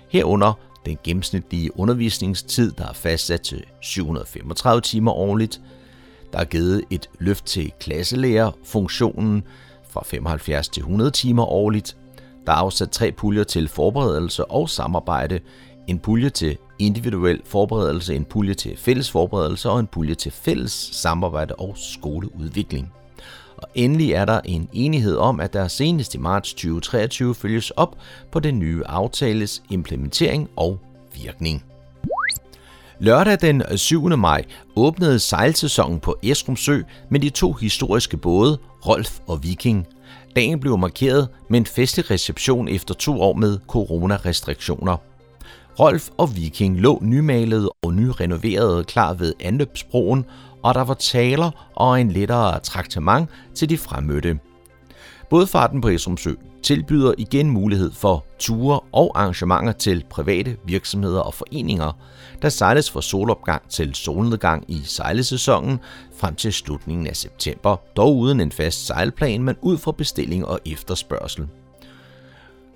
Herunder 0.10 0.54
den 0.86 0.98
gennemsnitlige 1.04 1.80
undervisningstid, 1.80 2.72
der 2.72 2.88
er 2.88 2.94
fastsat 2.94 3.42
til 3.42 3.64
735 3.82 4.82
timer 4.82 5.12
årligt. 5.12 5.62
Der 6.34 6.40
er 6.40 6.46
givet 6.46 6.84
et 6.90 7.10
løft 7.20 7.46
til 7.46 7.72
klasselærerfunktionen 7.80 9.44
fra 9.90 10.04
75 10.06 10.70
til 10.70 10.82
100 10.82 11.12
timer 11.12 11.44
årligt. 11.44 11.98
Der 12.50 12.56
er 12.56 12.60
afsat 12.60 12.90
tre 12.90 13.12
puljer 13.12 13.44
til 13.44 13.68
forberedelse 13.68 14.46
og 14.46 14.70
samarbejde, 14.70 15.40
en 15.88 16.00
pulje 16.00 16.30
til 16.30 16.58
individuel 16.80 17.42
forberedelse, 17.46 18.16
en 18.16 18.26
pulje 18.26 18.54
til 18.54 18.78
fælles 18.78 19.12
forberedelse 19.12 19.70
og 19.70 19.80
en 19.80 19.88
pulje 19.88 20.16
til 20.16 20.32
fælles 20.32 20.90
samarbejde 20.94 21.56
og 21.56 21.74
skoleudvikling. 21.78 22.94
Og 23.58 23.68
endelig 23.76 24.12
er 24.12 24.26
der 24.26 24.42
en 24.46 24.70
enighed 24.74 25.18
om, 25.18 25.40
at 25.40 25.54
der 25.54 25.68
senest 25.68 26.16
i 26.16 26.18
marts 26.18 26.54
2023 26.54 27.36
følges 27.36 27.70
op 27.70 27.98
på 28.32 28.40
den 28.40 28.60
nye 28.60 28.84
aftales 28.86 29.64
implementering 29.70 30.50
og 30.56 30.80
virkning. 31.24 31.64
Lørdag 33.00 33.42
den 33.42 33.78
7. 33.78 34.18
maj 34.18 34.44
åbnede 34.76 35.20
sejlsæsonen 35.20 36.00
på 36.00 36.18
Esrum 36.24 36.56
Sø 36.56 36.82
med 37.10 37.20
de 37.20 37.30
to 37.30 37.54
historiske 37.54 38.18
både, 38.18 38.58
Rolf 38.88 39.20
og 39.28 39.44
Viking. 39.44 39.88
Dagen 40.36 40.60
blev 40.60 40.78
markeret 40.78 41.30
med 41.50 41.60
en 41.60 41.66
festlig 41.66 42.12
reception 42.12 42.68
efter 42.68 42.94
to 42.94 43.22
år 43.22 43.34
med 43.34 43.60
coronarestriktioner. 43.68 44.98
Rolf 45.80 46.10
og 46.18 46.36
Viking 46.36 46.80
lå 46.80 47.00
nymalede 47.02 47.70
og 47.84 47.94
nyrenoverede 47.94 48.84
klar 48.84 49.14
ved 49.14 49.34
anløbsbroen, 49.40 50.26
og 50.64 50.74
der 50.74 50.84
var 50.84 50.94
taler 50.94 51.70
og 51.76 52.02
en 52.02 52.12
lettere 52.12 52.60
traktement 52.60 53.30
til 53.56 53.70
de 53.70 53.78
fremmødte. 53.78 54.40
Bådfarten 55.30 55.82
på 55.82 55.88
Esrumsø 55.88 56.34
tilbyder 56.64 57.14
igen 57.18 57.50
mulighed 57.50 57.92
for 57.92 58.26
ture 58.40 58.80
og 58.92 59.20
arrangementer 59.20 59.72
til 59.72 60.06
private 60.10 60.58
virksomheder 60.66 61.22
og 61.22 61.34
foreninger, 61.34 61.92
der 62.42 62.50
sejles 62.50 62.92
fra 62.92 63.02
solopgang 63.02 63.70
til 63.70 63.96
solnedgang 63.96 64.66
i 64.68 64.82
sejlesæsonen 64.86 65.80
frem 66.18 66.36
til 66.36 66.54
slutningen 66.54 67.08
af 67.08 67.16
september, 67.16 67.76
dog 67.96 68.18
uden 68.18 68.40
en 68.40 68.52
fast 68.52 68.86
sejlplan, 68.86 69.44
men 69.44 69.56
ud 69.62 69.78
fra 69.78 69.92
bestilling 69.92 70.46
og 70.46 70.60
efterspørgsel. 70.66 71.48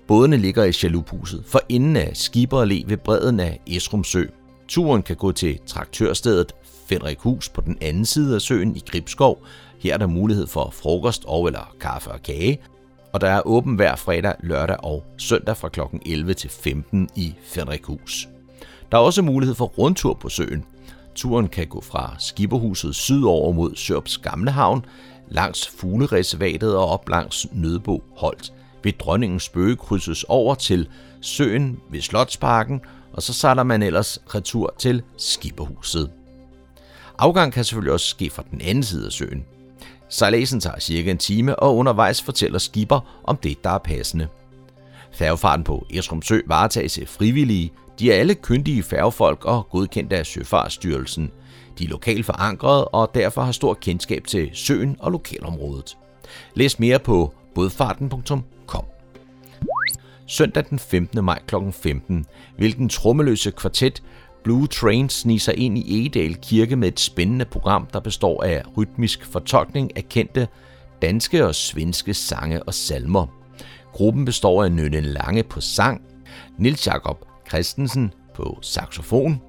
Bådene 0.06 0.36
ligger 0.36 0.64
i 0.64 0.72
Chaluphuset 0.72 1.44
for 1.46 1.60
enden 1.68 1.96
af 1.96 2.10
Skibber 2.14 2.64
le 2.64 2.82
ved 2.86 2.96
bredden 2.96 3.40
af 3.40 3.60
Esrumsø. 3.66 4.24
Turen 4.68 5.02
kan 5.02 5.16
gå 5.16 5.32
til 5.32 5.58
traktørstedet 5.66 6.52
Fenrikhus 6.88 7.48
på 7.48 7.60
den 7.60 7.78
anden 7.80 8.04
side 8.04 8.34
af 8.34 8.40
søen 8.40 8.76
i 8.76 8.82
Gribskov. 8.90 9.46
Her 9.78 9.94
er 9.94 9.98
der 9.98 10.06
mulighed 10.06 10.46
for 10.46 10.70
frokost 10.72 11.24
og 11.26 11.46
eller 11.46 11.74
kaffe 11.80 12.10
og 12.10 12.22
kage, 12.22 12.60
og 13.12 13.20
der 13.20 13.28
er 13.28 13.46
åben 13.46 13.74
hver 13.74 13.96
fredag, 13.96 14.34
lørdag 14.40 14.84
og 14.84 15.04
søndag 15.18 15.56
fra 15.56 15.68
kl. 15.68 15.80
11 16.06 16.34
til 16.34 16.50
15 16.50 17.08
i 17.16 17.34
Fenrikhus. 17.44 18.28
Der 18.94 19.00
er 19.00 19.04
også 19.04 19.22
mulighed 19.22 19.54
for 19.54 19.64
rundtur 19.64 20.14
på 20.14 20.28
søen. 20.28 20.64
Turen 21.14 21.48
kan 21.48 21.66
gå 21.66 21.80
fra 21.80 22.16
Skipperhuset 22.18 22.94
sydover 22.94 23.52
mod 23.52 23.76
Sørps 23.76 24.18
Gamle 24.18 24.50
Havn, 24.50 24.84
langs 25.28 25.68
Fuglereservatet 25.68 26.76
og 26.76 26.88
op 26.88 27.08
langs 27.08 27.46
Nødbo 27.52 28.04
Holt. 28.16 28.52
Ved 28.84 28.92
Dronningens 28.92 29.48
Bøge 29.48 29.76
krydses 29.76 30.24
over 30.28 30.54
til 30.54 30.88
søen 31.20 31.80
ved 31.90 32.00
Slotsparken, 32.00 32.80
og 33.12 33.22
så 33.22 33.32
sejler 33.32 33.62
man 33.62 33.82
ellers 33.82 34.18
retur 34.34 34.74
til 34.78 35.02
Skipperhuset. 35.16 36.10
Afgang 37.18 37.52
kan 37.52 37.64
selvfølgelig 37.64 37.92
også 37.92 38.06
ske 38.06 38.30
fra 38.30 38.44
den 38.50 38.60
anden 38.60 38.84
side 38.84 39.06
af 39.06 39.12
søen. 39.12 39.44
Sejladsen 40.08 40.60
tager 40.60 40.78
cirka 40.78 41.10
en 41.10 41.18
time, 41.18 41.56
og 41.56 41.76
undervejs 41.76 42.22
fortæller 42.22 42.58
skipper 42.58 43.20
om 43.24 43.36
det, 43.36 43.64
der 43.64 43.70
er 43.70 43.78
passende. 43.78 44.28
Færgefarten 45.12 45.64
på 45.64 45.86
Esrum 45.90 46.22
Sø 46.22 46.40
varetages 46.46 46.98
af 46.98 47.08
frivillige. 47.08 47.72
De 47.98 48.12
er 48.12 48.16
alle 48.16 48.34
kyndige 48.34 48.82
færgefolk 48.82 49.44
og 49.44 49.68
godkendt 49.70 50.12
af 50.12 50.26
Søfartsstyrelsen. 50.26 51.30
De 51.78 51.84
er 51.84 51.88
lokalt 51.88 52.26
forankrede 52.26 52.88
og 52.88 53.10
derfor 53.14 53.42
har 53.42 53.52
stor 53.52 53.74
kendskab 53.74 54.24
til 54.26 54.50
søen 54.52 54.96
og 54.98 55.12
lokalområdet. 55.12 55.98
Læs 56.54 56.78
mere 56.78 56.98
på 56.98 57.34
bådfarten.com. 57.54 58.84
Søndag 60.26 60.64
den 60.70 60.78
15. 60.78 61.24
maj 61.24 61.42
kl. 61.46 61.54
15 61.72 62.26
vil 62.58 62.76
den 62.76 62.88
trommeløse 62.88 63.50
kvartet 63.50 64.02
Blue 64.44 64.66
Train 64.66 65.08
sniger 65.08 65.40
sig 65.40 65.58
ind 65.58 65.78
i 65.78 66.00
Egedal 66.00 66.34
Kirke 66.34 66.76
med 66.76 66.88
et 66.88 67.00
spændende 67.00 67.44
program, 67.44 67.86
der 67.92 68.00
består 68.00 68.42
af 68.42 68.62
rytmisk 68.76 69.26
fortolkning 69.26 69.96
af 69.96 70.08
kendte 70.08 70.48
danske 71.02 71.46
og 71.46 71.54
svenske 71.54 72.14
sange 72.14 72.62
og 72.62 72.74
salmer. 72.74 73.26
Gruppen 73.92 74.24
består 74.24 74.64
af 74.64 74.72
Nynne 74.72 75.00
Lange 75.00 75.42
på 75.42 75.60
sang, 75.60 76.02
Nils 76.58 76.86
Jakob 76.86 77.33
Christensen 77.54 78.12
på 78.34 78.58
saxofon, 78.62 79.40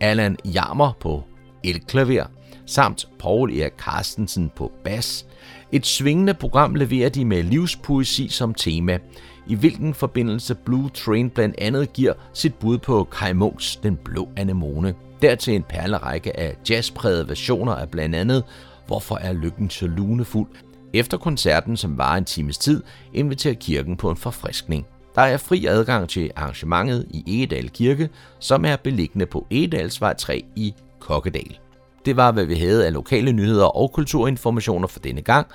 Allan 0.00 0.36
Jammer 0.44 0.92
på 1.00 1.24
elklaver, 1.64 2.24
samt 2.66 3.08
Paul 3.18 3.58
Erik 3.58 3.72
Carstensen 3.78 4.50
på 4.56 4.72
bas. 4.84 5.26
Et 5.72 5.86
svingende 5.86 6.34
program 6.34 6.74
leverer 6.74 7.08
de 7.08 7.24
med 7.24 7.42
livspoesi 7.42 8.28
som 8.28 8.54
tema, 8.54 8.98
i 9.46 9.54
hvilken 9.54 9.94
forbindelse 9.94 10.54
Blue 10.54 10.88
Train 10.88 11.30
blandt 11.30 11.54
andet 11.58 11.92
giver 11.92 12.12
sit 12.32 12.54
bud 12.54 12.78
på 12.78 13.04
Kai 13.04 13.32
Munks 13.32 13.76
Den 13.76 13.96
Blå 13.96 14.28
Anemone. 14.36 14.94
Dertil 15.22 15.54
en 15.54 15.62
perlerække 15.62 16.40
af 16.40 16.56
jazzprægede 16.70 17.28
versioner 17.28 17.72
af 17.72 17.90
blandt 17.90 18.14
andet 18.14 18.44
Hvorfor 18.86 19.16
er 19.16 19.32
lykken 19.32 19.70
så 19.70 19.86
lunefuld? 19.86 20.48
Efter 20.92 21.16
koncerten, 21.16 21.76
som 21.76 21.98
var 21.98 22.16
en 22.16 22.24
times 22.24 22.58
tid, 22.58 22.82
inviterer 23.14 23.54
kirken 23.54 23.96
på 23.96 24.10
en 24.10 24.16
forfriskning. 24.16 24.86
Der 25.14 25.22
er 25.22 25.36
fri 25.36 25.66
adgang 25.66 26.08
til 26.08 26.30
arrangementet 26.36 27.06
i 27.10 27.24
Egedal 27.26 27.70
Kirke, 27.70 28.08
som 28.38 28.64
er 28.64 28.76
beliggende 28.76 29.26
på 29.26 29.46
Egedalsvej 29.50 30.14
3 30.14 30.44
i 30.56 30.74
Kokkedal. 31.00 31.58
Det 32.04 32.16
var, 32.16 32.32
hvad 32.32 32.44
vi 32.44 32.54
havde 32.54 32.86
af 32.86 32.92
lokale 32.92 33.32
nyheder 33.32 33.64
og 33.64 33.92
kulturinformationer 33.92 34.88
for 34.88 35.00
denne 35.00 35.22
gang. 35.22 35.46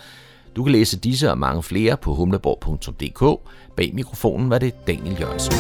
Du 0.56 0.64
kan 0.64 0.72
læse 0.72 1.00
disse 1.00 1.32
og 1.32 1.38
mange 1.38 1.64
flere 1.64 1.98
på 1.98 2.14
humleborg.dk. 2.14 3.50
Bag 3.76 3.92
mikrofonen 3.94 4.50
var 4.50 4.58
det 4.58 4.88
Daniel 4.88 5.18
Jørgensen. 5.20 5.54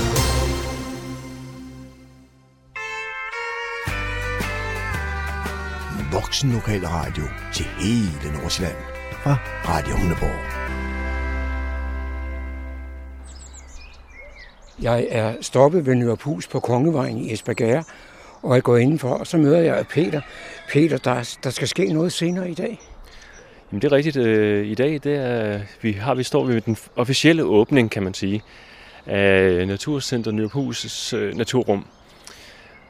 Voksen 6.12 6.52
lokal 6.52 6.86
radio 6.88 7.24
til 7.54 7.66
hele 7.80 8.38
Nordsjælland 8.38 8.78
fra 9.24 9.38
Radio 9.66 9.98
Humleborg. 9.98 10.77
Jeg 14.82 15.08
er 15.10 15.34
stoppet 15.42 15.86
ved 15.86 15.96
Nørrepus 15.96 16.48
på 16.48 16.60
Kongevejen 16.60 17.18
i 17.18 17.34
Esbjerg, 17.34 17.86
og 18.42 18.56
jeg 18.56 18.64
går 18.64 18.78
indenfor, 18.78 19.10
og 19.10 19.28
så 19.28 19.38
møder 19.38 19.58
jeg 19.58 19.86
Peter. 19.90 20.22
Peter, 20.70 20.98
der, 20.98 21.38
der 21.44 21.50
skal 21.50 21.68
ske 21.68 21.94
noget 21.94 22.12
senere 22.12 22.50
i 22.50 22.54
dag. 22.54 22.80
Jamen 23.72 23.82
det 23.82 23.92
er 23.92 23.96
rigtigt. 23.96 24.18
Øh, 24.18 24.68
I 24.68 24.76
dag 24.76 25.00
det 25.04 25.16
er, 25.16 25.60
vi 25.82 25.92
har 25.92 26.16
vi 26.16 26.24
står 26.24 26.46
ved 26.46 26.62
den 26.62 26.78
officielle 26.96 27.44
åbning, 27.44 27.92
kan 27.92 28.04
man 28.04 28.14
sige, 28.14 28.42
af 29.06 29.68
Naturcenter 29.68 30.32
Nørrepus' 30.32 31.16
øh, 31.16 31.36
naturrum. 31.36 31.86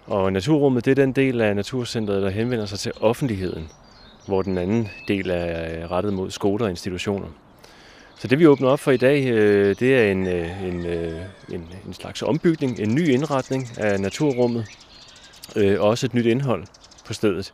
Og 0.06 0.34
naturrummet 0.34 0.86
det 0.86 0.91
er 0.91 0.95
den 0.95 1.12
del 1.12 1.41
af 1.41 1.56
Naturcenteret, 1.56 2.23
der 2.23 2.30
henvender 2.30 2.65
sig 2.65 2.80
til 2.80 2.91
offentligheden, 3.02 3.69
hvor 4.26 4.41
den 4.41 4.58
anden 4.58 4.89
del 5.08 5.30
er 5.30 5.82
øh, 5.84 5.91
rettet 5.91 6.13
mod 6.13 6.32
skoler 6.32 6.65
og 6.65 6.69
institutioner. 6.69 7.28
Så 8.19 8.27
det 8.27 8.39
vi 8.39 8.47
åbner 8.47 8.69
op 8.69 8.80
for 8.80 8.91
i 8.91 8.97
dag, 8.97 9.27
øh, 9.27 9.75
det 9.80 9.95
er 9.95 10.12
en, 10.12 10.27
øh, 10.27 10.63
en, 10.63 10.86
øh, 10.86 11.21
en, 11.51 11.69
en 11.88 11.93
slags 11.93 12.21
ombygning, 12.21 12.80
en 12.80 12.95
ny 12.95 13.08
indretning 13.08 13.67
af 13.77 13.99
naturrummet, 13.99 14.65
øh, 15.56 15.82
også 15.82 16.06
et 16.06 16.13
nyt 16.13 16.25
indhold 16.25 16.63
på 17.06 17.13
stedet. 17.13 17.53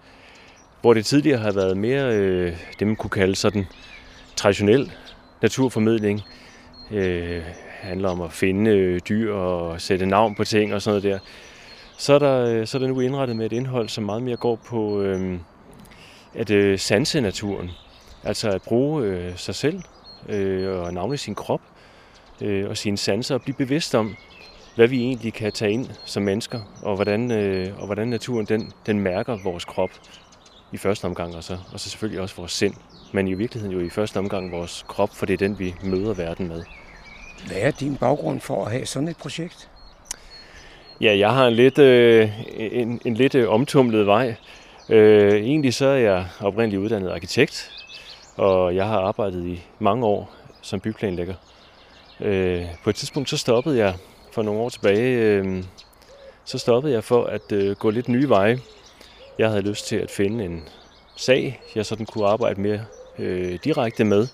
Hvor 0.82 0.94
det 0.94 1.06
tidligere 1.06 1.40
har 1.40 1.52
været 1.52 1.78
mere 1.78 2.16
øh, 2.16 2.58
det, 2.80 2.88
man 2.88 2.96
kunne 2.96 3.10
kalde 3.10 3.36
sådan 3.36 3.66
traditionel 4.36 4.92
naturformidling. 5.42 6.22
Øh, 6.92 7.42
handler 7.82 8.10
om 8.10 8.22
at 8.22 8.34
finde 8.34 8.72
øh, 8.72 9.02
dyr 9.10 9.34
og 9.34 9.82
sætte 9.82 10.06
navn 10.06 10.36
på 10.36 10.44
ting 10.44 10.74
og 10.74 10.82
sådan 10.82 11.02
noget 11.02 11.14
der. 11.14 11.20
Så 11.98 12.14
er, 12.14 12.20
der, 12.20 12.66
så 12.66 12.78
er 12.78 12.80
der 12.80 12.88
nu 12.88 13.00
indrettet 13.00 13.38
med 13.38 13.46
et 13.46 13.54
indhold, 13.54 13.90
som 13.90 14.04
meget 14.04 14.24
mere 14.24 14.38
går 14.38 14.56
på 14.56 15.02
øh, 15.02 15.40
at 16.34 16.50
øh, 16.50 16.80
sanse 16.80 17.22
naturen. 17.22 17.72
Altså 18.24 18.50
at 18.50 18.62
bruge 18.62 19.04
øh, 19.04 19.38
sig 19.38 19.56
selv 19.56 19.82
øh, 20.30 20.80
og 20.80 20.94
navne 20.94 21.18
sin 21.18 21.36
krop 21.36 21.62
øh, 22.42 22.70
og 22.70 22.78
sine 22.78 22.98
sanser 22.98 23.36
og 23.36 23.42
blive 23.42 23.56
bevidst 23.56 23.96
om, 23.96 24.16
hvad 24.76 24.88
vi 24.88 25.02
egentlig 25.02 25.34
kan 25.34 25.52
tage 25.52 25.72
ind 25.72 25.90
som 26.06 26.24
mennesker, 26.24 26.60
og 26.82 26.96
hvordan, 26.96 27.32
øh, 27.32 27.80
og 27.80 27.86
hvordan 27.86 28.08
naturen 28.08 28.46
den, 28.46 28.72
den 28.86 29.00
mærker 29.00 29.38
vores 29.44 29.66
krop 29.66 29.92
i 30.72 30.78
første 30.78 31.06
omgang, 31.06 31.36
og 31.36 31.44
så, 31.44 31.58
og 31.74 31.80
så 31.80 31.90
selvfølgelig 31.90 32.22
også 32.22 32.36
vores 32.36 32.52
sind. 32.52 32.74
Men 33.12 33.28
i 33.28 33.34
virkeligheden 33.34 33.78
jo 33.78 33.86
i 33.86 33.90
første 33.90 34.18
omgang 34.18 34.52
vores 34.52 34.86
krop, 34.88 35.10
for 35.16 35.26
det 35.26 35.34
er 35.34 35.38
den, 35.38 35.60
vi 35.60 35.76
møder 35.84 36.14
verden 36.14 36.48
med. 36.48 36.64
Hvad 37.48 37.58
er 37.58 37.72
din 37.72 37.98
baggrund 37.98 38.40
for 38.40 38.66
at 38.66 38.72
have 38.72 38.86
sådan 38.86 39.08
et 39.08 39.18
projekt? 39.18 39.70
Ja, 41.02 41.18
jeg 41.18 41.34
har 41.34 41.48
en 41.48 41.54
lidt, 41.54 41.80
øh, 41.80 42.30
en, 42.56 43.02
en 43.06 43.14
lidt 43.14 43.36
øh, 43.36 43.50
omtumlet 43.50 44.06
vej. 44.06 44.36
Øh, 44.90 45.34
egentlig 45.34 45.74
så 45.74 45.86
er 45.86 45.98
jeg 45.98 46.26
oprindeligt 46.40 46.82
uddannet 46.82 47.10
arkitekt, 47.10 47.72
og 48.38 48.76
jeg 48.76 48.88
har 48.88 49.00
arbejdet 49.00 49.46
i 49.46 49.62
mange 49.80 50.06
år 50.06 50.32
som 50.62 50.80
byplanlægger. 50.80 51.36
Øh, 52.20 52.66
på 52.84 52.90
et 52.90 52.96
tidspunkt 52.96 53.30
så 53.30 53.38
stoppede 53.38 53.78
jeg 53.78 53.96
for 54.32 54.42
nogle 54.42 54.62
år 54.62 54.70
tilbage, 54.70 55.18
øh, 55.18 55.64
så 56.46 56.58
stoppede 56.58 56.94
jeg 56.94 57.04
for 57.04 57.24
at 57.24 57.52
øh, 57.52 57.76
gå 57.76 57.90
lidt 57.90 58.10
nye 58.10 58.30
veje. 58.30 58.60
Jeg 59.40 59.50
havde 59.50 59.62
lyst 59.62 59.88
til 59.88 59.96
at 59.96 60.12
finde 60.12 60.46
en 60.46 60.64
sag, 61.16 61.62
jeg 61.76 61.86
sådan 61.86 62.06
kunne 62.06 62.28
arbejde 62.28 62.62
mere 62.62 62.86
øh, 63.20 63.60
direkte 63.64 64.04
med. 64.04 64.28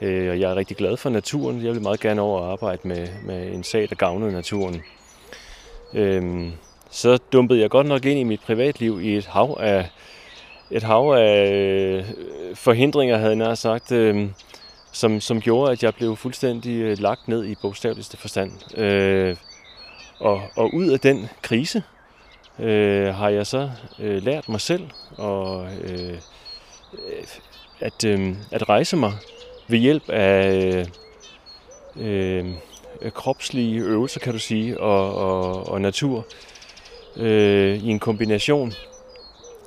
Øh, 0.00 0.30
og 0.30 0.40
jeg 0.40 0.50
er 0.50 0.56
rigtig 0.56 0.76
glad 0.76 0.96
for 0.96 1.10
naturen. 1.10 1.64
Jeg 1.64 1.74
vil 1.74 1.82
meget 1.82 2.00
gerne 2.00 2.20
over 2.20 2.42
at 2.42 2.52
arbejde 2.52 2.88
med, 2.88 3.08
med 3.24 3.52
en 3.52 3.64
sag, 3.64 3.88
der 3.88 3.94
gavnede 3.94 4.32
naturen. 4.32 4.82
Øh, 5.94 6.48
så 6.90 7.18
dumpede 7.32 7.60
jeg 7.60 7.70
godt 7.70 7.86
nok 7.86 8.04
ind 8.04 8.18
i 8.18 8.24
mit 8.24 8.40
privatliv 8.40 9.00
i 9.02 9.16
et 9.16 9.26
hav 9.26 9.56
af, 9.60 9.90
et 10.70 10.82
hav 10.82 11.12
af 11.12 11.52
øh, 11.52 12.04
forhindringer, 12.54 13.16
havde 13.16 13.30
jeg 13.30 13.36
nær 13.36 13.54
sagt, 13.54 13.92
øh, 13.92 14.28
som, 14.92 15.20
som 15.20 15.40
gjorde, 15.40 15.72
at 15.72 15.82
jeg 15.82 15.94
blev 15.94 16.16
fuldstændig 16.16 16.80
øh, 16.80 16.98
lagt 16.98 17.28
ned 17.28 17.44
i 17.44 17.54
bogstaveligste 17.62 18.16
forstand. 18.16 18.78
Øh, 18.78 19.36
og, 20.20 20.42
og 20.56 20.74
ud 20.74 20.88
af 20.88 21.00
den 21.00 21.28
krise 21.42 21.82
øh, 22.58 23.14
har 23.14 23.28
jeg 23.28 23.46
så 23.46 23.70
øh, 23.98 24.22
lært 24.22 24.48
mig 24.48 24.60
selv 24.60 24.90
og, 25.16 25.66
øh, 25.84 26.18
at, 27.80 28.04
øh, 28.04 28.36
at 28.50 28.68
rejse 28.68 28.96
mig 28.96 29.12
ved 29.68 29.78
hjælp 29.78 30.08
af 30.08 30.86
øh, 31.96 32.46
øh 33.04 33.10
kropslige 33.10 33.80
øvelser, 33.80 34.20
kan 34.20 34.32
du 34.32 34.38
sige, 34.38 34.80
og, 34.80 35.14
og, 35.14 35.68
og 35.68 35.80
natur 35.80 36.26
øh, 37.16 37.76
i 37.84 37.88
en 37.88 37.98
kombination. 37.98 38.72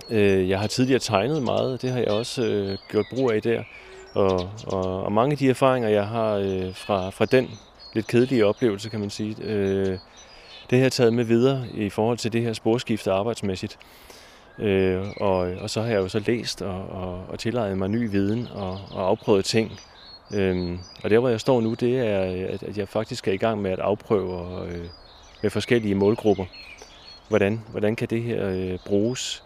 Øh, 0.09 0.49
jeg 0.49 0.59
har 0.59 0.67
tidligere 0.67 0.99
tegnet 0.99 1.43
meget, 1.43 1.81
det 1.81 1.91
har 1.91 1.99
jeg 1.99 2.07
også 2.07 2.45
øh, 2.45 2.77
gjort 2.89 3.05
brug 3.15 3.31
af 3.31 3.41
der. 3.41 3.63
Og, 4.13 4.49
og, 4.67 5.03
og 5.03 5.11
mange 5.11 5.31
af 5.31 5.37
de 5.37 5.49
erfaringer, 5.49 5.89
jeg 5.89 6.07
har 6.07 6.33
øh, 6.33 6.75
fra, 6.75 7.09
fra 7.09 7.25
den 7.25 7.49
lidt 7.93 8.07
kedelige 8.07 8.45
oplevelse, 8.45 8.89
kan 8.89 8.99
man 8.99 9.09
sige, 9.09 9.35
øh, 9.43 9.97
det 10.69 10.77
har 10.77 10.85
jeg 10.85 10.91
taget 10.91 11.13
med 11.13 11.23
videre 11.23 11.65
i 11.73 11.89
forhold 11.89 12.17
til 12.17 12.33
det 12.33 12.41
her 12.41 12.53
sporskifte 12.53 13.11
arbejdsmæssigt. 13.11 13.77
Øh, 14.59 15.05
og, 15.17 15.37
og 15.37 15.69
så 15.69 15.81
har 15.81 15.89
jeg 15.89 15.97
jo 15.97 16.07
så 16.07 16.19
læst 16.19 16.61
og, 16.61 16.89
og, 16.89 17.25
og 17.29 17.39
tilegnet 17.39 17.77
mig 17.77 17.89
ny 17.89 18.09
viden 18.09 18.47
og, 18.55 18.79
og 18.91 19.07
afprøvet 19.07 19.45
ting. 19.45 19.71
Øhm, 20.33 20.79
og 21.03 21.09
der, 21.09 21.19
hvor 21.19 21.29
jeg 21.29 21.39
står 21.39 21.61
nu, 21.61 21.73
det 21.73 21.99
er, 21.99 22.19
at, 22.53 22.63
at 22.63 22.77
jeg 22.77 22.87
faktisk 22.87 23.27
er 23.27 23.31
i 23.31 23.37
gang 23.37 23.61
med 23.61 23.71
at 23.71 23.79
afprøve 23.79 24.33
og, 24.33 24.67
øh, 24.67 24.85
med 25.41 25.49
forskellige 25.49 25.95
målgrupper. 25.95 26.45
Hvordan, 27.27 27.61
hvordan 27.71 27.95
kan 27.95 28.07
det 28.07 28.23
her 28.23 28.49
øh, 28.49 28.79
bruges? 28.85 29.43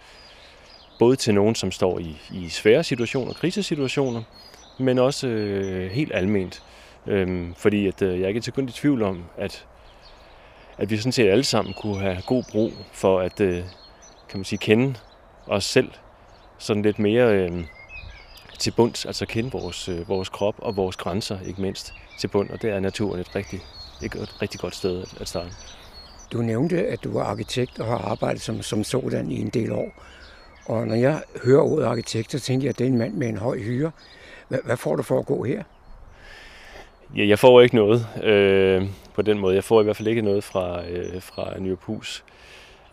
Både 1.02 1.16
til 1.16 1.34
nogen, 1.34 1.56
som 1.56 1.72
står 1.72 2.00
i, 2.00 2.18
i 2.32 2.50
svære 2.50 2.84
situationer, 2.84 3.34
krisesituationer, 3.34 4.24
men 4.80 5.00
også 5.00 5.28
øh, 5.28 5.92
helt 5.92 6.12
alment. 6.16 6.64
Øhm, 7.08 7.54
fordi 7.58 7.88
at, 7.88 8.02
øh, 8.02 8.20
jeg 8.20 8.24
er 8.24 8.28
ikke 8.28 8.40
til 8.40 8.54
kun 8.54 8.70
i 8.70 8.72
tvivl 8.72 9.02
om, 9.02 9.24
at, 9.38 9.66
at 10.78 10.90
vi 10.90 10.98
sådan 10.98 11.12
set 11.12 11.30
alle 11.30 11.44
sammen 11.44 11.74
kunne 11.74 12.00
have 12.00 12.18
god 12.28 12.44
brug 12.52 12.72
for 12.92 13.20
at 13.20 13.42
øh, 13.42 13.64
kan 14.30 14.40
man 14.40 14.44
sige, 14.44 14.60
kende 14.60 14.96
os 15.48 15.64
selv 15.64 15.92
sådan 16.58 16.82
lidt 16.82 17.00
mere 17.00 17.36
øh, 17.36 17.64
til 18.60 18.72
bunds, 18.72 19.06
altså 19.06 19.26
kende 19.26 19.52
vores, 19.52 19.90
øh, 19.90 20.10
vores 20.10 20.30
krop 20.30 20.56
og 20.58 20.76
vores 20.76 20.96
grænser, 20.96 21.40
ikke 21.48 21.62
mindst 21.62 21.94
til 22.20 22.28
bund, 22.28 22.50
og 22.50 22.62
det 22.62 22.70
er 22.70 22.80
naturen 22.80 23.20
et 23.20 23.36
rigtig, 23.36 23.60
et, 24.04 24.16
et 24.16 24.42
rigtig 24.42 24.60
godt 24.60 24.76
sted 24.76 25.02
at, 25.02 25.22
at 25.22 25.28
starte. 25.28 25.52
Du 26.32 26.42
nævnte, 26.42 26.88
at 26.88 27.04
du 27.04 27.14
var 27.14 27.24
arkitekt 27.24 27.80
og 27.80 27.86
har 27.86 27.98
arbejdet 27.98 28.42
som, 28.42 28.62
som 28.62 28.84
sådan 28.84 29.32
i 29.32 29.42
en 29.42 29.50
del 29.50 29.72
år. 29.72 29.92
Og 30.66 30.88
når 30.88 30.96
jeg 30.96 31.22
hører 31.44 31.62
ordet 31.62 31.86
arkitekt, 31.86 32.32
så 32.32 32.40
tænker 32.40 32.66
jeg, 32.66 32.70
at 32.70 32.80
det 32.80 32.84
er 32.84 32.90
en 32.90 32.98
mand 32.98 33.14
med 33.14 33.28
en 33.28 33.38
høj 33.38 33.58
hyre. 33.58 33.92
Hvad, 34.48 34.60
hvad 34.66 34.78
får 34.78 34.96
du 34.96 35.04
for 35.04 35.20
at 35.20 35.26
gå 35.26 35.44
her? 35.44 35.64
Ja, 37.16 37.28
jeg 37.28 37.40
får 37.40 37.62
ikke 37.62 37.76
noget 37.76 38.08
øh, 38.24 38.88
på 39.14 39.22
den 39.22 39.40
måde. 39.40 39.56
Jeg 39.56 39.64
får 39.64 39.82
i 39.82 39.84
hvert 39.84 39.98
fald 39.98 40.08
ikke 40.08 40.22
noget 40.22 40.44
fra, 40.44 40.86
øh, 40.90 41.22
fra 41.22 41.60
Nyrpus. 41.60 42.24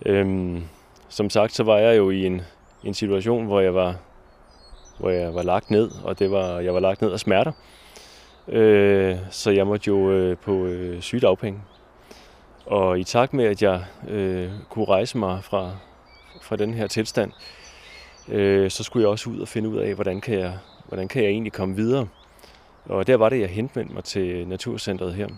Øhm, 0.07 0.63
som 1.09 1.31
sagt, 1.31 1.53
så 1.53 1.63
var 1.63 1.79
jeg 1.79 1.97
jo 1.97 2.11
i 2.11 2.27
en, 2.27 2.43
en 2.85 2.95
situation, 2.95 3.47
hvor 3.47 3.61
jeg 3.61 3.75
var 3.75 3.97
hvor 4.99 5.11
jeg 5.11 5.35
var 5.35 5.43
lagt 5.43 5.71
ned, 5.71 5.91
og 6.05 6.19
det 6.19 6.31
var, 6.31 6.61
jeg 6.61 6.75
var 6.75 6.81
lagt 6.81 7.03
ned 7.03 7.13
af 7.13 7.21
smerter. 7.21 7.53
Øh, 8.49 9.17
så 9.31 9.51
jeg 9.51 9.67
måtte 9.67 9.89
jo 9.89 10.11
øh, 10.11 10.37
på 10.37 10.67
øh, 10.67 11.01
sygedagpenge. 11.01 11.61
Og 12.67 13.01
i 13.01 13.05
takt 13.05 13.33
med, 13.33 13.45
at 13.45 13.63
jeg 13.63 13.85
øh, 14.09 14.51
kunne 14.71 14.85
rejse 14.85 15.19
mig 15.19 15.45
fra, 15.45 15.71
fra 16.43 16.57
den 16.57 16.75
her 16.75 16.87
tilstand, 16.87 17.33
øh, 18.31 18.71
så 18.71 18.85
skulle 18.85 19.03
jeg 19.03 19.11
også 19.11 19.31
ud 19.31 19.39
og 19.39 19.49
finde 19.49 19.69
ud 19.69 19.77
af, 19.77 19.95
hvordan 19.95 20.21
kan 20.21 20.39
jeg, 20.39 20.59
hvordan 20.89 21.09
kan 21.09 21.23
jeg 21.23 21.31
egentlig 21.31 21.53
komme 21.53 21.77
videre. 21.77 22.09
Og 22.85 23.07
der 23.07 23.17
var 23.17 23.29
det, 23.29 23.41
jeg 23.41 23.49
henvendte 23.49 23.95
mig 23.95 24.05
til 24.05 24.49
Naturcentret 24.49 25.15
her 25.15 25.29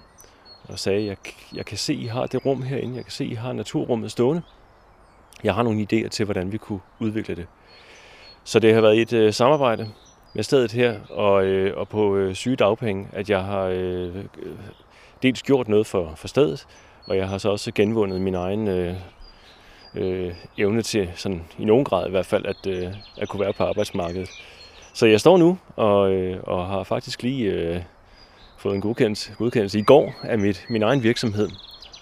og 0.69 0.79
sagde, 0.79 1.07
jeg, 1.07 1.17
jeg 1.55 1.67
kan 1.67 1.79
se, 1.79 1.95
I 1.95 2.07
har 2.07 2.27
det 2.27 2.47
rum 2.47 2.63
herinde. 2.63 2.97
Jeg 2.97 3.05
kan 3.05 3.13
se, 3.13 3.25
I 3.25 3.35
har 3.35 3.53
naturrummet 3.53 4.11
stående. 4.11 4.43
Jeg 5.45 5.55
har 5.55 5.63
nogle 5.63 5.87
idéer 5.93 6.09
til, 6.09 6.25
hvordan 6.25 6.53
vi 6.53 6.59
kunne 6.59 6.81
udvikle 7.01 7.35
det. 7.35 7.47
Så 8.45 8.59
det 8.59 8.75
har 8.75 8.81
været 8.81 9.01
et 9.01 9.13
øh, 9.13 9.33
samarbejde 9.33 9.89
med 10.35 10.43
stedet 10.43 10.73
her, 10.73 11.01
og, 11.11 11.45
øh, 11.45 11.77
og 11.77 11.89
på 11.89 12.17
øh, 12.17 12.35
sygedagpenge, 12.35 13.09
at 13.13 13.31
jeg 13.31 13.45
har 13.45 13.63
øh, 13.63 14.17
øh 14.17 14.25
dels 15.23 15.43
gjort 15.43 15.69
noget 15.69 15.87
for, 15.87 16.13
for 16.17 16.29
stedet, 16.29 16.67
og 17.07 17.17
jeg 17.17 17.29
har 17.29 17.39
så 17.39 17.51
også 17.51 17.73
genvundet 17.75 18.21
min 18.21 18.35
egen 18.35 18.69
øh, 18.69 18.95
øh, 19.95 20.35
evne 20.59 20.83
til, 20.83 21.11
sådan, 21.15 21.43
i 21.59 21.65
nogen 21.65 21.85
grad 21.85 22.07
i 22.07 22.11
hvert 22.11 22.27
fald, 22.27 22.47
at, 22.47 22.67
øh, 22.67 22.95
at 23.19 23.29
kunne 23.29 23.41
være 23.41 23.53
på 23.53 23.65
arbejdsmarkedet. 23.65 24.31
Så 24.95 25.07
jeg 25.07 25.21
står 25.21 25.37
nu 25.37 25.59
og, 25.77 26.13
øh, 26.13 26.43
og 26.43 26.67
har 26.67 26.85
faktisk 26.85 27.23
lige 27.23 27.53
øh, 27.53 27.83
fået 28.59 28.75
en 28.75 28.81
godkendelse, 28.81 29.33
godkendelse 29.39 29.79
i 29.79 29.83
går 29.83 30.15
af 30.23 30.39
mit, 30.39 30.67
min 30.69 30.83
egen 30.83 31.03
virksomhed, 31.03 31.49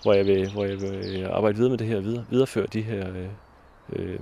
hvor 0.03 0.12
jeg 0.12 0.26
vil, 0.26 0.53
hvor 0.53 0.64
jeg 0.64 0.80
vil 0.80 1.20
øh, 1.20 1.36
arbejde 1.36 1.57
videre 1.57 1.70
med 1.70 1.78
det 1.78 1.86
her, 1.86 2.01
videre, 2.01 2.24
videreføre 2.30 2.66
de 2.66 2.82
her, 2.82 3.09
øh, 3.09 3.28
øh, 3.93 4.18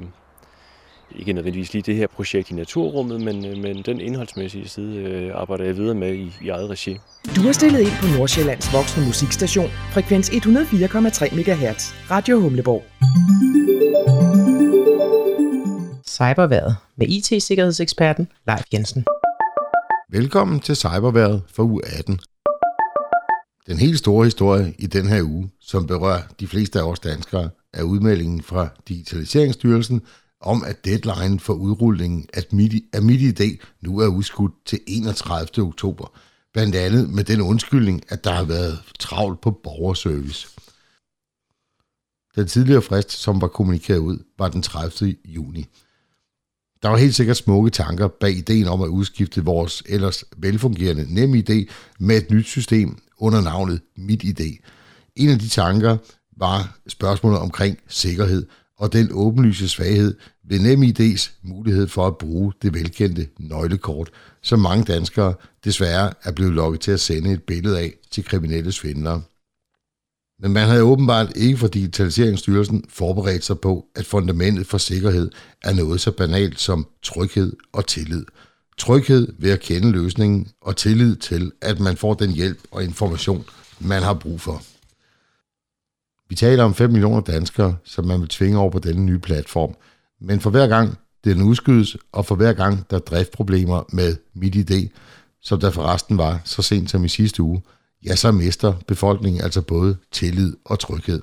ikke 1.15 1.33
nødvendigvis 1.33 1.73
lige 1.73 1.83
det 1.83 1.97
her 1.97 2.07
projekt 2.07 2.51
i 2.51 2.55
naturrummet, 2.55 3.21
men, 3.21 3.47
øh, 3.47 3.57
men 3.59 3.83
den 3.83 4.01
indholdsmæssige 4.01 4.69
side 4.69 4.97
øh, 4.97 5.33
arbejder 5.35 5.65
jeg 5.65 5.77
videre 5.77 5.95
med 5.95 6.15
i, 6.15 6.33
i 6.43 6.49
eget 6.49 6.71
regi. 6.71 6.99
Du 7.37 7.41
har 7.41 7.53
stillet 7.53 7.81
ind 7.81 7.93
på 8.01 8.19
Nordsjællands 8.19 8.73
voksne 8.73 9.07
musikstation, 9.07 9.69
frekvens 9.69 10.31
104,3 10.31 11.35
MHz, 11.35 11.95
Radio 12.11 12.41
Humleborg. 12.41 12.85
Cyberværet 16.09 16.77
med 16.97 17.07
IT-sikkerhedseksperten 17.09 18.29
Leif 18.47 18.65
Jensen. 18.73 19.05
Velkommen 20.11 20.61
til 20.61 20.77
Cyberværet 20.77 21.43
for 21.55 21.63
uge 21.63 21.81
18. 21.99 22.19
Den 23.67 23.79
helt 23.79 23.99
store 23.99 24.25
historie 24.25 24.75
i 24.79 24.87
den 24.87 25.07
her 25.07 25.23
uge, 25.23 25.51
som 25.61 25.87
berører 25.87 26.23
de 26.41 26.47
fleste 26.47 26.81
af 26.81 26.91
os 26.91 27.01
danskere, 27.01 27.51
er 27.75 27.83
udmeldingen 27.83 28.43
fra 28.43 28.69
Digitaliseringsstyrelsen 28.89 30.03
om, 30.41 30.65
at 30.65 30.85
deadline 30.85 31.41
for 31.41 31.53
udrulningen 31.53 32.29
af 32.93 33.03
MIDI-ID 33.03 33.59
nu 33.81 33.99
er 33.99 34.07
udskudt 34.07 34.53
til 34.67 34.81
31. 34.87 35.67
oktober. 35.67 36.13
Blandt 36.53 36.75
andet 36.75 37.11
med 37.11 37.25
den 37.25 37.41
undskyldning, 37.41 38.03
at 38.09 38.25
der 38.25 38.33
har 38.33 38.45
været 38.45 38.83
travlt 38.99 39.41
på 39.41 39.51
borgerservice. 39.51 40.49
Den 42.37 42.47
tidligere 42.47 42.83
frist, 42.83 43.13
som 43.13 43.41
var 43.41 43.49
kommunikeret 43.49 43.99
ud, 43.99 44.19
var 44.39 44.49
den 44.49 44.63
30. 44.63 45.17
juni. 45.25 45.67
Der 46.83 46.89
var 46.89 46.97
helt 46.97 47.15
sikkert 47.15 47.37
smukke 47.37 47.71
tanker 47.71 48.09
bag 48.09 48.31
ideen 48.31 48.67
om 48.67 48.83
at 48.83 48.89
udskifte 48.89 49.45
vores 49.45 49.83
ellers 49.87 50.25
velfungerende 50.37 51.15
NemID 51.15 51.67
med 51.99 52.17
et 52.17 52.31
nyt 52.31 52.47
system 52.47 52.99
under 53.19 53.41
navnet 53.41 53.81
MitID. 53.97 54.59
En 55.17 55.31
af 55.31 55.39
de 55.39 55.49
tanker 55.49 55.97
var 56.37 56.79
spørgsmålet 56.89 57.39
omkring 57.39 57.79
sikkerhed 57.89 58.47
og 58.79 58.93
den 58.93 59.09
åbenlyse 59.13 59.69
svaghed 59.69 60.15
ved 60.45 60.61
NemID's 60.61 61.31
mulighed 61.43 61.89
for 61.89 62.07
at 62.07 62.19
bruge 62.19 62.53
det 62.63 62.75
velkendte 62.75 63.29
nøglekort, 63.39 64.11
som 64.43 64.59
mange 64.59 64.85
danskere 64.85 65.35
desværre 65.65 66.13
er 66.23 66.33
blevet 66.33 66.55
lokket 66.55 66.81
til 66.81 66.91
at 66.91 67.01
sende 67.01 67.33
et 67.33 67.43
billede 67.43 67.79
af 67.79 67.93
til 68.11 68.25
kriminelle 68.25 68.73
svindlere. 68.73 69.23
Men 70.39 70.53
man 70.53 70.69
havde 70.69 70.83
åbenbart 70.83 71.37
ikke 71.37 71.57
fra 71.59 71.69
Digitaliseringsstyrelsen 71.69 72.85
forberedt 72.89 73.45
sig 73.45 73.59
på, 73.59 73.87
at 73.95 74.07
fundamentet 74.07 74.67
for 74.67 74.79
sikkerhed 74.79 75.31
er 75.63 75.75
noget 75.75 76.01
så 76.01 76.11
banalt 76.11 76.61
som 76.61 76.87
tryghed 77.03 77.53
og 77.73 77.87
tillid. 77.87 78.25
Tryghed 78.79 79.33
ved 79.39 79.51
at 79.51 79.61
kende 79.61 79.91
løsningen 79.91 80.49
og 80.61 80.77
tillid 80.77 81.17
til, 81.17 81.53
at 81.63 81.81
man 81.81 81.97
får 81.97 82.15
den 82.15 82.31
hjælp 82.31 82.59
og 82.71 82.85
information, 82.85 83.45
man 83.81 84.03
har 84.03 84.15
brug 84.15 84.41
for. 84.41 84.63
Vi 86.29 86.35
taler 86.35 86.65
om 86.65 86.75
5 86.75 86.91
millioner 86.91 87.21
danskere, 87.21 87.77
som 87.85 88.07
man 88.07 88.21
vil 88.21 88.29
tvinge 88.29 88.59
over 88.59 88.71
på 88.71 88.79
denne 88.79 89.05
nye 89.05 89.19
platform. 89.19 89.75
Men 90.21 90.41
for 90.41 90.51
hver 90.51 90.67
gang 90.67 90.99
den 91.25 91.43
udskydes, 91.43 91.97
og 92.13 92.27
for 92.27 92.35
hver 92.35 92.53
gang 92.53 92.91
der 92.91 92.97
er 92.97 93.01
driftproblemer 93.01 93.83
med 93.93 94.17
MitID, 94.35 94.89
som 95.43 95.61
der 95.61 95.71
forresten 95.71 96.19
var 96.19 96.41
så 96.45 96.63
sent 96.63 96.91
som 96.91 97.05
i 97.05 97.09
sidste 97.09 97.43
uge, 97.43 97.63
ja, 98.07 98.17
så 98.17 98.33
mister 98.33 98.75
befolkningen 98.89 99.43
altså 99.43 99.63
både 99.63 99.97
tillid 100.13 100.57
og 100.65 100.79
tryghed. 100.79 101.23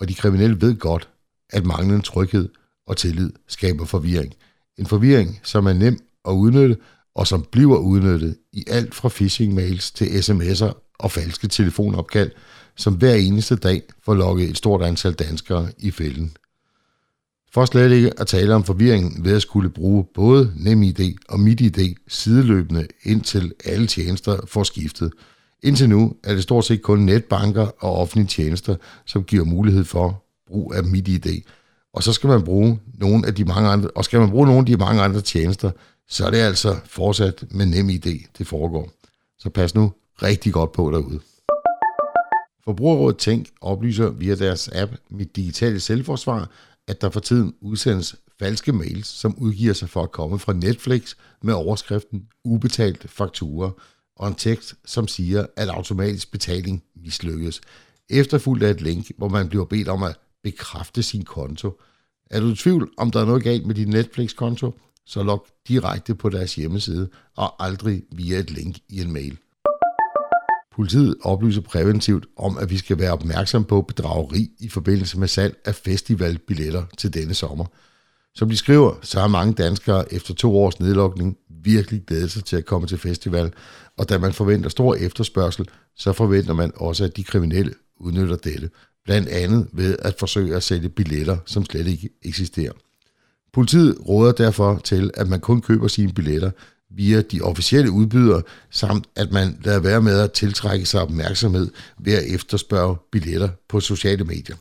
Og 0.00 0.08
de 0.08 0.14
kriminelle 0.14 0.60
ved 0.60 0.76
godt, 0.76 1.08
at 1.50 1.66
manglende 1.66 2.02
tryghed 2.02 2.48
og 2.86 2.96
tillid 2.96 3.32
skaber 3.48 3.84
forvirring. 3.84 4.34
En 4.78 4.86
forvirring, 4.86 5.40
som 5.42 5.66
er 5.66 5.72
nem 5.72 5.98
at 6.28 6.32
udnytte, 6.32 6.76
og 7.14 7.26
som 7.26 7.46
bliver 7.52 7.78
udnyttet 7.78 8.36
i 8.52 8.64
alt 8.66 8.94
fra 8.94 9.08
phishing-mails 9.08 9.92
til 9.94 10.04
sms'er 10.04 10.94
og 10.98 11.10
falske 11.10 11.48
telefonopkald, 11.48 12.30
som 12.76 12.94
hver 12.94 13.14
eneste 13.14 13.56
dag 13.56 13.82
får 14.04 14.14
lukket 14.14 14.50
et 14.50 14.56
stort 14.56 14.82
antal 14.82 15.12
danskere 15.12 15.68
i 15.78 15.90
fælden. 15.90 16.36
For 17.52 17.64
slet 17.64 17.92
ikke 17.92 18.20
at 18.20 18.26
tale 18.26 18.54
om 18.54 18.64
forvirringen 18.64 19.24
ved 19.24 19.36
at 19.36 19.42
skulle 19.42 19.70
bruge 19.70 20.04
både 20.14 20.52
NemID 20.56 21.14
og 21.28 21.40
MitID 21.40 21.94
sideløbende 22.08 22.86
indtil 23.02 23.52
alle 23.64 23.86
tjenester 23.86 24.40
får 24.46 24.62
skiftet– 24.62 25.12
Indtil 25.64 25.88
nu 25.88 26.16
er 26.24 26.34
det 26.34 26.42
stort 26.42 26.64
set 26.64 26.82
kun 26.82 26.98
netbanker 26.98 27.66
og 27.78 27.96
offentlige 27.96 28.26
tjenester, 28.26 28.76
som 29.04 29.24
giver 29.24 29.44
mulighed 29.44 29.84
for 29.84 30.24
brug 30.46 30.74
af 30.74 30.84
MitID. 30.84 31.42
Og 31.92 32.02
så 32.02 32.12
skal 32.12 32.28
man 32.28 32.42
bruge 32.42 32.78
nogle 32.94 33.26
af 33.26 33.34
de 33.34 33.44
mange 33.44 33.68
andre, 33.68 33.90
og 33.94 34.04
skal 34.04 34.20
man 34.20 34.30
bruge 34.30 34.46
nogle 34.46 34.60
af 34.60 34.66
de 34.66 34.76
mange 34.76 35.02
andre 35.02 35.20
tjenester, 35.20 35.70
så 36.08 36.26
er 36.26 36.30
det 36.30 36.38
altså 36.38 36.76
fortsat 36.86 37.44
med 37.50 37.66
NemID, 37.66 38.20
det 38.38 38.46
foregår. 38.46 38.90
Så 39.38 39.50
pas 39.50 39.74
nu 39.74 39.92
rigtig 40.22 40.52
godt 40.52 40.72
på 40.72 40.90
derude. 40.90 41.20
Forbrugerrådet 42.64 43.18
Tænk 43.18 43.48
oplyser 43.60 44.10
via 44.10 44.34
deres 44.34 44.68
app 44.68 44.94
Mit 45.10 45.36
Digitale 45.36 45.80
Selvforsvar, 45.80 46.50
at 46.88 47.00
der 47.00 47.10
for 47.10 47.20
tiden 47.20 47.54
udsendes 47.60 48.16
falske 48.38 48.72
mails, 48.72 49.06
som 49.06 49.38
udgiver 49.38 49.72
sig 49.72 49.88
for 49.88 50.02
at 50.02 50.12
komme 50.12 50.38
fra 50.38 50.52
Netflix 50.52 51.14
med 51.42 51.54
overskriften 51.54 52.26
ubetalt 52.44 53.10
fakturer– 53.10 53.70
og 54.16 54.28
en 54.28 54.34
tekst, 54.34 54.74
som 54.84 55.08
siger, 55.08 55.46
at 55.56 55.68
automatisk 55.68 56.30
betaling 56.30 56.84
mislykkes, 56.96 57.60
efterfulgt 58.10 58.64
af 58.64 58.70
et 58.70 58.80
link, 58.80 59.10
hvor 59.18 59.28
man 59.28 59.48
bliver 59.48 59.64
bedt 59.64 59.88
om 59.88 60.02
at 60.02 60.18
bekræfte 60.42 61.02
sin 61.02 61.24
konto. 61.24 61.80
Er 62.30 62.40
du 62.40 62.50
i 62.50 62.54
tvivl, 62.54 62.92
om 62.96 63.10
der 63.10 63.20
er 63.20 63.24
noget 63.24 63.42
galt 63.42 63.66
med 63.66 63.74
din 63.74 63.88
Netflix-konto, 63.88 64.78
så 65.06 65.22
log 65.22 65.46
direkte 65.68 66.14
på 66.14 66.28
deres 66.28 66.54
hjemmeside 66.54 67.08
og 67.36 67.64
aldrig 67.64 68.02
via 68.12 68.38
et 68.38 68.50
link 68.50 68.78
i 68.88 69.00
en 69.00 69.12
mail. 69.12 69.38
Politiet 70.76 71.16
oplyser 71.22 71.60
præventivt 71.60 72.26
om, 72.36 72.58
at 72.58 72.70
vi 72.70 72.76
skal 72.76 72.98
være 72.98 73.12
opmærksom 73.12 73.64
på 73.64 73.82
bedrageri 73.82 74.50
i 74.58 74.68
forbindelse 74.68 75.18
med 75.18 75.28
salg 75.28 75.56
af 75.64 75.74
festivalbilletter 75.74 76.84
til 76.98 77.14
denne 77.14 77.34
sommer. 77.34 77.64
Som 78.34 78.48
de 78.48 78.56
skriver, 78.56 78.94
så 79.02 79.20
har 79.20 79.28
mange 79.28 79.54
danskere 79.54 80.12
efter 80.12 80.34
to 80.34 80.58
års 80.58 80.80
nedlukning 80.80 81.36
virkelig 81.64 82.02
glædet 82.06 82.30
sig 82.30 82.44
til 82.44 82.56
at 82.56 82.64
komme 82.64 82.86
til 82.86 82.98
festival, 82.98 83.52
og 83.98 84.08
da 84.08 84.18
man 84.18 84.32
forventer 84.32 84.68
stor 84.68 84.94
efterspørgsel, 84.94 85.68
så 85.96 86.12
forventer 86.12 86.54
man 86.54 86.72
også, 86.76 87.04
at 87.04 87.16
de 87.16 87.24
kriminelle 87.24 87.74
udnytter 87.96 88.36
dette, 88.36 88.70
blandt 89.04 89.28
andet 89.28 89.68
ved 89.72 89.96
at 89.98 90.14
forsøge 90.18 90.56
at 90.56 90.62
sælge 90.62 90.88
billetter, 90.88 91.36
som 91.46 91.64
slet 91.64 91.86
ikke 91.86 92.10
eksisterer. 92.22 92.72
Politiet 93.52 93.96
råder 94.08 94.32
derfor 94.32 94.80
til, 94.84 95.10
at 95.14 95.28
man 95.28 95.40
kun 95.40 95.60
køber 95.60 95.88
sine 95.88 96.12
billetter 96.12 96.50
via 96.96 97.20
de 97.20 97.40
officielle 97.40 97.90
udbydere, 97.90 98.42
samt 98.70 99.06
at 99.16 99.32
man 99.32 99.58
lader 99.64 99.80
være 99.80 100.02
med 100.02 100.18
at 100.18 100.32
tiltrække 100.32 100.86
sig 100.86 101.02
opmærksomhed 101.02 101.70
ved 101.98 102.12
at 102.14 102.34
efterspørge 102.34 102.96
billetter 103.12 103.48
på 103.68 103.80
sociale 103.80 104.24
medier. 104.24 104.56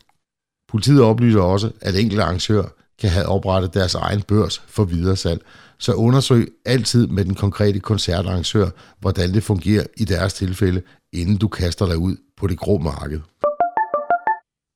Politiet 0.69 1.01
oplyser 1.01 1.41
også, 1.41 1.71
at 1.81 1.95
enkelte 1.95 2.23
arrangører 2.23 2.69
kan 2.99 3.09
have 3.09 3.25
oprettet 3.25 3.73
deres 3.73 3.95
egen 3.95 4.21
børs 4.21 4.61
for 4.67 4.84
videresalg, 4.84 5.41
så 5.77 5.93
undersøg 5.93 6.47
altid 6.65 7.07
med 7.07 7.25
den 7.25 7.36
konkrete 7.36 7.79
koncertarrangør, 7.79 8.69
hvordan 8.99 9.34
det 9.34 9.43
fungerer 9.43 9.84
i 9.97 10.05
deres 10.05 10.34
tilfælde, 10.34 10.81
inden 11.13 11.38
du 11.38 11.47
kaster 11.47 11.86
dig 11.86 11.97
ud 11.97 12.15
på 12.38 12.47
det 12.47 12.59
grå 12.59 12.77
marked. 12.77 13.19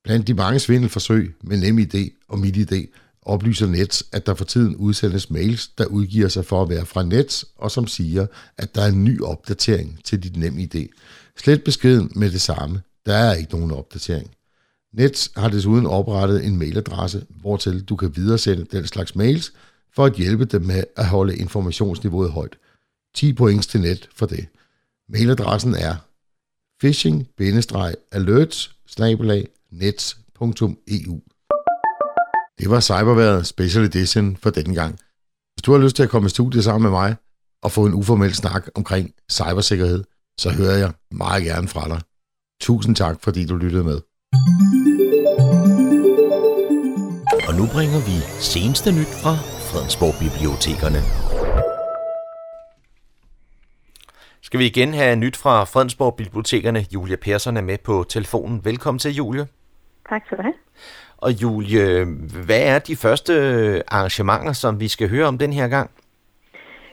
Blandt 0.04 0.26
de 0.26 0.34
mange 0.34 0.58
svindelforsøg 0.58 1.34
med 1.42 1.56
NemID 1.56 2.10
og 2.28 2.38
MitID 2.38 2.86
oplyser 3.28 3.66
Nets, 3.66 4.04
at 4.12 4.26
der 4.26 4.34
for 4.34 4.44
tiden 4.44 4.76
udsendes 4.76 5.30
mails, 5.30 5.68
der 5.68 5.86
udgiver 5.86 6.28
sig 6.28 6.44
for 6.44 6.62
at 6.62 6.68
være 6.68 6.86
fra 6.86 7.02
Nets, 7.02 7.44
og 7.56 7.70
som 7.70 7.86
siger, 7.86 8.26
at 8.58 8.74
der 8.74 8.82
er 8.82 8.86
en 8.86 9.04
ny 9.04 9.20
opdatering 9.22 10.00
til 10.04 10.22
dit 10.22 10.36
NemID. 10.36 10.88
Slet 11.36 11.64
beskeden 11.64 12.12
med 12.14 12.30
det 12.30 12.40
samme. 12.40 12.82
Der 13.06 13.14
er 13.14 13.34
ikke 13.34 13.52
nogen 13.52 13.70
opdatering. 13.70 14.30
Nets 14.92 15.30
har 15.36 15.48
desuden 15.48 15.86
oprettet 15.86 16.44
en 16.44 16.58
mailadresse, 16.58 17.26
hvortil 17.40 17.84
du 17.84 17.96
kan 17.96 18.16
videresende 18.16 18.66
den 18.72 18.86
slags 18.86 19.14
mails, 19.14 19.52
for 19.94 20.04
at 20.04 20.14
hjælpe 20.14 20.44
dem 20.44 20.62
med 20.62 20.84
at 20.96 21.06
holde 21.06 21.36
informationsniveauet 21.36 22.30
højt. 22.30 22.56
10 23.14 23.32
points 23.32 23.66
til 23.66 23.80
net 23.80 24.08
for 24.14 24.26
det. 24.26 24.46
Mailadressen 25.08 25.74
er 25.74 25.96
phishing-alerts 26.78 28.70
nets.eu. 29.70 31.20
Det 32.58 32.70
var 32.70 32.80
Cyberværet 32.80 33.46
Special 33.46 33.84
Edition 33.84 34.36
for 34.36 34.50
denne 34.50 34.74
gang. 34.74 34.98
Hvis 35.54 35.62
du 35.62 35.72
har 35.72 35.78
lyst 35.78 35.96
til 35.96 36.02
at 36.02 36.08
komme 36.08 36.26
i 36.26 36.28
studiet 36.28 36.64
sammen 36.64 36.82
med 36.82 36.90
mig, 36.90 37.16
og 37.62 37.72
få 37.72 37.86
en 37.86 37.94
uformel 37.94 38.34
snak 38.34 38.68
omkring 38.74 39.14
cybersikkerhed, 39.30 40.04
så 40.38 40.50
hører 40.50 40.76
jeg 40.78 40.92
meget 41.10 41.44
gerne 41.44 41.68
fra 41.68 41.88
dig. 41.88 42.00
Tusind 42.60 42.96
tak, 42.96 43.16
fordi 43.22 43.46
du 43.46 43.56
lyttede 43.56 43.84
med. 43.84 44.00
Og 47.48 47.54
nu 47.54 47.66
bringer 47.74 48.00
vi 48.08 48.16
seneste 48.40 48.92
nyt 48.92 49.12
fra 49.22 49.34
Fredensborg 49.68 50.14
Bibliotekerne. 50.24 51.00
Skal 54.42 54.60
vi 54.60 54.66
igen 54.66 54.94
have 54.94 55.16
nyt 55.16 55.36
fra 55.36 55.64
Fredensborg 55.64 56.14
Bibliotekerne. 56.16 56.86
Julia 56.94 57.16
Persson 57.16 57.56
er 57.56 57.62
med 57.62 57.78
på 57.84 58.04
telefonen. 58.08 58.64
Velkommen 58.64 58.98
til, 58.98 59.14
Julie. 59.14 59.46
Tak 60.08 60.22
skal 60.26 60.38
du 60.38 60.42
have. 60.42 60.54
Og 61.18 61.42
Julie, 61.42 62.04
hvad 62.46 62.62
er 62.62 62.78
de 62.78 62.96
første 62.96 63.32
arrangementer, 63.94 64.52
som 64.52 64.80
vi 64.80 64.88
skal 64.88 65.08
høre 65.10 65.26
om 65.26 65.38
den 65.38 65.52
her 65.52 65.68
gang? 65.68 65.90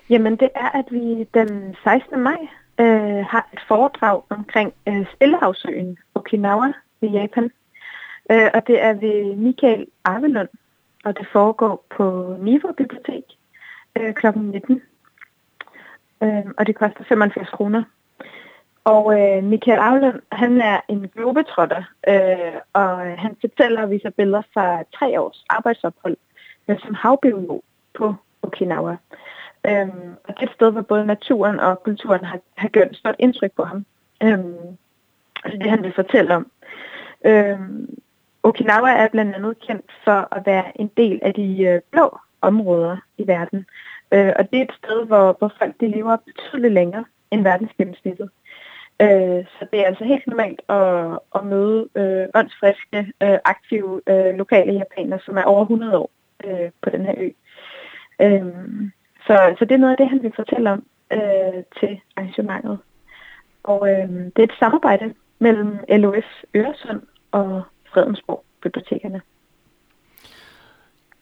Jamen, 0.09 0.35
det 0.35 0.49
er, 0.55 0.69
at 0.79 0.85
vi 0.91 1.27
den 1.33 1.75
16. 1.83 2.19
maj 2.19 2.37
øh, 2.79 3.25
har 3.25 3.49
et 3.53 3.59
foredrag 3.67 4.21
omkring 4.29 4.73
øh, 4.87 5.05
Stillehavsøen 5.15 5.97
Okinawa 6.15 6.71
i 7.01 7.07
Japan. 7.07 7.51
Øh, 8.31 8.49
og 8.53 8.67
det 8.67 8.81
er 8.81 8.93
ved 8.93 9.35
Michael 9.35 9.85
Arvelund, 10.03 10.49
og 11.05 11.17
det 11.17 11.27
foregår 11.31 11.85
på 11.97 12.35
Niveau 12.39 12.71
Bibliotek 12.71 13.23
øh, 13.97 14.13
kl. 14.13 14.27
19. 14.37 14.81
Øh, 16.23 16.29
og 16.57 16.67
det 16.67 16.75
koster 16.75 17.03
75 17.09 17.49
kroner. 17.49 17.83
Og 18.85 19.19
øh, 19.19 19.43
Michael 19.43 19.79
Aulund, 19.79 20.21
han 20.31 20.61
er 20.61 20.81
en 20.87 21.09
globetrotter, 21.15 21.83
øh, 22.07 22.61
og 22.73 23.07
øh, 23.07 23.17
han 23.17 23.37
fortæller 23.41 23.81
og 23.81 23.89
viser 23.89 24.09
billeder 24.09 24.41
fra 24.53 24.83
tre 24.99 25.21
års 25.21 25.45
arbejdsophold 25.49 26.17
øh, 26.67 26.79
som 26.79 26.93
havbiolog 26.93 27.63
på 27.93 28.15
Okinawa. 28.41 28.97
Øhm, 29.67 30.15
og 30.23 30.33
det 30.33 30.39
er 30.39 30.47
et 30.47 30.55
sted, 30.55 30.71
hvor 30.71 30.81
både 30.81 31.05
naturen 31.05 31.59
og 31.59 31.83
kulturen 31.83 32.25
har, 32.25 32.39
har 32.55 32.67
gjort 32.67 32.87
et 32.91 32.97
stort 32.97 33.15
indtryk 33.19 33.51
på 33.51 33.63
ham. 33.63 33.85
Øhm, 34.23 34.77
altså 35.43 35.57
det 35.57 35.61
det, 35.61 35.69
han 35.69 35.83
vil 35.83 35.93
fortælle 35.93 36.35
om. 36.35 36.51
Øhm, 37.25 37.97
Okinawa 38.43 38.91
er 38.91 39.07
blandt 39.07 39.35
andet 39.35 39.59
kendt 39.59 39.91
for 40.03 40.27
at 40.31 40.45
være 40.45 40.81
en 40.81 40.91
del 40.97 41.19
af 41.21 41.33
de 41.33 41.63
øh, 41.63 41.81
blå 41.91 42.17
områder 42.41 42.97
i 43.17 43.27
verden. 43.27 43.65
Øh, 44.11 44.33
og 44.39 44.51
det 44.51 44.59
er 44.59 44.63
et 44.63 44.77
sted, 44.83 45.05
hvor, 45.05 45.35
hvor 45.39 45.51
folk 45.57 45.73
de 45.79 45.87
lever 45.87 46.15
betydeligt 46.15 46.73
længere 46.73 47.05
end 47.31 47.43
verdensgennemsnittet. 47.43 48.29
Øh, 49.01 49.45
så 49.59 49.67
det 49.71 49.79
er 49.79 49.85
altså 49.85 50.03
helt 50.03 50.27
normalt 50.27 50.61
at, 50.69 51.19
at 51.35 51.45
møde 51.45 51.89
øh, 51.95 52.27
åndsfriske, 52.35 52.99
øh, 53.23 53.37
aktive 53.45 54.01
øh, 54.07 54.35
lokale 54.35 54.73
japanere, 54.73 55.19
som 55.25 55.37
er 55.37 55.43
over 55.43 55.61
100 55.61 55.97
år 55.97 56.11
øh, 56.45 56.69
på 56.81 56.89
den 56.89 57.05
her 57.05 57.13
ø. 57.17 57.29
Øh, 58.21 58.45
så, 59.27 59.55
så 59.59 59.65
det 59.65 59.71
er 59.71 59.77
noget 59.77 59.91
af 59.91 59.97
det, 59.97 60.09
han 60.09 60.23
vil 60.23 60.33
fortælle 60.35 60.71
om 60.71 60.83
øh, 61.13 61.63
til 61.79 62.01
arrangementet. 62.15 62.79
Og 63.63 63.89
øh, 63.89 64.09
det 64.09 64.39
er 64.39 64.43
et 64.43 64.59
samarbejde 64.59 65.13
mellem 65.39 65.79
LOS 65.89 66.45
Øresund 66.55 67.01
og 67.31 67.61
Fredensborg 67.93 68.43
Bibliotekerne. 68.61 69.21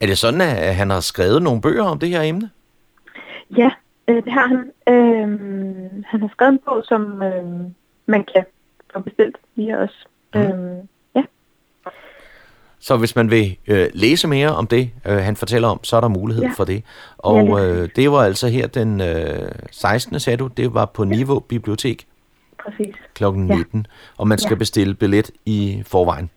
Er 0.02 0.06
det 0.06 0.18
sådan, 0.18 0.42
at 0.42 0.76
han 0.76 0.90
har 0.90 1.00
skrevet 1.00 1.42
nogle 1.42 1.62
bøger 1.62 1.84
om 1.84 2.00
det 2.00 2.10
her 2.10 2.22
emne? 2.22 2.50
Ja, 3.58 3.72
øh, 4.08 4.16
det 4.16 4.32
har 4.34 4.48
han. 4.48 4.72
Øh, 4.88 5.30
han 6.06 6.22
har 6.22 6.30
skrevet 6.32 6.52
en 6.54 6.60
bog, 6.66 6.84
som 6.86 7.24
øh, 7.24 7.44
man 8.06 8.26
kan 8.34 8.46
få 8.94 9.00
bestilt 9.00 9.38
via 9.56 9.78
os. 9.78 10.08
Mm. 10.36 10.40
Øh, 10.42 10.84
så 12.80 12.98
hvis 12.98 13.16
man 13.16 13.32
vil 13.32 13.58
øh, 13.68 13.88
læse 13.94 14.28
mere 14.28 14.50
om 14.50 14.68
det, 14.68 14.92
øh, 15.06 15.18
han 15.18 15.36
fortæller 15.36 15.68
om, 15.68 15.84
så 15.84 15.96
er 15.96 16.02
der 16.02 16.08
mulighed 16.08 16.44
Ja. 16.44 16.52
for 16.58 16.64
det. 16.64 16.84
Og 17.18 17.48
Ja, 17.60 17.66
øh, 17.66 17.90
det 17.96 18.12
var 18.12 18.18
altså 18.24 18.48
her 18.48 18.68
den 18.68 19.02
øh, 19.02 19.52
16. 19.72 20.20
sagde 20.20 20.38
du, 20.38 20.48
det 20.48 20.74
var 20.74 20.86
på 20.86 21.04
Niveau 21.04 21.40
Bibliotek 21.40 22.08
Præcis. 22.64 22.96
kl. 23.14 23.24
19, 23.34 23.88
og 24.18 24.28
man 24.28 24.38
skal 24.38 24.54
Ja. 24.56 24.60
bestille 24.60 24.94
billet 24.94 25.32
i 25.46 25.84
forvejen. 25.88 26.30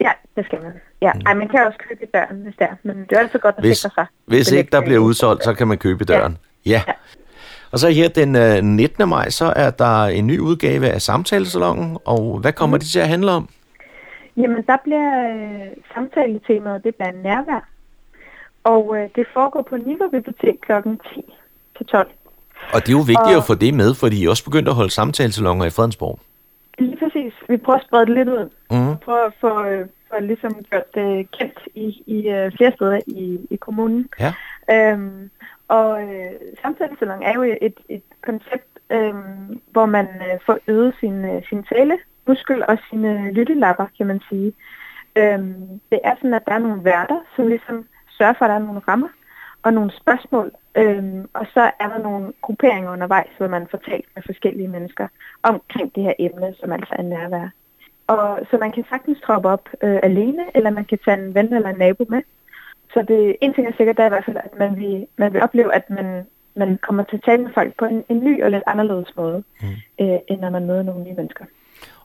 Ja, 0.00 0.10
det 0.36 0.44
skal 0.46 0.62
man. 0.62 0.72
Ja, 1.02 1.12
mm. 1.12 1.20
Ej, 1.26 1.34
man 1.34 1.48
kan 1.48 1.66
også 1.66 1.78
købe 1.88 2.02
i 2.04 2.06
døren, 2.14 2.42
hvis 2.42 2.54
det 2.58 2.64
er. 2.70 2.74
Men 2.82 2.96
det 2.96 3.12
er 3.12 3.18
altid 3.18 3.38
godt 3.38 3.54
at 3.58 3.62
Hvis, 3.64 3.78
sikre 3.78 3.90
sig. 3.94 4.06
hvis 4.26 4.52
ikke 4.52 4.70
der 4.70 4.80
til- 4.80 4.84
bliver 4.86 5.00
udsolgt, 5.00 5.44
så 5.44 5.54
kan 5.54 5.68
man 5.68 5.78
købe 5.78 6.02
i 6.02 6.06
døren. 6.06 6.32
Ja. 6.32 6.38
Ja. 6.66 6.82
Og 7.72 7.78
så 7.78 7.88
her 7.90 8.08
den 8.08 8.36
øh, 8.36 8.62
19. 8.62 9.08
maj, 9.08 9.28
så 9.30 9.52
er 9.56 9.70
der 9.70 10.04
en 10.04 10.26
ny 10.26 10.38
udgave 10.38 10.88
af 10.88 11.02
Samtalesalongen, 11.02 11.98
og 12.04 12.38
hvad 12.40 12.52
kommer 12.52 12.76
Mhm. 12.76 12.80
det 12.80 12.88
til 12.88 12.98
at 12.98 13.08
handle 13.08 13.30
om? 13.30 13.48
Jamen, 14.36 14.62
der 14.66 14.76
bliver 14.84 15.30
øh, 15.34 15.66
samtaletemaet, 15.94 16.84
det 16.84 16.94
bliver 16.94 17.12
nærvær. 17.22 17.68
Og 18.64 18.96
øh, 18.98 19.08
det 19.16 19.26
foregår 19.34 19.62
på 19.70 19.76
Niveau 19.76 20.08
Bibliotek 20.10 20.54
kl. 20.66 20.72
10 21.14 21.34
til 21.76 21.86
12. 21.86 22.10
Og 22.74 22.80
det 22.80 22.88
er 22.88 22.92
jo 22.92 22.98
vigtigt 22.98 23.36
Og- 23.36 23.42
at 23.42 23.44
få 23.46 23.54
det 23.54 23.74
med, 23.74 23.94
fordi 23.94 24.22
I 24.22 24.26
også 24.28 24.44
begyndt 24.44 24.68
at 24.68 24.74
holde 24.74 24.90
samtalesalonger 24.90 25.64
i 25.66 25.70
Fredensborg. 25.70 26.18
Lige 26.78 26.96
præcis. 26.96 27.32
Vi 27.48 27.56
prøver 27.56 27.78
at 27.78 27.84
sprede 27.86 28.06
det 28.06 28.14
lidt 28.14 28.28
ud. 28.28 28.44
Vi 28.70 28.96
prøver 29.04 29.26
at 29.26 29.32
få, 29.40 29.64
øh, 29.64 29.86
få 30.10 30.20
ligesom 30.20 30.54
gjort 30.70 30.94
det 30.94 31.30
kendt 31.38 31.58
i, 31.74 32.02
i 32.06 32.28
øh, 32.28 32.52
flere 32.56 32.72
steder 32.76 33.00
i, 33.06 33.38
i 33.50 33.56
kommunen. 33.56 34.08
Ja. 34.20 34.32
Øhm, 34.72 35.30
og 35.68 36.02
øh, 36.02 36.32
samtalesalon 36.62 37.22
er 37.22 37.32
jo 37.34 37.42
et, 37.42 37.80
et 37.88 38.02
koncept, 38.22 38.78
øh, 38.90 39.14
hvor 39.70 39.86
man 39.86 40.06
øh, 40.06 40.38
får 40.46 40.58
øget 40.66 40.94
sin, 41.00 41.24
øh, 41.24 41.42
sin 41.48 41.62
talemuskel 41.62 42.64
og 42.68 42.78
sine 42.90 43.10
øh, 43.12 43.26
lyttelapper, 43.26 43.86
kan 43.96 44.06
man 44.06 44.20
sige. 44.28 44.52
Øh, 45.16 45.38
det 45.90 46.00
er 46.04 46.14
sådan, 46.16 46.34
at 46.34 46.46
der 46.46 46.52
er 46.52 46.58
nogle 46.58 46.84
værter, 46.84 47.20
som 47.36 47.46
ligesom 47.46 47.86
sørger 48.18 48.34
for, 48.38 48.44
at 48.44 48.48
der 48.48 48.54
er 48.54 48.66
nogle 48.66 48.80
rammer 48.88 49.08
og 49.62 49.72
nogle 49.72 49.90
spørgsmål. 49.90 50.50
øh, 50.74 51.04
og 51.34 51.46
så 51.54 51.70
er 51.80 51.88
der 51.88 51.98
nogle 51.98 52.32
grupperinger 52.42 52.92
undervejs, 52.92 53.30
hvor 53.38 53.48
man 53.48 53.66
får 53.70 53.78
talt 53.78 54.08
med 54.14 54.22
forskellige 54.26 54.68
mennesker 54.68 55.08
omkring 55.42 55.94
det 55.94 56.02
her 56.02 56.12
emne, 56.18 56.54
som 56.60 56.72
altså 56.72 56.94
er 56.98 57.02
nærvær. 57.02 57.48
Og 58.06 58.40
så 58.50 58.58
man 58.58 58.72
kan 58.72 58.84
sagtens 58.88 59.20
troppe 59.20 59.48
op 59.48 59.68
øh, 59.82 59.98
alene, 60.02 60.44
eller 60.54 60.70
man 60.70 60.84
kan 60.84 60.98
tage 61.04 61.18
en 61.22 61.34
ven 61.34 61.52
eller 61.52 61.68
en 61.68 61.78
nabo 61.78 62.04
med. 62.08 62.22
Så 62.96 63.04
det, 63.08 63.36
en 63.40 63.54
ting 63.54 63.66
er 63.66 63.72
sikkert, 63.76 63.96
det 63.96 64.02
er 64.02 64.06
i 64.06 64.14
hvert 64.16 64.24
fald, 64.24 64.36
at 64.36 64.58
man 64.58 64.76
vil, 64.76 65.06
man 65.18 65.32
vil 65.32 65.42
opleve, 65.42 65.74
at 65.74 65.90
man, 65.90 66.26
man 66.56 66.78
kommer 66.82 67.02
til 67.02 67.16
at 67.16 67.22
tale 67.26 67.42
med 67.42 67.50
folk 67.54 67.72
på 67.78 67.84
en, 67.84 68.04
en 68.08 68.18
ny 68.24 68.44
og 68.44 68.50
lidt 68.50 68.62
anderledes 68.66 69.16
måde, 69.16 69.42
mm. 69.62 69.68
øh, 70.00 70.18
end 70.28 70.40
når 70.40 70.50
man 70.50 70.66
møder 70.66 70.82
nogle 70.82 71.04
nye 71.04 71.14
mennesker. 71.14 71.44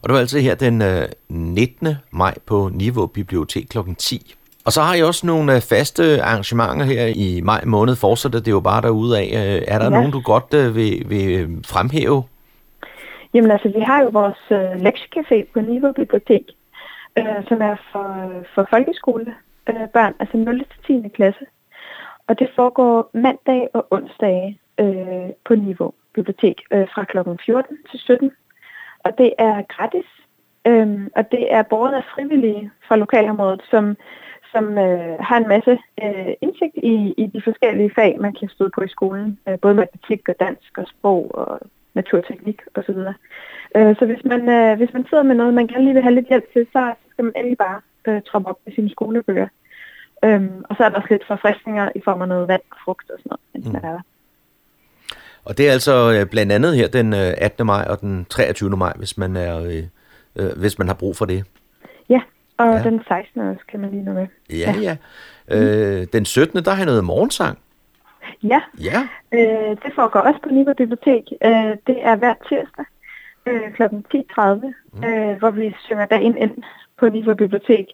Og 0.02 0.10
det 0.10 0.14
var 0.14 0.20
altså 0.20 0.40
her 0.40 0.56
den 0.56 0.82
øh, 0.82 1.02
19. 1.30 1.88
maj 2.12 2.34
på 2.46 2.70
Niveau 2.74 3.06
Bibliotek 3.08 3.66
kl. 3.70 3.78
10. 3.98 4.36
Og 4.66 4.72
så 4.72 4.82
har 4.82 4.96
I 4.96 5.02
også 5.02 5.28
nogle 5.28 5.56
øh, 5.56 5.62
faste 5.62 6.22
arrangementer 6.22 6.86
her 6.86 7.06
i 7.06 7.42
maj 7.44 7.62
måned. 7.66 7.96
Fortsætter 7.96 8.40
det 8.40 8.52
jo 8.52 8.60
bare 8.60 8.82
derude 8.82 9.18
af. 9.20 9.28
Øh, 9.40 9.62
er 9.68 9.78
der 9.80 9.86
Ja. 9.86 9.90
nogen, 9.90 10.12
du 10.12 10.22
godt 10.22 10.54
øh, 10.54 10.76
vil, 10.76 11.06
vil 11.10 11.40
øh, 11.40 11.50
fremhæve? 11.66 12.24
Jamen 13.34 13.52
altså, 13.52 13.68
vi 13.76 13.80
har 13.80 14.02
jo 14.04 14.10
vores 14.10 14.42
øh, 14.52 14.72
lektiecafé 14.88 15.54
på 15.54 15.62
Niveau 15.62 15.92
Bibliotek, 15.92 16.46
øh, 17.18 17.26
som 17.48 17.62
er 17.62 17.76
for, 17.92 18.32
for 18.56 18.68
folkeskole 18.70 19.26
øh, 19.72 19.90
børn, 19.90 20.14
altså 20.20 20.38
0. 20.38 20.66
til 20.86 21.04
10. 21.04 21.10
klasse. 21.10 21.46
Og 22.28 22.40
det 22.40 22.50
foregår 22.56 23.10
mandag 23.14 23.70
og 23.74 23.88
onsdag 23.92 24.60
øh, 24.80 25.30
på 25.46 25.56
Niveau 25.56 25.94
Bibliotek 26.14 26.62
øh, 26.72 26.88
fra 26.94 27.04
kl. 27.04 27.18
14 27.46 27.78
til 27.92 28.00
17. 28.00 28.32
Og 29.00 29.18
det 29.18 29.34
er 29.38 29.62
gratis, 29.62 30.10
øh, 30.68 31.08
og 31.16 31.32
det 31.32 31.54
er 31.54 31.62
borgerne 31.62 31.98
af 31.98 32.04
frivillige 32.16 32.72
fra 32.88 32.96
lokalområdet, 32.96 33.62
som, 33.70 33.98
som 34.52 34.78
øh, 34.78 35.20
har 35.20 35.38
en 35.38 35.48
masse 35.48 35.72
øh, 36.04 36.34
indsigt 36.42 36.76
i, 36.76 37.14
i 37.18 37.26
de 37.34 37.42
forskellige 37.42 37.92
fag, 37.96 38.18
man 38.20 38.34
kan 38.34 38.50
støde 38.50 38.72
på 38.76 38.82
i 38.82 38.88
skolen. 38.88 39.40
Øh, 39.48 39.60
både 39.60 39.76
matematik 39.76 40.30
og 40.30 40.36
dansk 40.40 40.78
og 40.78 40.88
sprog 40.88 41.36
og 41.36 41.60
naturteknik 41.94 42.62
osv. 42.76 43.00
Øh, 43.76 43.96
så 44.00 44.06
hvis 44.06 44.24
man, 44.26 44.50
øh, 44.50 44.78
hvis 44.78 44.94
man 44.94 45.06
sidder 45.10 45.24
med 45.24 45.36
noget, 45.36 45.54
man 45.54 45.68
gerne 45.68 45.84
lige 45.84 45.94
vil 45.94 46.04
have 46.04 46.16
lidt 46.16 46.28
hjælp 46.28 46.54
til, 46.54 46.68
så 46.74 46.94
skal 47.12 47.26
man 47.26 47.34
endelig 47.36 47.58
bare 47.58 47.82
øh, 48.08 48.22
troppe 48.22 48.50
op 48.50 48.60
med 48.66 48.74
sine 48.74 48.90
skolebøger. 48.90 49.48
Øhm, 50.26 50.64
og 50.70 50.76
så 50.76 50.84
er 50.84 50.90
der 50.90 50.96
også 50.96 51.08
lidt 51.12 51.28
forfriskninger 51.28 51.90
i 51.96 52.02
form 52.06 52.22
af 52.22 52.28
noget 52.28 52.48
vand 52.48 52.62
og 52.72 52.78
frugt 52.86 53.10
og 53.10 53.18
sådan 53.24 53.30
noget, 53.30 53.66
Mm. 53.68 53.76
er 53.76 53.80
der. 53.92 54.00
Og 55.46 55.58
det 55.58 55.68
er 55.68 55.72
altså 55.72 56.12
øh, 56.12 56.26
blandt 56.30 56.52
andet 56.52 56.76
her 56.76 56.88
den 56.88 57.14
øh, 57.14 57.34
18. 57.38 57.66
maj 57.66 57.86
og 57.90 58.02
den 58.02 58.26
23. 58.26 58.70
maj, 58.78 58.94
hvis 58.98 59.18
man, 59.18 59.36
er, 59.36 59.60
øh, 59.64 59.84
øh, 60.36 60.58
hvis 60.60 60.80
man 60.80 60.88
har 60.88 60.96
brug 60.96 61.16
for 61.18 61.26
det. 61.26 61.44
Ja, 62.10 62.22
og 62.58 62.66
Ja. 62.66 62.72
ja. 62.76 62.84
den 62.84 63.02
16. 63.08 63.42
også 63.42 63.62
kan 63.70 63.80
man 63.80 63.90
lige 63.92 64.04
nå 64.04 64.12
med. 64.14 64.28
Ja, 64.50 64.74
ja. 64.82 64.98
Øh, 65.48 66.08
den 66.14 66.26
17. 66.26 66.64
der 66.66 66.72
har 66.72 66.78
jeg 66.78 66.86
noget 66.86 67.04
morgensang. 67.04 67.58
Ja, 68.44 68.62
Ja. 68.82 69.08
øh, 69.32 69.78
det 69.84 69.92
foregår 69.96 70.20
også 70.20 70.40
på 70.44 70.50
Niveau 70.50 70.74
Bibliotek. 70.74 71.24
Øh, 71.46 71.52
det 71.88 71.98
er 72.06 72.16
hver 72.16 72.34
tirsdag 72.50 72.86
øh, 73.46 73.74
kl. 73.74 73.84
10.30, 73.84 74.74
mm. 74.94 75.04
øh, 75.04 75.38
hvor 75.40 75.50
vi 75.52 75.76
synger 75.80 76.06
dagen 76.06 76.38
ind 76.38 76.64
på 77.02 77.10
Niveau 77.10 77.36
Bibliotek. 77.36 77.86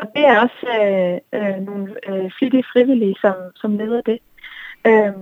Og 0.00 0.06
det 0.16 0.22
er 0.30 0.36
også 0.46 0.66
øh, 0.82 1.16
øh, 1.40 1.56
nogle 1.68 1.86
øh, 2.08 2.30
flittige 2.38 2.64
frivillige, 2.72 3.16
som, 3.20 3.34
som 3.56 3.76
leder 3.78 4.00
det. 4.10 4.18
Øh, 4.86 5.12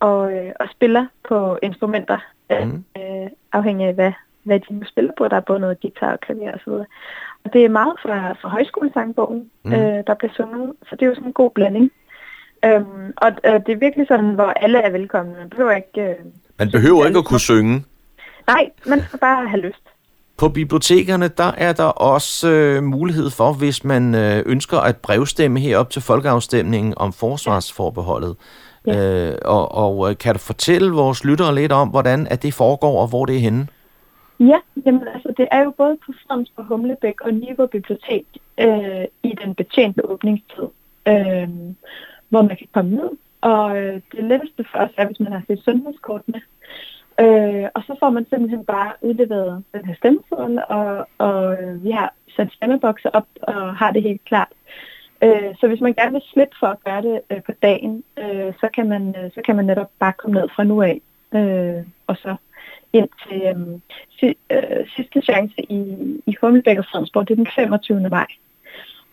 og, 0.00 0.32
øh, 0.32 0.52
og 0.60 0.66
spiller 0.76 1.06
på 1.28 1.58
instrumenter, 1.62 2.18
øh, 2.52 2.66
Mm. 2.68 2.84
øh, 2.98 3.28
afhængig 3.52 3.86
af 3.88 3.94
hvad, 3.94 4.12
hvad 4.42 4.60
de 4.60 4.74
nu 4.74 4.84
spiller 4.86 5.12
på. 5.18 5.28
Der 5.28 5.36
er 5.36 5.40
både 5.50 5.60
noget 5.60 5.80
guitar 5.80 6.12
og 6.12 6.20
klaver 6.20 6.52
og 6.52 6.60
så 6.64 6.70
videre. 6.70 6.86
Og 7.44 7.52
det 7.52 7.64
er 7.64 7.68
meget 7.68 7.94
fra, 8.02 8.32
fra 8.32 8.48
højskolesangbogen, 8.48 9.50
mm. 9.64 9.72
øh, 9.72 10.02
der 10.06 10.14
bliver 10.14 10.32
sunget, 10.36 10.72
så 10.88 10.96
det 10.96 11.02
er 11.02 11.06
jo 11.06 11.14
sådan 11.14 11.26
en 11.28 11.32
god 11.32 11.50
blanding. 11.50 11.90
Øhm, 12.64 13.12
og 13.16 13.30
øh, 13.44 13.60
det 13.66 13.72
er 13.72 13.76
virkelig 13.86 14.06
sådan, 14.08 14.30
hvor 14.30 14.44
alle 14.64 14.78
er 14.78 14.90
velkomne. 14.90 15.34
Man 15.38 15.50
behøver 15.50 15.72
ikke... 15.72 16.00
Øh, 16.10 16.16
Man 16.58 16.70
behøver 16.70 17.06
ikke 17.06 17.18
at 17.18 17.24
kunne 17.24 17.40
synge. 17.40 17.84
nej, 18.46 18.70
man 18.86 19.00
skal 19.00 19.18
bare 19.18 19.48
have 19.48 19.60
lyst. 19.60 19.85
På 20.38 20.48
bibliotekerne, 20.48 21.28
der 21.28 21.52
er 21.58 21.72
der 21.72 21.84
også 21.84 22.50
øh, 22.50 22.82
mulighed 22.82 23.30
for, 23.30 23.52
hvis 23.52 23.84
man 23.84 24.14
øh, 24.14 24.42
ønsker 24.46 24.78
at 24.78 24.96
brevstemme 24.96 25.60
herop 25.60 25.90
til 25.90 26.02
folkeafstemningen 26.02 26.94
om 26.96 27.12
forsvarsforbeholdet. 27.12 28.36
Ja. 28.86 29.30
Øh, 29.30 29.38
og 29.44 29.74
og 29.74 30.10
øh, 30.10 30.18
kan 30.18 30.34
du 30.34 30.38
fortælle 30.38 30.92
vores 30.92 31.24
lyttere 31.24 31.54
lidt 31.54 31.72
om, 31.72 31.88
hvordan 31.88 32.26
at 32.30 32.42
det 32.42 32.54
foregår, 32.54 33.00
og 33.02 33.08
hvor 33.08 33.24
det 33.24 33.36
er 33.36 33.40
henne? 33.40 33.68
Ja, 34.40 34.58
jamen 34.86 35.08
altså 35.14 35.34
det 35.36 35.48
er 35.50 35.64
jo 35.64 35.70
både 35.70 35.96
på 36.06 36.12
Fredensborg 36.26 36.66
Humlebæk 36.66 37.20
og 37.20 37.34
Niveau 37.34 37.66
Bibliotek 37.66 38.26
øh, 38.60 39.04
i 39.22 39.34
den 39.44 39.54
betjente 39.54 40.10
åbningstid, 40.10 40.68
øh, 41.08 41.48
hvor 42.28 42.42
man 42.42 42.56
kan 42.56 42.68
komme 42.74 42.90
ned. 42.90 43.10
Og 43.40 43.76
øh, 43.78 44.00
det 44.12 44.24
letteste 44.24 44.64
for 44.70 44.78
os 44.78 44.90
er, 44.96 45.06
hvis 45.06 45.20
man 45.20 45.32
har 45.32 45.42
sit 45.46 45.64
sundhedskort 45.64 46.22
med. 46.26 46.40
Øh, 47.20 47.68
og 47.74 47.82
så 47.86 47.96
får 48.00 48.10
man 48.10 48.26
simpelthen 48.30 48.64
bare 48.64 48.92
udleveret 49.00 49.64
den 49.74 49.84
her 49.84 49.94
stemmeseddel, 49.94 50.62
og, 50.68 51.08
og 51.18 51.62
øh, 51.62 51.84
vi 51.84 51.90
har 51.90 52.14
sat 52.36 52.52
stemmebokser 52.52 53.10
op 53.12 53.26
og 53.42 53.76
har 53.76 53.90
det 53.90 54.02
helt 54.02 54.24
klart. 54.24 54.52
Øh, 55.22 55.54
så 55.60 55.68
hvis 55.68 55.80
man 55.80 55.94
gerne 55.94 56.12
vil 56.12 56.22
slippe 56.32 56.56
for 56.60 56.66
at 56.66 56.84
gøre 56.84 57.02
det 57.02 57.20
øh, 57.30 57.42
på 57.42 57.52
dagen, 57.62 58.04
øh, 58.18 58.52
så, 58.60 58.68
kan 58.74 58.88
man, 58.88 59.16
øh, 59.18 59.30
så 59.34 59.40
kan 59.44 59.56
man 59.56 59.64
netop 59.64 59.90
bare 59.98 60.12
komme 60.12 60.40
ned 60.40 60.48
fra 60.56 60.64
nu 60.64 60.82
af, 60.82 61.00
øh, 61.34 61.84
og 62.06 62.16
så 62.16 62.36
ind 62.92 63.08
til 63.28 63.42
øh, 63.42 63.80
si, 64.18 64.26
øh, 64.50 64.88
sidste 64.96 65.22
chance 65.22 65.72
i, 65.72 65.80
i 66.26 66.36
Hummelbæk 66.40 66.78
og 66.78 66.84
Fredensborg, 66.84 67.28
det 67.28 67.34
er 67.34 67.44
den 67.44 67.48
25. 67.54 68.08
maj. 68.10 68.26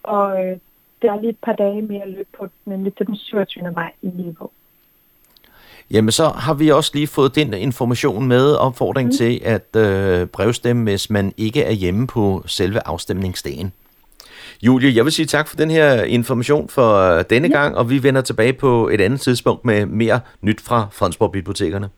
Og 0.03 0.45
øh, 0.45 0.57
der 1.01 1.11
er 1.11 1.19
lige 1.19 1.29
et 1.29 1.43
par 1.43 1.53
dage 1.53 1.81
mere 1.81 2.09
løb 2.09 2.27
på, 2.37 2.47
nemlig 2.65 2.95
til 2.95 3.07
den 3.07 3.15
27. 3.15 3.71
maj 3.71 3.91
i 4.01 4.07
Niveau. 4.07 4.49
Jamen, 5.91 6.11
så 6.11 6.27
har 6.29 6.53
vi 6.53 6.69
også 6.69 6.91
lige 6.93 7.07
fået 7.07 7.35
den 7.35 7.53
information 7.53 8.27
med 8.27 8.55
opfordring 8.55 9.07
mm. 9.07 9.15
til 9.17 9.41
at 9.43 9.75
øh, 9.75 10.27
brevstemme, 10.27 10.83
hvis 10.83 11.09
man 11.09 11.33
ikke 11.37 11.63
er 11.63 11.71
hjemme 11.71 12.07
på 12.07 12.43
selve 12.45 12.87
afstemningsdagen. 12.87 13.71
Julie, 14.61 14.95
jeg 14.95 15.03
vil 15.05 15.11
sige 15.11 15.25
tak 15.25 15.47
for 15.47 15.55
den 15.55 15.71
her 15.71 16.03
information 16.03 16.69
for 16.69 16.97
øh, 16.97 17.23
denne 17.29 17.47
ja. 17.47 17.53
gang, 17.53 17.77
og 17.77 17.89
vi 17.89 18.03
vender 18.03 18.21
tilbage 18.21 18.53
på 18.53 18.87
et 18.87 19.01
andet 19.01 19.21
tidspunkt 19.21 19.65
med 19.65 19.85
mere 19.85 20.19
nyt 20.41 20.61
fra 20.61 20.87
Fredensborg 20.91 21.31
Bibliotekerne. 21.31 21.89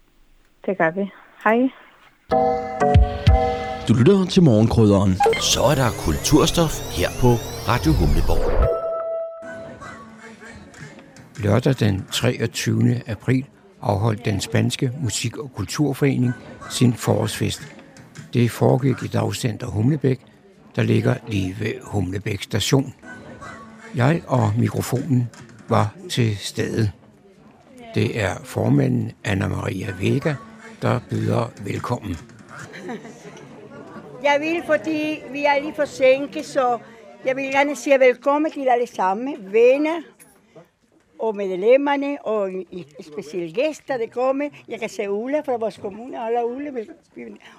Det 0.65 0.77
gør 0.77 0.91
vi. 0.91 1.11
Hej. 1.43 1.57
Du 3.87 3.93
lytter 3.93 4.25
til 4.25 4.43
morgenkrydderen. 4.43 5.13
Så 5.41 5.61
er 5.61 5.75
der 5.75 5.89
kulturstof 6.05 6.97
her 6.97 7.09
på 7.21 7.27
Radio 7.71 7.91
Humleborg. 7.91 8.51
Lørdag 11.43 11.75
den 11.79 12.05
23. 12.11 13.01
april 13.07 13.45
afholdt 13.85 14.25
den 14.25 14.41
spanske 14.41 14.91
musik- 15.01 15.37
og 15.37 15.51
kulturforening 15.55 16.31
sin 16.69 16.93
forårsfest. 16.93 17.61
Det 18.33 18.51
foregik 18.51 19.03
i 19.03 19.07
dagcenter 19.07 19.67
Humlebæk, 19.67 20.19
der 20.75 20.83
ligger 20.83 21.15
lige 21.27 21.55
ved 21.59 21.73
Humlebæk 21.83 22.41
station. 22.41 22.93
Jeg 23.95 24.21
og 24.27 24.53
mikrofonen 24.57 25.29
var 25.69 25.95
til 26.09 26.37
stede. 26.37 26.91
Det 27.95 28.21
er 28.21 28.35
formanden 28.43 29.11
Anna 29.23 29.47
Maria 29.47 29.93
Vega, 30.01 30.33
der 30.81 30.99
byder 31.09 31.51
velkommen. 31.61 32.17
Jeg 34.23 34.37
vil, 34.41 34.63
fordi 34.65 35.23
vi 35.31 35.45
er 35.45 35.61
lige 35.61 35.73
forsinket, 35.75 36.45
så 36.45 36.79
jeg 37.25 37.35
vil 37.35 37.51
gerne 37.51 37.75
sige 37.75 37.99
velkommen 37.99 38.51
til 38.51 38.67
alle 38.69 38.87
sammen, 38.87 39.35
venner 39.51 40.01
og 41.27 41.35
medlemmerne, 41.35 42.17
og 42.25 42.51
i- 42.51 42.87
specielle 43.01 43.53
gæster, 43.53 43.97
der 43.97 44.07
kommer. 44.07 44.49
Jeg 44.67 44.79
kan 44.79 44.89
se 44.89 45.09
Ulla 45.11 45.39
fra 45.39 45.55
vores 45.57 45.77
kommune, 45.77 46.19
alle 46.25 46.45
Ulla, 46.45 46.71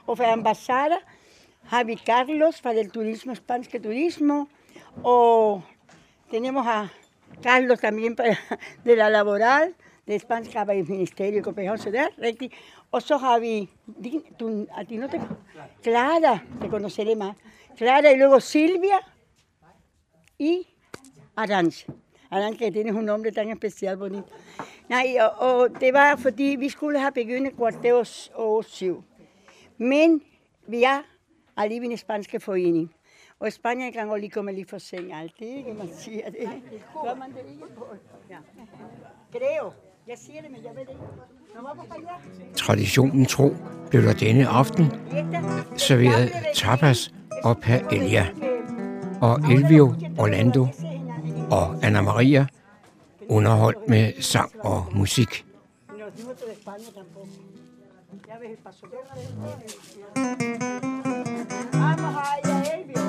og 0.06 0.16
fra 0.18 0.32
ambassader 0.32 0.96
har 1.64 1.84
vi 1.84 1.96
Carlos 2.06 2.60
fra 2.60 2.72
del 2.74 2.90
turismo, 2.90 3.34
spanske 3.34 3.78
turismo, 3.78 4.44
og 5.04 5.62
tenemos 6.30 6.66
a 6.66 6.86
Carlos 7.42 7.78
también 7.80 8.16
para, 8.16 8.36
de 8.84 8.96
la 8.96 9.08
laboral, 9.08 9.72
de 10.08 10.18
Spansk 10.18 10.54
Arbejdsministeriet 10.54 11.36
i 11.38 11.42
Copenhagen, 11.42 11.78
så 11.78 11.90
det 11.90 12.00
er 12.00 12.08
rigtigt. 12.22 12.54
Og 12.92 13.02
så 13.02 13.16
har 13.16 13.38
vi, 13.38 13.68
din, 14.04 14.22
du, 14.40 14.66
a 14.76 14.84
ti 14.84 14.96
no 14.96 15.06
te, 15.08 15.20
Clara, 15.82 16.38
te 16.60 16.68
conoceré 16.68 17.14
más, 17.14 17.34
Clara 17.76 18.12
y 18.12 18.16
luego 18.16 18.40
Silvia 18.40 18.98
y 20.38 20.66
Arantxa. 21.36 21.92
Que 22.58 22.70
tienes 22.70 22.94
un 22.94 23.04
nombre 23.04 23.30
tan 23.32 23.50
especial, 23.50 23.96
bonito. 23.96 24.28
Nej, 24.88 25.16
og, 25.20 25.50
og 25.50 25.80
det 25.80 25.92
var, 25.92 26.16
fordi 26.16 26.56
vi 26.58 26.68
skulle 26.68 26.98
have 26.98 27.12
begyndt 27.12 27.56
kvarter 27.56 27.94
år, 27.94 28.06
år 28.34 28.62
syv. 28.62 29.04
Men 29.78 30.22
vi 30.68 30.82
er 30.82 31.02
alligevel 31.56 31.90
en 31.90 31.96
spanske 31.96 32.40
forening. 32.40 32.94
Og 33.40 33.52
Spanien 33.52 33.92
kan 33.92 34.08
jo 34.08 34.16
lige 34.16 34.30
komme 34.30 34.52
lidt 34.52 34.70
for 34.70 34.78
seng 34.78 35.12
altid, 35.12 35.46
ikke? 35.46 35.72
Man 35.72 35.88
siger 35.98 36.30
det. 36.30 36.48
Gør 37.04 37.14
man 37.14 37.30
det 37.30 37.52
ikke 37.52 37.74
på? 37.76 37.86
Ja. 38.30 38.36
Creo. 39.32 39.72
Jeg 40.08 40.18
siger 40.18 40.42
det, 40.42 40.50
men 40.50 40.60
jeg 40.64 40.70
ved 40.74 40.80
det 40.80 40.90
ikke. 40.90 42.54
Traditionen 42.54 43.26
tro 43.26 43.50
blev 43.90 44.02
der 44.02 44.12
denne 44.14 44.46
aften 44.46 44.84
serveret 45.76 46.30
tapas 46.54 47.14
og 47.44 47.56
paella. 47.56 48.26
Og 49.20 49.40
Elvio, 49.52 49.94
Orlando 50.18 50.66
og 51.50 51.76
Anna 51.82 52.00
Maria 52.00 52.46
underholdt 53.28 53.88
med 53.88 54.22
sang 54.22 54.52
og 54.60 54.86
musik. 54.92 55.44
No, 55.88 55.96
no 55.96 56.32
de 56.32 56.52
España 56.52 56.90
tampoco. 56.94 57.26
Ya 58.28 58.38
ves 58.38 58.50
el 58.50 58.56
paso. 58.58 58.86
Vamos 61.72 62.16
allá, 62.16 62.62
Elvio. 62.74 63.02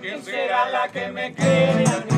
¿Quién 0.00 0.22
será 0.24 0.70
la 0.70 0.88
que 0.92 1.08
me 1.12 1.34
quiere 1.34 2.11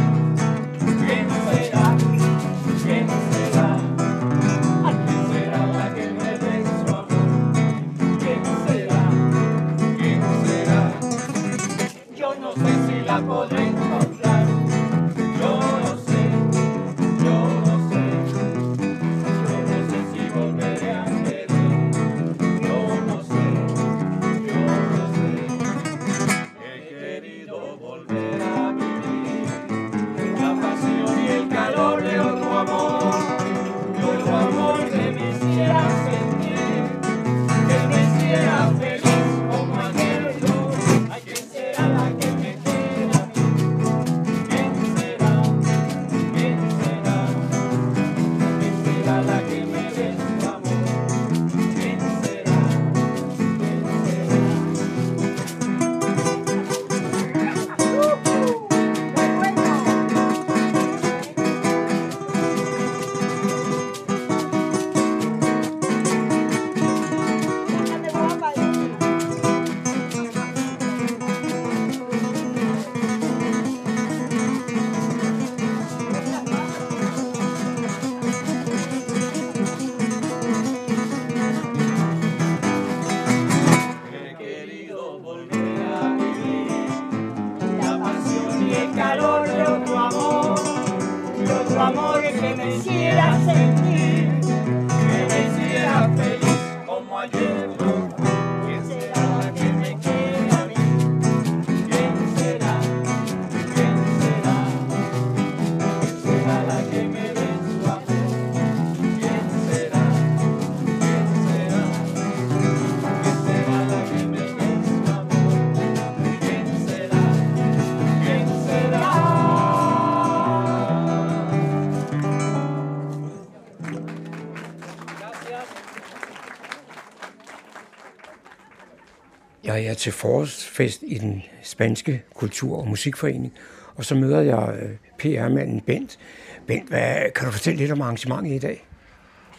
Jeg 129.77 129.91
er 129.91 129.95
til 129.95 130.13
forårsfest 130.13 131.03
i 131.07 131.19
den 131.19 131.43
spanske 131.63 132.23
kultur- 132.35 132.79
og 132.79 132.89
musikforening, 132.89 133.53
og 133.97 134.05
så 134.05 134.15
møder 134.15 134.41
jeg 134.41 134.79
øh, 134.83 134.91
PR-manden 135.19 135.81
Bent. 135.81 136.19
Bent, 136.67 136.89
hvad, 136.89 137.31
kan 137.35 137.47
du 137.47 137.53
fortælle 137.53 137.79
lidt 137.79 137.93
om 137.93 138.01
arrangementet 138.01 138.53
i 138.53 138.59
dag? 138.59 138.87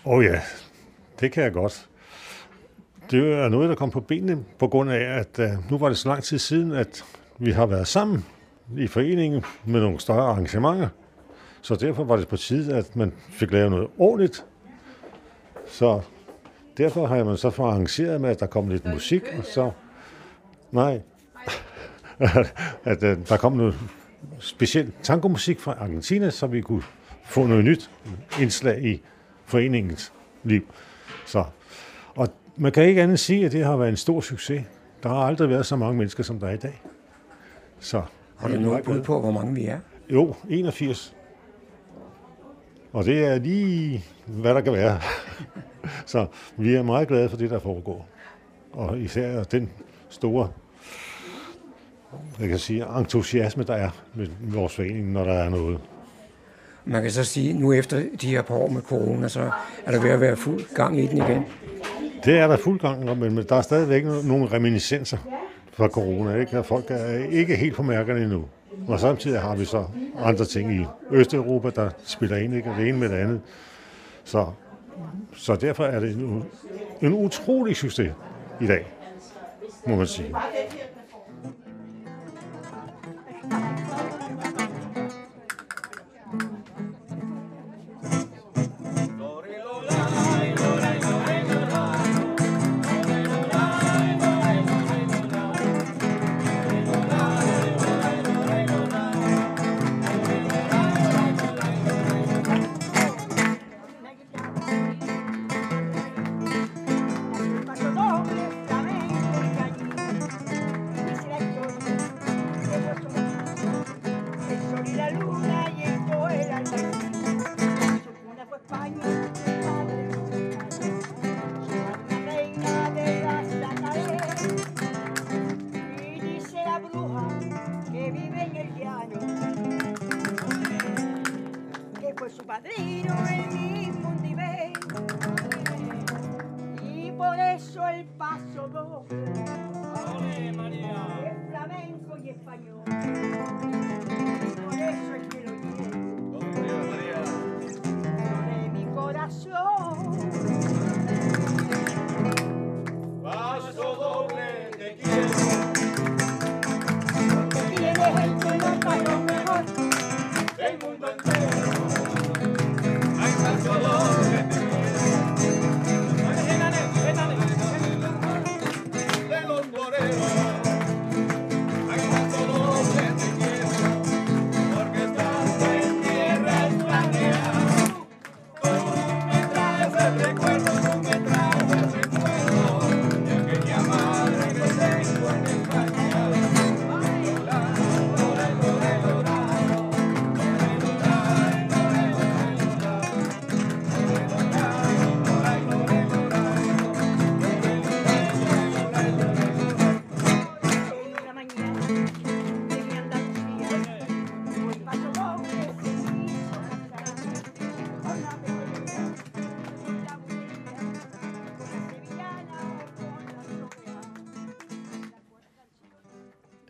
Åh 0.06 0.14
oh 0.14 0.24
ja, 0.24 0.42
det 1.20 1.32
kan 1.32 1.44
jeg 1.44 1.54
godt. 1.54 1.88
Det 3.12 3.34
er 3.34 3.50
noget, 3.50 3.70
der 3.70 3.76
kom 3.76 3.92
på 3.92 4.00
benene 4.00 4.44
på 4.60 4.68
grund 4.68 4.92
af, 4.92 5.20
at 5.20 5.40
øh, 5.40 5.72
nu 5.72 5.78
var 5.78 5.88
det 5.88 5.98
så 5.98 6.10
lang 6.10 6.24
tid 6.24 6.40
siden, 6.40 6.72
at 6.72 7.06
vi 7.40 7.52
har 7.52 7.66
været 7.66 7.88
sammen 7.88 8.26
i 8.78 8.88
foreningen 8.88 9.44
med 9.66 9.82
nogle 9.82 10.00
større 10.00 10.28
arrangementer. 10.28 10.90
Så 11.62 11.76
derfor 11.76 12.04
var 12.04 12.18
det 12.18 12.28
på 12.28 12.38
tide, 12.38 12.76
at 12.76 12.96
man 12.96 13.14
fik 13.30 13.52
lavet 13.52 13.72
noget 13.72 13.88
ordentligt. 13.98 14.46
Så 15.68 16.02
derfor 16.78 17.08
har 17.08 17.24
man 17.24 17.38
så 17.38 17.48
arrangeret 17.48 18.22
med, 18.22 18.30
at 18.30 18.40
der 18.40 18.46
kom 18.46 18.70
lidt 18.70 18.86
musik, 18.86 19.22
og 19.38 19.46
så... 19.46 19.72
Nej. 20.76 21.02
at 22.84 23.04
uh, 23.04 23.10
der 23.30 23.38
kom 23.38 23.54
noget 23.54 23.76
specielt 24.40 24.94
tangomusik 25.04 25.60
fra 25.60 25.76
Argentina, 25.80 26.30
så 26.30 26.48
vi 26.48 26.62
kunne 26.62 26.84
få 27.24 27.48
noget 27.48 27.66
nyt 27.66 27.92
indslag 28.42 28.84
i 28.84 29.02
foreningens 29.46 30.14
liv. 30.44 30.62
Så, 31.26 31.44
og 32.16 32.28
man 32.58 32.72
kan 32.72 32.84
ikke 32.84 33.02
andet 33.02 33.20
sige, 33.20 33.46
at 33.46 33.52
det 33.52 33.66
har 33.66 33.78
været 33.78 33.90
en 33.90 33.98
stor 33.98 34.22
succes. 34.22 34.64
Der 35.04 35.10
har 35.10 35.16
aldrig 35.16 35.50
været 35.50 35.66
så 35.66 35.76
mange 35.76 35.98
mennesker, 35.98 36.24
som 36.24 36.40
der 36.40 36.48
er 36.48 36.54
i 36.54 36.58
dag. 36.58 36.82
Så, 37.80 38.02
Har 38.38 38.48
du 38.48 38.60
noget 38.60 38.84
bud 38.84 39.02
på, 39.02 39.20
hvor 39.20 39.32
mange 39.32 39.56
vi 39.56 39.66
er? 39.66 39.80
Jo, 40.10 40.36
81. 40.50 41.16
Og 42.94 43.06
det 43.06 43.26
er 43.26 43.40
lige, 43.40 44.04
hvad 44.26 44.54
der 44.54 44.62
kan 44.62 44.74
være. 44.74 45.00
så 46.06 46.28
vi 46.58 46.76
er 46.76 46.84
meget 46.84 47.08
glade 47.08 47.30
for 47.30 47.38
det, 47.38 47.50
der 47.50 47.60
foregår. 47.60 48.08
Og 48.72 49.00
især 49.00 49.44
den 49.44 49.72
store 50.10 50.50
jeg 52.40 52.50
kan 52.50 52.60
sige, 52.60 52.86
entusiasme, 53.00 53.64
der 53.64 53.74
er 53.74 53.90
med 54.14 54.28
vores 54.42 54.76
forening, 54.76 55.12
når 55.12 55.24
der 55.24 55.34
er 55.34 55.50
noget. 55.50 55.80
Man 56.86 57.02
kan 57.02 57.12
så 57.12 57.24
sige, 57.24 57.50
at 57.50 57.56
nu 57.56 57.74
efter 57.74 58.04
de 58.22 58.28
her 58.28 58.42
par 58.42 58.56
år 58.56 58.70
med 58.70 58.82
corona, 58.82 59.28
så 59.28 59.52
er 59.86 59.92
der 59.92 60.02
ved 60.02 60.10
at 60.10 60.22
være 60.22 60.36
fuld 60.36 60.76
gang 60.76 61.00
i 61.00 61.08
den 61.08 61.18
igen. 61.18 61.46
Det 62.26 62.40
er 62.40 62.48
der 62.48 62.58
fuld 62.58 62.80
gang 62.80 63.20
men 63.20 63.38
der 63.38 63.56
er 63.56 63.62
stadigvæk 63.62 64.04
nogle 64.06 64.48
reminiscenser 64.48 65.18
fra 65.74 65.88
corona. 65.88 66.36
Ikke? 66.36 66.60
Og 66.60 66.66
folk 66.66 66.86
er 66.90 67.26
ikke 67.30 67.56
helt 67.56 67.76
på 67.76 67.84
mærkerne 67.84 68.24
endnu. 68.24 68.46
Og 68.88 69.00
samtidig 69.00 69.42
har 69.42 69.56
vi 69.56 69.66
så 69.66 69.86
andre 70.18 70.46
ting 70.46 70.74
i 70.74 70.86
Østeuropa, 71.12 71.70
der 71.70 71.90
spiller 72.04 72.38
ind, 72.38 72.56
ikke? 72.56 72.70
det 72.78 72.88
ene 72.90 72.98
med 72.98 73.10
det 73.10 73.16
andet. 73.16 73.42
Så, 74.24 74.46
så 75.36 75.56
derfor 75.56 75.84
er 75.84 76.00
det 76.00 76.12
en, 76.12 76.44
en 77.02 77.14
utrolig 77.14 77.76
succes 77.76 78.12
i 78.62 78.68
dag, 78.68 78.86
må 79.88 79.96
man 79.96 80.08
sige. 80.08 80.36
Thank 83.50 84.14
you. 84.14 84.15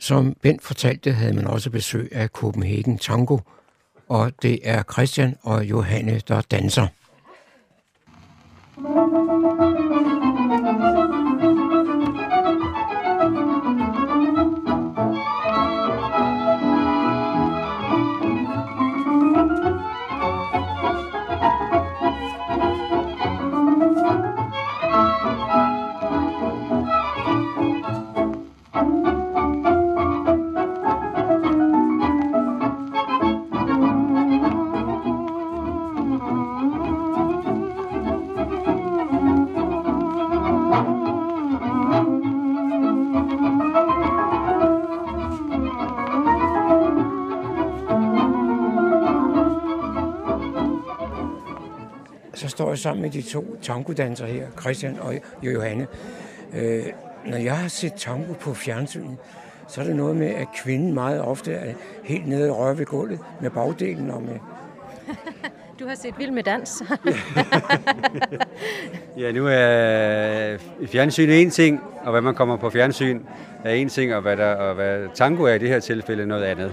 Som 0.06 0.36
Bent 0.42 0.64
fortalte, 0.64 1.12
havde 1.12 1.34
man 1.34 1.48
også 1.48 1.70
besøg 1.70 2.10
af 2.12 2.28
Copenhagen 2.28 2.98
Tango, 2.98 3.38
og 4.10 4.32
det 4.42 4.60
er 4.64 4.84
Christian 4.94 5.36
og 5.42 5.66
Johanne, 5.66 6.22
der 6.28 6.42
danser. 6.42 6.88
Står 52.56 52.70
jeg 52.70 52.78
sammen 52.78 53.02
med 53.02 53.10
de 53.10 53.22
to 53.22 53.56
tangodansere 53.62 54.28
her, 54.28 54.48
Christian 54.62 55.00
og 55.00 55.14
Johanne. 55.44 55.88
Øh, 56.56 56.84
når 57.26 57.38
jeg 57.38 57.58
har 57.58 57.68
set 57.68 57.94
tango 57.94 58.34
på 58.34 58.54
fjernsynet, 58.54 59.18
så 59.68 59.82
er 59.82 59.86
det 59.86 59.96
noget 59.96 60.16
med, 60.16 60.28
at 60.28 60.48
kvinden 60.64 60.94
meget 60.94 61.22
ofte 61.22 61.54
er 61.54 61.74
helt 62.04 62.28
nede 62.28 62.52
og 62.52 62.58
rører 62.60 62.74
ved 62.74 62.86
gulvet 62.86 63.20
med 63.42 63.50
bagdelen 63.50 64.12
og 64.12 64.22
med... 64.22 64.40
Du 65.80 65.88
har 65.88 65.96
set 65.96 66.14
Vild 66.18 66.32
med 66.32 66.44
Dans. 66.44 66.84
Ja, 69.18 69.32
nu 69.32 69.48
er 69.48 70.58
fjernsyn 70.88 71.30
en 71.30 71.50
ting, 71.50 71.82
og 72.04 72.12
hvad 72.12 72.22
man 72.22 72.36
kommer 72.36 72.58
på 72.58 72.70
fjernsyn 72.70 73.22
er 73.64 73.70
en 73.72 73.90
ting, 73.90 74.16
og 74.16 74.22
hvad, 74.22 74.38
der, 74.38 74.56
og 74.56 74.76
hvad 74.76 75.08
tango 75.14 75.44
er 75.44 75.54
i 75.54 75.58
det 75.58 75.70
her 75.70 75.80
tilfælde 75.80 76.26
noget 76.26 76.44
andet. 76.44 76.72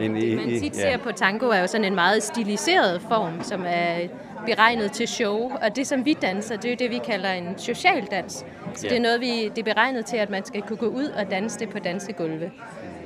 En, 0.00 0.16
i, 0.16 0.34
Man 0.34 0.48
i- 0.48 0.60
tit 0.60 0.76
ser 0.76 0.96
på 0.98 1.12
tango 1.12 1.46
er 1.48 1.60
jo 1.60 1.66
sådan 1.66 1.84
en 1.84 1.94
meget 1.94 2.22
stiliseret 2.22 3.00
form, 3.08 3.42
som 3.42 3.62
er 3.66 3.98
beregnet 4.46 4.92
til 4.92 5.08
show. 5.08 5.50
Og 5.62 5.76
det, 5.76 5.86
som 5.86 6.04
vi 6.04 6.12
danser, 6.22 6.56
det 6.56 6.64
er 6.64 6.70
jo 6.70 6.76
det, 6.78 6.90
vi 6.90 7.00
kalder 7.04 7.30
en 7.30 7.58
social 7.58 8.06
dans. 8.10 8.44
Så 8.74 8.86
det 8.88 8.96
er 8.96 9.00
noget, 9.00 9.20
vi, 9.20 9.48
det 9.48 9.58
er 9.58 9.74
beregnet 9.74 10.06
til, 10.06 10.16
at 10.16 10.30
man 10.30 10.44
skal 10.44 10.62
kunne 10.62 10.76
gå 10.76 10.86
ud 10.86 11.04
og 11.04 11.30
danse 11.30 11.58
det 11.58 11.68
på 11.68 11.78
dansegulve. 11.78 12.50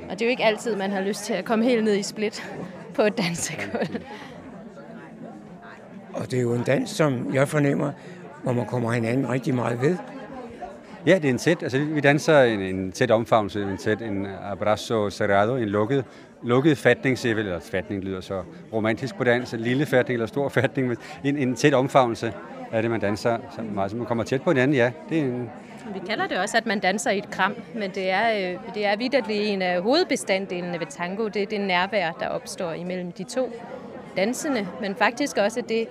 Og 0.09 0.11
det 0.11 0.21
er 0.21 0.25
jo 0.25 0.29
ikke 0.29 0.43
altid, 0.43 0.75
man 0.75 0.91
har 0.91 1.01
lyst 1.01 1.23
til 1.23 1.33
at 1.33 1.45
komme 1.45 1.65
helt 1.65 1.83
ned 1.83 1.95
i 1.95 2.03
split 2.03 2.51
på 2.93 3.01
et 3.01 3.17
dansegulv. 3.17 4.01
Og 6.13 6.31
det 6.31 6.37
er 6.37 6.41
jo 6.41 6.53
en 6.53 6.63
dans, 6.63 6.89
som 6.89 7.33
jeg 7.33 7.47
fornemmer, 7.47 7.91
hvor 8.43 8.53
man 8.53 8.65
kommer 8.65 8.91
hinanden 8.91 9.29
rigtig 9.29 9.55
meget 9.55 9.81
ved. 9.81 9.97
Ja, 11.05 11.15
det 11.15 11.25
er 11.25 11.29
en 11.29 11.37
tæt, 11.37 11.63
altså 11.63 11.79
vi 11.79 11.99
danser 11.99 12.41
en, 12.41 12.61
en 12.61 12.91
tæt 12.91 13.11
omfavnelse, 13.11 13.61
en 13.61 13.77
tæt, 13.77 14.01
en 14.01 14.27
abrazo 14.43 15.09
cerrado, 15.09 15.55
en 15.55 15.69
lukket, 15.69 16.05
lukket 16.45 16.77
fatning, 16.77 17.17
siger 17.17 17.29
jeg 17.29 17.37
vel, 17.37 17.45
eller 17.45 17.59
fatning 17.59 18.03
lyder 18.03 18.21
så 18.21 18.43
romantisk 18.73 19.15
på 19.15 19.23
dans, 19.23 19.53
en 19.53 19.59
lille 19.59 19.85
fatning 19.85 20.15
eller 20.15 20.27
stor 20.27 20.49
fatning, 20.49 20.87
men 20.87 20.97
en, 21.23 21.37
en 21.37 21.55
tæt 21.55 21.73
omfavnelse 21.73 22.33
af 22.71 22.81
det, 22.81 22.91
man 22.91 22.99
danser, 22.99 23.37
så 23.55 23.61
meget, 23.61 23.91
så 23.91 23.97
man 23.97 24.05
kommer 24.05 24.23
tæt 24.23 24.41
på 24.41 24.49
hinanden, 24.49 24.75
ja, 24.75 24.91
det 25.09 25.19
er 25.19 25.23
en, 25.23 25.49
Vi 25.93 25.99
kalder 26.07 26.27
det 26.27 26.37
også, 26.37 26.57
at 26.57 26.65
man 26.65 26.79
danser 26.79 27.11
i 27.11 27.17
et 27.17 27.29
kram, 27.29 27.55
men 27.75 27.91
det 27.91 28.09
er, 28.09 28.53
øh, 28.53 28.59
det 28.75 28.85
er 28.85 28.97
vidderligt 28.97 29.41
en 29.51 29.61
af 29.61 29.81
hovedbestanddelene 29.81 30.79
ved 30.79 30.87
tango. 30.89 31.27
Det 31.27 31.41
er 31.41 31.45
det 31.45 31.61
nærvær, 31.61 32.11
der 32.11 32.27
opstår 32.27 32.71
imellem 32.71 33.11
de 33.11 33.23
to 33.23 33.51
dansende, 34.17 34.67
men 34.81 34.95
faktisk 34.95 35.37
også 35.37 35.61
det 35.69 35.87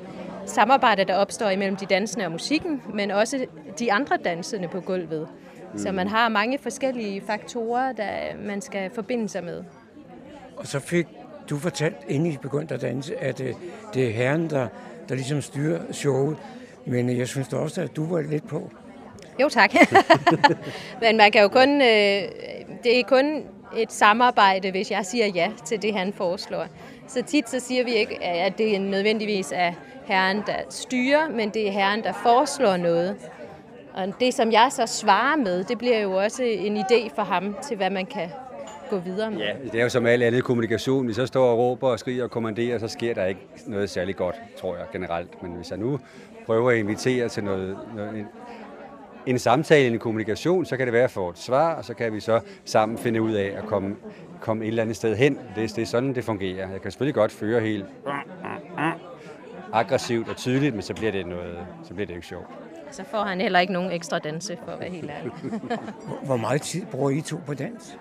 samarbejde, 0.47 1.05
der 1.05 1.15
opstår 1.15 1.49
imellem 1.49 1.77
de 1.77 1.87
dansende 1.87 2.25
og 2.25 2.33
musikken, 2.33 2.83
men 2.95 3.11
også 3.11 3.47
de 3.79 3.93
andre 3.93 4.17
dansende 4.25 4.69
på 4.69 4.81
gulvet. 4.81 5.29
Så 5.77 5.93
man 5.93 6.09
har 6.09 6.29
mange 6.29 6.59
forskellige 6.59 7.23
faktorer, 7.27 7.93
der 7.93 8.11
man 8.47 8.61
skal 8.61 8.91
forbinde 8.95 9.29
sig 9.29 9.45
med. 9.45 9.65
Og 10.57 10.67
så 10.67 10.81
fik 10.81 11.07
du 11.51 11.59
fortalt, 11.59 11.97
inden 12.09 12.33
I 12.33 12.37
begyndte 12.37 12.75
at 12.75 12.81
danse, 12.81 13.17
at 13.17 13.41
øh, 13.41 13.55
det 13.95 14.07
er 14.07 14.11
herren, 14.11 14.51
der, 14.51 14.69
der 15.09 15.15
ligesom 15.15 15.43
styrer 15.43 15.81
showet. 15.93 16.37
Men 16.85 17.11
øh, 17.11 17.19
jeg 17.19 17.29
synes 17.29 17.49
da 17.49 17.57
også, 17.57 17.83
at 17.83 17.97
du 17.97 18.07
var 18.07 18.21
lidt 18.21 18.49
på. 18.49 18.71
Jo, 19.41 19.49
tak. 19.49 19.75
Men 21.03 21.17
man 21.17 21.33
kan 21.33 21.43
jo 21.43 21.49
kun, 21.49 21.81
øh, 21.81 22.23
det 22.85 23.01
er 23.01 23.03
kun 23.09 23.43
et 23.77 23.93
samarbejde, 23.93 24.71
hvis 24.71 24.91
jeg 24.91 25.07
siger 25.07 25.27
ja 25.27 25.51
til 25.65 25.83
det, 25.83 25.95
han 25.95 26.13
foreslår. 26.13 26.67
Så 27.09 27.23
tit 27.23 27.51
så 27.51 27.61
siger 27.61 27.85
vi 27.85 27.95
ikke, 27.95 28.25
at 28.25 28.59
det 28.59 28.81
nødvendigvis 28.81 29.53
er 29.55 29.73
herren, 30.05 30.43
der 30.47 30.57
styrer, 30.71 31.29
men 31.29 31.51
det 31.51 31.69
er 31.69 31.73
herren, 31.73 32.03
der 32.03 32.13
foreslår 32.13 32.77
noget. 32.77 33.17
Og 33.95 34.15
det, 34.21 34.35
som 34.35 34.53
jeg 34.53 34.69
så 34.71 34.87
svarer 34.87 35.37
med, 35.37 35.65
det 35.65 35.79
bliver 35.79 35.99
jo 35.99 36.13
også 36.13 36.43
en 36.43 36.77
idé 36.77 37.15
for 37.15 37.23
ham 37.23 37.57
til, 37.63 37.77
hvad 37.77 37.91
man 37.91 38.07
kan 38.07 38.29
gå 38.91 38.99
videre 38.99 39.31
med. 39.31 39.39
Ja, 39.39 39.53
det 39.73 39.79
er 39.79 39.83
jo 39.83 39.89
som 39.89 40.07
al 40.07 40.23
andet 40.23 40.45
kommunikation. 40.45 41.05
Hvis 41.05 41.19
jeg 41.19 41.29
står 41.29 41.51
og 41.53 41.59
råber 41.59 41.89
og 41.89 41.99
skriger 41.99 42.25
og 42.25 42.31
kommanderer, 42.31 42.79
så 42.79 42.89
sker 42.89 43.15
der 43.15 43.25
ikke 43.25 43.41
noget 43.67 43.91
særlig 43.91 44.17
godt, 44.17 44.37
tror 44.61 44.77
jeg 44.77 44.85
generelt. 44.93 45.43
Men 45.43 45.53
hvis 45.53 45.71
jeg 45.71 45.79
nu 45.79 46.01
prøver 46.47 46.71
at 46.71 46.77
invitere 46.77 47.29
til 47.29 47.45
noget, 47.45 47.79
noget 47.97 48.19
en, 48.19 48.27
en 49.27 49.39
samtale, 49.39 49.95
en 49.95 49.99
kommunikation, 49.99 50.65
så 50.65 50.77
kan 50.77 50.87
det 50.87 50.93
være 50.93 51.05
at 51.05 51.11
få 51.11 51.29
et 51.31 51.39
svar, 51.39 51.75
og 51.75 51.85
så 51.85 51.95
kan 51.95 52.13
vi 52.13 52.21
så 52.21 52.41
sammen 52.65 52.99
finde 52.99 53.23
ud 53.23 53.33
af 53.33 53.55
at 53.57 53.65
komme, 53.67 53.97
komme 54.41 54.65
et 54.65 54.69
eller 54.69 54.83
andet 54.83 54.97
sted 54.97 55.17
hen. 55.17 55.39
Det, 55.57 55.77
det 55.77 55.83
er 55.83 55.87
sådan, 55.87 56.15
det 56.15 56.25
fungerer. 56.25 56.71
Jeg 56.71 56.81
kan 56.83 56.91
selvfølgelig 56.91 57.15
godt 57.15 57.33
føre 57.33 57.61
helt 57.61 57.85
aggressivt 59.73 60.29
og 60.29 60.37
tydeligt, 60.37 60.75
men 60.75 60.83
så 60.83 60.95
bliver 60.95 61.13
det, 61.13 61.27
noget, 61.27 61.59
så 61.85 61.95
bliver 61.95 62.07
det 62.07 62.15
ikke 62.15 62.27
sjovt. 62.27 62.47
Så 62.91 63.05
får 63.11 63.23
han 63.23 63.41
heller 63.41 63.59
ikke 63.61 63.73
nogen 63.73 63.91
ekstra 63.93 64.19
danse, 64.19 64.59
for 64.65 64.73
at 64.73 64.81
være 64.81 64.91
helt 64.91 65.11
ærlig. 65.11 65.33
Hvor- 65.33 66.25
Hvor 66.27 66.37
meget 66.37 66.63
tid 66.63 66.87
bruger 66.87 67.11
I 67.11 67.21
to 67.21 67.37
på 67.47 67.55
dans? 67.55 67.99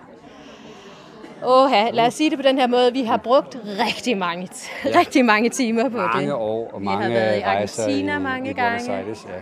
Åh, 1.46 1.70
lad 1.92 2.06
os 2.06 2.14
sige 2.14 2.30
det 2.30 2.38
på 2.38 2.42
den 2.42 2.58
her 2.58 2.66
måde. 2.66 2.92
Vi 2.92 3.02
har 3.02 3.16
brugt 3.16 3.58
rigtig 3.64 4.18
mange, 4.18 4.48
ja. 4.84 4.98
rigtig 4.98 5.24
mange 5.24 5.48
timer 5.48 5.88
på 5.88 5.98
det. 5.98 6.10
Mange 6.14 6.34
år 6.34 6.70
og 6.72 6.80
Vi 6.80 6.84
mange 6.84 7.02
har 7.02 7.10
været 7.10 7.38
i 7.38 7.40
Argentina 7.40 8.16
i, 8.16 8.20
mange 8.20 8.50
i 8.50 8.52
gange. 8.52 8.92
Aires. 8.92 9.26
Ja, 9.28 9.34
ja, 9.34 9.40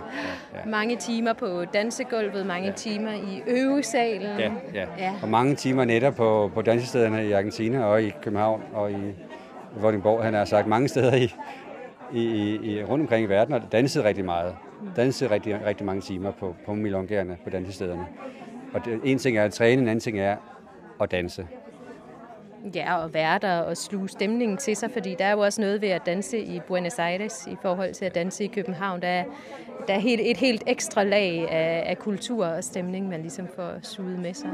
ja. 0.58 0.70
Mange 0.70 0.96
timer 0.96 1.32
på 1.32 1.64
dansegulvet, 1.74 2.46
mange 2.46 2.66
ja. 2.66 2.72
timer 2.72 3.12
i 3.12 3.42
øvesalen. 3.46 4.38
Ja, 4.38 4.50
ja. 4.74 4.86
ja. 4.98 5.12
Og 5.22 5.28
mange 5.28 5.54
timer 5.54 5.84
netop 5.84 6.14
på, 6.14 6.50
på 6.54 6.62
dansestederne 6.62 7.26
i 7.26 7.32
Argentina 7.32 7.84
og 7.84 8.02
i 8.02 8.12
København 8.22 8.62
og 8.74 8.92
i 8.92 9.14
Vordingborg. 9.76 10.24
Han 10.24 10.34
har 10.34 10.44
sagt 10.44 10.66
mange 10.66 10.88
steder 10.88 11.14
i, 11.14 11.34
i, 12.12 12.22
i, 12.22 12.70
i 12.70 12.84
rundt 12.84 13.02
omkring 13.02 13.24
i 13.24 13.28
verden 13.28 13.54
og 13.54 13.62
danset 13.72 14.04
rigtig 14.04 14.24
meget. 14.24 14.54
Danset 14.96 15.30
rigtig, 15.30 15.60
rigtig 15.66 15.86
mange 15.86 16.02
timer 16.02 16.30
på, 16.30 16.54
på 16.66 16.74
milongerne 16.74 17.36
på 17.44 17.50
dansestederne. 17.50 18.06
Og 18.74 18.84
det, 18.84 19.00
en 19.04 19.18
ting 19.18 19.38
er 19.38 19.44
at 19.44 19.52
træne, 19.52 19.82
en 19.82 19.88
anden 19.88 20.00
ting 20.00 20.20
er 20.20 20.36
at 21.00 21.10
danse. 21.10 21.46
Ja, 22.74 22.96
og 22.96 23.14
være 23.14 23.38
der 23.38 23.58
og 23.58 23.76
sluge 23.76 24.08
stemningen 24.08 24.56
til 24.56 24.76
sig, 24.76 24.90
fordi 24.90 25.14
der 25.18 25.24
er 25.24 25.32
jo 25.32 25.40
også 25.40 25.60
noget 25.60 25.80
ved 25.80 25.88
at 25.88 26.06
danse 26.06 26.38
i 26.38 26.60
Buenos 26.68 26.98
Aires 26.98 27.46
i 27.46 27.56
forhold 27.62 27.94
til 27.94 28.04
at 28.04 28.14
danse 28.14 28.44
i 28.44 28.46
København. 28.46 29.02
Der 29.02 29.08
er, 29.08 29.24
der 29.88 29.94
er 29.94 29.98
helt, 29.98 30.20
et 30.24 30.36
helt 30.36 30.62
ekstra 30.66 31.04
lag 31.04 31.50
af, 31.50 31.84
af 31.86 31.98
kultur 31.98 32.46
og 32.46 32.64
stemning, 32.64 33.08
man 33.08 33.20
ligesom 33.20 33.48
får 33.56 33.72
suget 33.82 34.18
med 34.18 34.34
sig. 34.34 34.50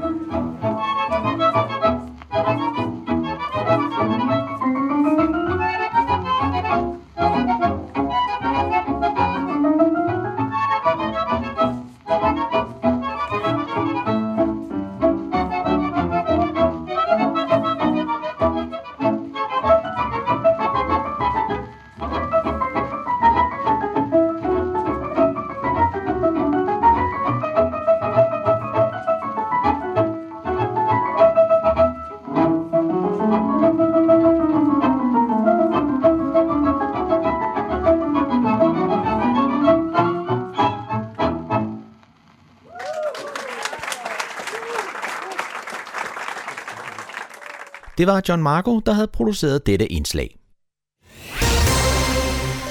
Det 47.98 48.06
var 48.06 48.22
John 48.28 48.42
Marco, 48.42 48.80
der 48.80 48.92
havde 48.92 49.06
produceret 49.06 49.66
dette 49.66 49.92
indslag. 49.92 50.38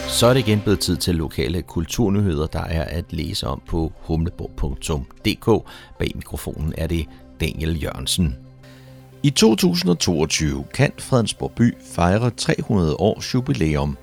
Så 0.07 0.28
er 0.28 0.34
det 0.34 0.39
igen 0.47 0.61
blevet 0.61 0.80
tid 0.80 0.97
til 0.97 1.15
lokale 1.15 1.61
kulturnyheder, 1.61 2.47
der 2.47 2.63
er 2.63 2.84
at 2.84 3.05
læse 3.13 3.47
om 3.47 3.61
på 3.67 3.91
humleborg.dk. 3.97 5.69
Bag 5.99 6.11
mikrofonen 6.15 6.73
er 6.78 6.88
det 6.88 7.05
Daniel 7.41 7.84
Jørgensen. 7.84 8.36
I 9.23 9.30
2022 9.30 10.63
kan 10.73 10.91
Fredensborg 10.99 11.51
by 11.51 11.78
fejre 11.93 12.30
300 12.30 12.95
års 12.95 13.34
jubilæum. 13.34 13.97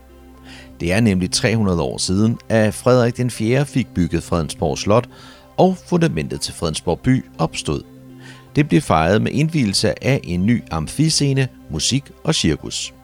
Det 0.80 0.92
er 0.92 1.00
nemlig 1.00 1.30
300 1.30 1.82
år 1.82 1.98
siden, 1.98 2.38
at 2.48 2.74
Frederik 2.74 3.16
den 3.16 3.30
4. 3.30 3.66
fik 3.66 3.86
bygget 3.94 4.22
Fredensborg 4.22 4.78
Slot, 4.78 5.08
og 5.56 5.76
fundamentet 5.76 6.40
til 6.40 6.54
Fredensborg 6.54 7.00
by 7.00 7.24
opstod. 7.38 7.93
Det 8.56 8.68
blev 8.68 8.80
fejret 8.80 9.22
med 9.22 9.32
indvielse 9.32 10.04
af 10.04 10.20
en 10.24 10.46
ny 10.46 10.62
amfiscene, 10.70 11.48
musik 11.70 12.04
og 12.24 12.34
cirkus. 12.34 12.94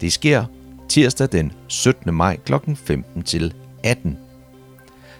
Det 0.00 0.12
sker 0.12 0.44
tirsdag 0.88 1.28
den 1.32 1.52
17. 1.68 2.14
maj 2.14 2.36
kl. 2.36 2.52
15 2.74 3.22
til 3.22 3.54
18. 3.84 4.18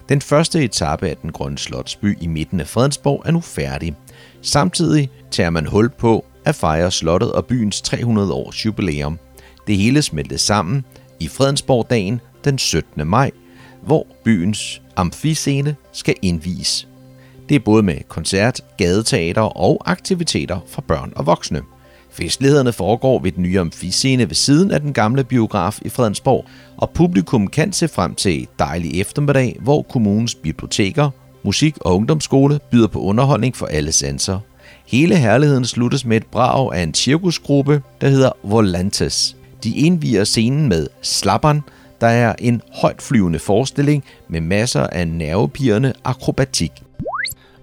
Den 0.09 0.21
første 0.21 0.63
etape 0.63 1.07
af 1.07 1.17
den 1.17 1.31
grønne 1.31 1.57
slotsby 1.57 2.17
i 2.21 2.27
midten 2.27 2.59
af 2.59 2.67
Fredensborg 2.67 3.23
er 3.25 3.31
nu 3.31 3.41
færdig. 3.41 3.95
Samtidig 4.41 5.09
tager 5.31 5.49
man 5.49 5.65
hul 5.65 5.89
på 5.89 6.25
at 6.45 6.55
fejre 6.55 6.91
slottet 6.91 7.31
og 7.31 7.45
byens 7.45 7.81
300 7.81 8.33
års 8.33 8.65
jubilæum. 8.65 9.19
Det 9.67 9.77
hele 9.77 10.01
smeltes 10.01 10.41
sammen 10.41 10.85
i 11.19 11.27
Fredensborg-dagen 11.27 12.21
den 12.43 12.57
17. 12.57 13.07
maj, 13.07 13.31
hvor 13.81 14.07
byens 14.23 14.81
amfiscene 14.95 15.75
skal 15.91 16.15
indvies. 16.21 16.88
Det 17.49 17.55
er 17.55 17.59
både 17.59 17.83
med 17.83 17.95
koncert, 18.07 18.61
gadeteater 18.77 19.41
og 19.41 19.81
aktiviteter 19.85 20.59
for 20.67 20.81
børn 20.81 21.13
og 21.15 21.25
voksne. 21.25 21.61
Festlighederne 22.11 22.73
foregår 22.73 23.19
ved 23.19 23.31
den 23.31 23.43
nye 23.43 23.59
amfiscene 23.59 24.29
ved 24.29 24.35
siden 24.35 24.71
af 24.71 24.81
den 24.81 24.93
gamle 24.93 25.23
biograf 25.23 25.79
i 25.81 25.89
Fredensborg, 25.89 26.45
og 26.77 26.89
publikum 26.89 27.47
kan 27.47 27.73
se 27.73 27.87
frem 27.87 28.15
til 28.15 28.43
et 28.43 28.49
dejlig 28.59 29.01
eftermiddag, 29.01 29.57
hvor 29.61 29.81
kommunens 29.81 30.35
biblioteker, 30.35 31.09
musik- 31.43 31.77
og 31.81 31.95
ungdomsskole 31.95 32.59
byder 32.71 32.87
på 32.87 32.99
underholdning 32.99 33.55
for 33.55 33.65
alle 33.65 33.91
sanser. 33.91 34.39
Hele 34.87 35.15
herligheden 35.15 35.65
sluttes 35.65 36.05
med 36.05 36.17
et 36.17 36.25
brag 36.25 36.73
af 36.73 36.83
en 36.83 36.93
cirkusgruppe, 36.93 37.81
der 38.01 38.07
hedder 38.07 38.31
Volantes. 38.43 39.35
De 39.63 39.75
indviger 39.75 40.23
scenen 40.23 40.69
med 40.69 40.87
Slappern, 41.01 41.61
der 42.01 42.07
er 42.07 42.35
en 42.39 42.61
højtflyvende 42.81 43.39
forestilling 43.39 44.03
med 44.29 44.41
masser 44.41 44.87
af 44.87 45.07
nervepirrende 45.07 45.93
akrobatik. 46.03 46.71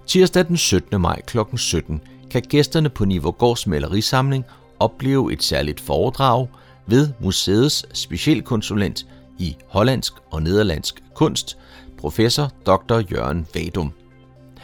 Tirsdag 0.06 0.46
den 0.46 0.56
17. 0.56 1.00
maj 1.00 1.22
kl. 1.26 1.38
17 1.56 2.00
kan 2.30 2.42
gæsterne 2.42 2.88
på 2.88 3.04
Nivågårds 3.04 3.66
malerisamling 3.66 4.44
opleve 4.78 5.32
et 5.32 5.42
særligt 5.42 5.80
foredrag 5.80 6.48
ved 6.86 7.08
museets 7.20 7.98
specialkonsulent 7.98 9.06
i 9.38 9.56
hollandsk 9.68 10.12
og 10.30 10.42
nederlandsk 10.42 11.02
kunst, 11.14 11.58
professor 11.98 12.52
Dr. 12.66 13.02
Jørgen 13.12 13.46
Vadum. 13.54 13.92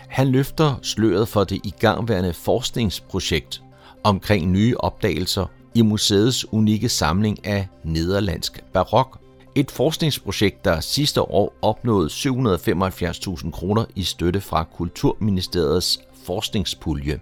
Han 0.08 0.28
løfter 0.28 0.78
sløret 0.82 1.28
for 1.28 1.44
det 1.44 1.60
igangværende 1.64 2.32
forskningsprojekt 2.32 3.62
omkring 4.04 4.50
nye 4.50 4.76
opdagelser 4.78 5.46
i 5.74 5.82
museets 5.82 6.52
unikke 6.52 6.88
samling 6.88 7.46
af 7.46 7.68
nederlandsk 7.84 8.64
barok. 8.72 9.21
Et 9.54 9.70
forskningsprojekt, 9.70 10.64
der 10.64 10.80
sidste 10.80 11.22
år 11.22 11.54
opnåede 11.62 12.08
775.000 12.08 13.50
kroner 13.50 13.84
i 13.96 14.02
støtte 14.02 14.40
fra 14.40 14.64
Kulturministeriets 14.64 16.00
forskningspulje. 16.24 17.20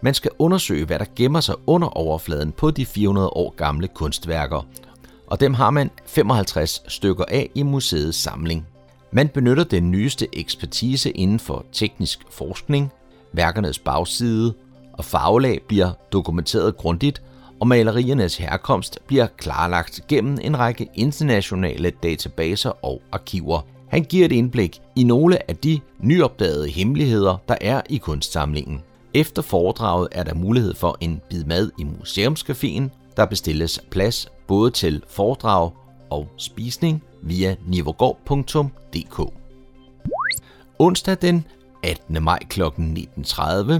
Man 0.00 0.14
skal 0.14 0.30
undersøge, 0.38 0.86
hvad 0.86 0.98
der 0.98 1.04
gemmer 1.16 1.40
sig 1.40 1.54
under 1.66 1.88
overfladen 1.88 2.52
på 2.52 2.70
de 2.70 2.86
400 2.86 3.28
år 3.28 3.54
gamle 3.56 3.88
kunstværker, 3.88 4.66
og 5.26 5.40
dem 5.40 5.54
har 5.54 5.70
man 5.70 5.90
55 6.06 6.82
stykker 6.88 7.24
af 7.28 7.50
i 7.54 7.62
museets 7.62 8.18
samling. 8.18 8.66
Man 9.12 9.28
benytter 9.28 9.64
den 9.64 9.90
nyeste 9.90 10.28
ekspertise 10.32 11.10
inden 11.10 11.38
for 11.38 11.64
teknisk 11.72 12.18
forskning, 12.30 12.92
værkernes 13.32 13.78
bagside 13.78 14.54
og 14.92 15.04
faglag 15.04 15.60
bliver 15.68 15.90
dokumenteret 16.12 16.76
grundigt, 16.76 17.22
og 17.60 17.68
maleriernes 17.68 18.36
herkomst 18.36 18.98
bliver 19.06 19.26
klarlagt 19.36 20.00
gennem 20.08 20.38
en 20.42 20.58
række 20.58 20.88
internationale 20.94 21.90
databaser 21.90 22.84
og 22.84 23.02
arkiver. 23.12 23.60
Han 23.88 24.04
giver 24.04 24.24
et 24.24 24.32
indblik 24.32 24.80
i 24.96 25.04
nogle 25.04 25.50
af 25.50 25.56
de 25.56 25.80
nyopdagede 25.98 26.68
hemmeligheder, 26.68 27.36
der 27.48 27.56
er 27.60 27.80
i 27.88 27.96
kunstsamlingen. 27.96 28.82
Efter 29.14 29.42
foredraget 29.42 30.08
er 30.12 30.22
der 30.22 30.34
mulighed 30.34 30.74
for 30.74 30.96
en 31.00 31.20
bid 31.30 31.44
mad 31.44 31.70
i 31.78 31.82
museumscaféen. 31.82 32.82
Der 33.16 33.26
bestilles 33.26 33.80
plads 33.90 34.28
både 34.46 34.70
til 34.70 35.02
foredrag 35.08 35.70
og 36.10 36.28
spisning 36.36 37.02
via 37.22 37.56
nivogård.dk. 37.66 39.32
Onsdag 40.78 41.16
den 41.22 41.44
18. 41.82 42.22
maj 42.22 42.38
kl. 42.48 42.62
19.30 42.62 43.72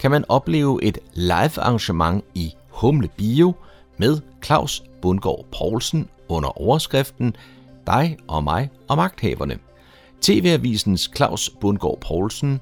kan 0.00 0.10
man 0.10 0.24
opleve 0.28 0.84
et 0.84 0.98
live 1.14 1.60
arrangement 1.60 2.24
i 2.34 2.54
Humle 2.78 3.08
Bio 3.16 3.54
med 3.96 4.20
Claus 4.44 4.82
Bundgaard 5.02 5.46
Poulsen 5.58 6.08
under 6.28 6.60
overskriften 6.60 7.36
Dig 7.86 8.16
og 8.28 8.44
mig 8.44 8.70
og 8.88 8.96
magthaverne. 8.96 9.58
TV-avisens 10.20 11.10
Claus 11.16 11.50
Bundgaard 11.60 12.00
Poulsen 12.00 12.60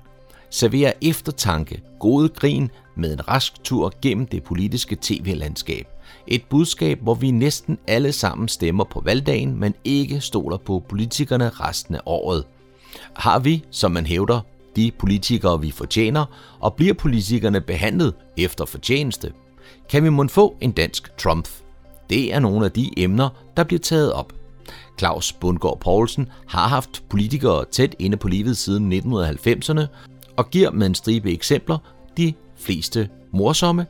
serverer 0.51 0.93
eftertanke, 1.03 1.83
gode 2.01 2.29
grin 2.29 2.71
med 2.95 3.13
en 3.13 3.29
rask 3.29 3.65
tur 3.65 3.93
gennem 4.03 4.27
det 4.27 4.45
politiske 4.45 4.97
tv-landskab. 5.01 5.87
Et 6.27 6.43
budskab, 6.45 7.03
hvor 7.03 7.15
vi 7.15 7.31
næsten 7.31 7.79
alle 7.87 8.13
sammen 8.13 8.49
stemmer 8.49 8.85
på 8.85 9.01
valgdagen, 9.01 9.61
men 9.61 9.75
ikke 9.85 10.21
stoler 10.21 10.57
på 10.57 10.83
politikerne 10.89 11.49
resten 11.49 11.95
af 11.95 12.01
året. 12.07 12.45
Har 13.15 13.39
vi, 13.39 13.65
som 13.71 13.93
man 13.93 14.07
hævder, 14.07 14.41
de 14.77 14.93
politikere, 14.99 15.61
vi 15.61 15.71
fortjener, 15.71 16.25
og 16.61 16.75
bliver 16.75 16.95
politikerne 16.95 17.61
behandlet 17.61 18.15
efter 18.37 18.65
fortjeneste? 18.65 19.33
Kan 19.91 20.05
vi 20.05 20.09
måske 20.09 20.35
få 20.35 20.57
en 20.61 20.73
dansk 20.73 21.17
Trump? 21.19 21.49
Det 22.11 22.35
er 22.35 22.41
nogle 22.41 22.65
af 22.65 22.73
de 22.73 22.91
emner, 22.97 23.29
der 23.57 23.65
bliver 23.65 23.81
taget 23.81 24.13
op. 24.13 24.33
Claus 24.99 25.33
Bundgaard 25.33 25.81
Poulsen 25.81 26.29
har 26.47 26.69
haft 26.69 27.03
politikere 27.09 27.65
tæt 27.65 27.95
inde 27.99 28.17
på 28.17 28.29
livet 28.29 28.57
siden 28.57 28.93
1990'erne, 28.93 29.87
og 30.37 30.51
giver 30.51 30.71
med 30.71 30.87
en 30.87 30.95
stribe 30.95 31.33
eksempler 31.33 31.79
de 32.17 32.35
fleste 32.57 33.09
morsomme 33.33 33.87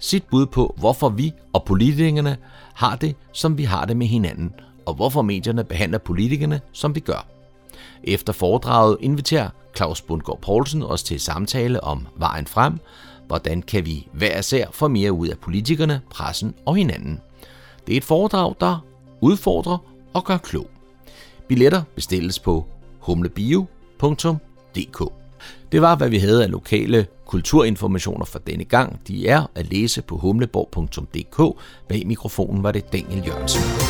sit 0.00 0.24
bud 0.30 0.46
på, 0.46 0.74
hvorfor 0.78 1.08
vi 1.08 1.32
og 1.52 1.64
politikerne 1.64 2.36
har 2.74 2.96
det, 2.96 3.16
som 3.32 3.58
vi 3.58 3.64
har 3.64 3.84
det 3.84 3.96
med 3.96 4.06
hinanden, 4.06 4.54
og 4.86 4.94
hvorfor 4.94 5.22
medierne 5.22 5.64
behandler 5.64 5.98
politikerne, 5.98 6.60
som 6.72 6.94
vi 6.94 7.00
gør. 7.00 7.26
Efter 8.04 8.32
foredraget 8.32 8.96
inviterer 9.00 9.48
Claus 9.76 10.02
Bundgaard 10.02 10.40
Poulsen 10.40 10.82
os 10.82 11.02
til 11.02 11.20
samtale 11.20 11.84
om 11.84 12.06
vejen 12.16 12.46
frem, 12.46 12.78
hvordan 13.30 13.62
kan 13.62 13.86
vi 13.86 14.08
hver 14.12 14.38
især 14.38 14.66
få 14.72 14.88
mere 14.88 15.12
ud 15.12 15.28
af 15.28 15.38
politikerne, 15.38 16.00
pressen 16.10 16.54
og 16.66 16.76
hinanden. 16.76 17.20
Det 17.86 17.92
er 17.92 17.96
et 17.96 18.04
foredrag, 18.04 18.54
der 18.60 18.84
udfordrer 19.20 19.78
og 20.14 20.24
gør 20.24 20.36
klog. 20.36 20.66
Billetter 21.48 21.82
bestilles 21.94 22.38
på 22.38 22.66
humlebio.dk. 22.98 25.12
Det 25.72 25.82
var, 25.82 25.96
hvad 25.96 26.08
vi 26.08 26.18
havde 26.18 26.44
af 26.44 26.50
lokale 26.50 27.06
kulturinformationer 27.26 28.24
for 28.24 28.38
denne 28.38 28.64
gang. 28.64 29.00
De 29.08 29.28
er 29.28 29.46
at 29.54 29.70
læse 29.70 30.02
på 30.02 30.16
humleborg.dk. 30.16 31.58
Bag 31.88 32.06
mikrofonen 32.06 32.62
var 32.62 32.72
det 32.72 32.92
Daniel 32.92 33.26
Jørgensen. 33.26 33.89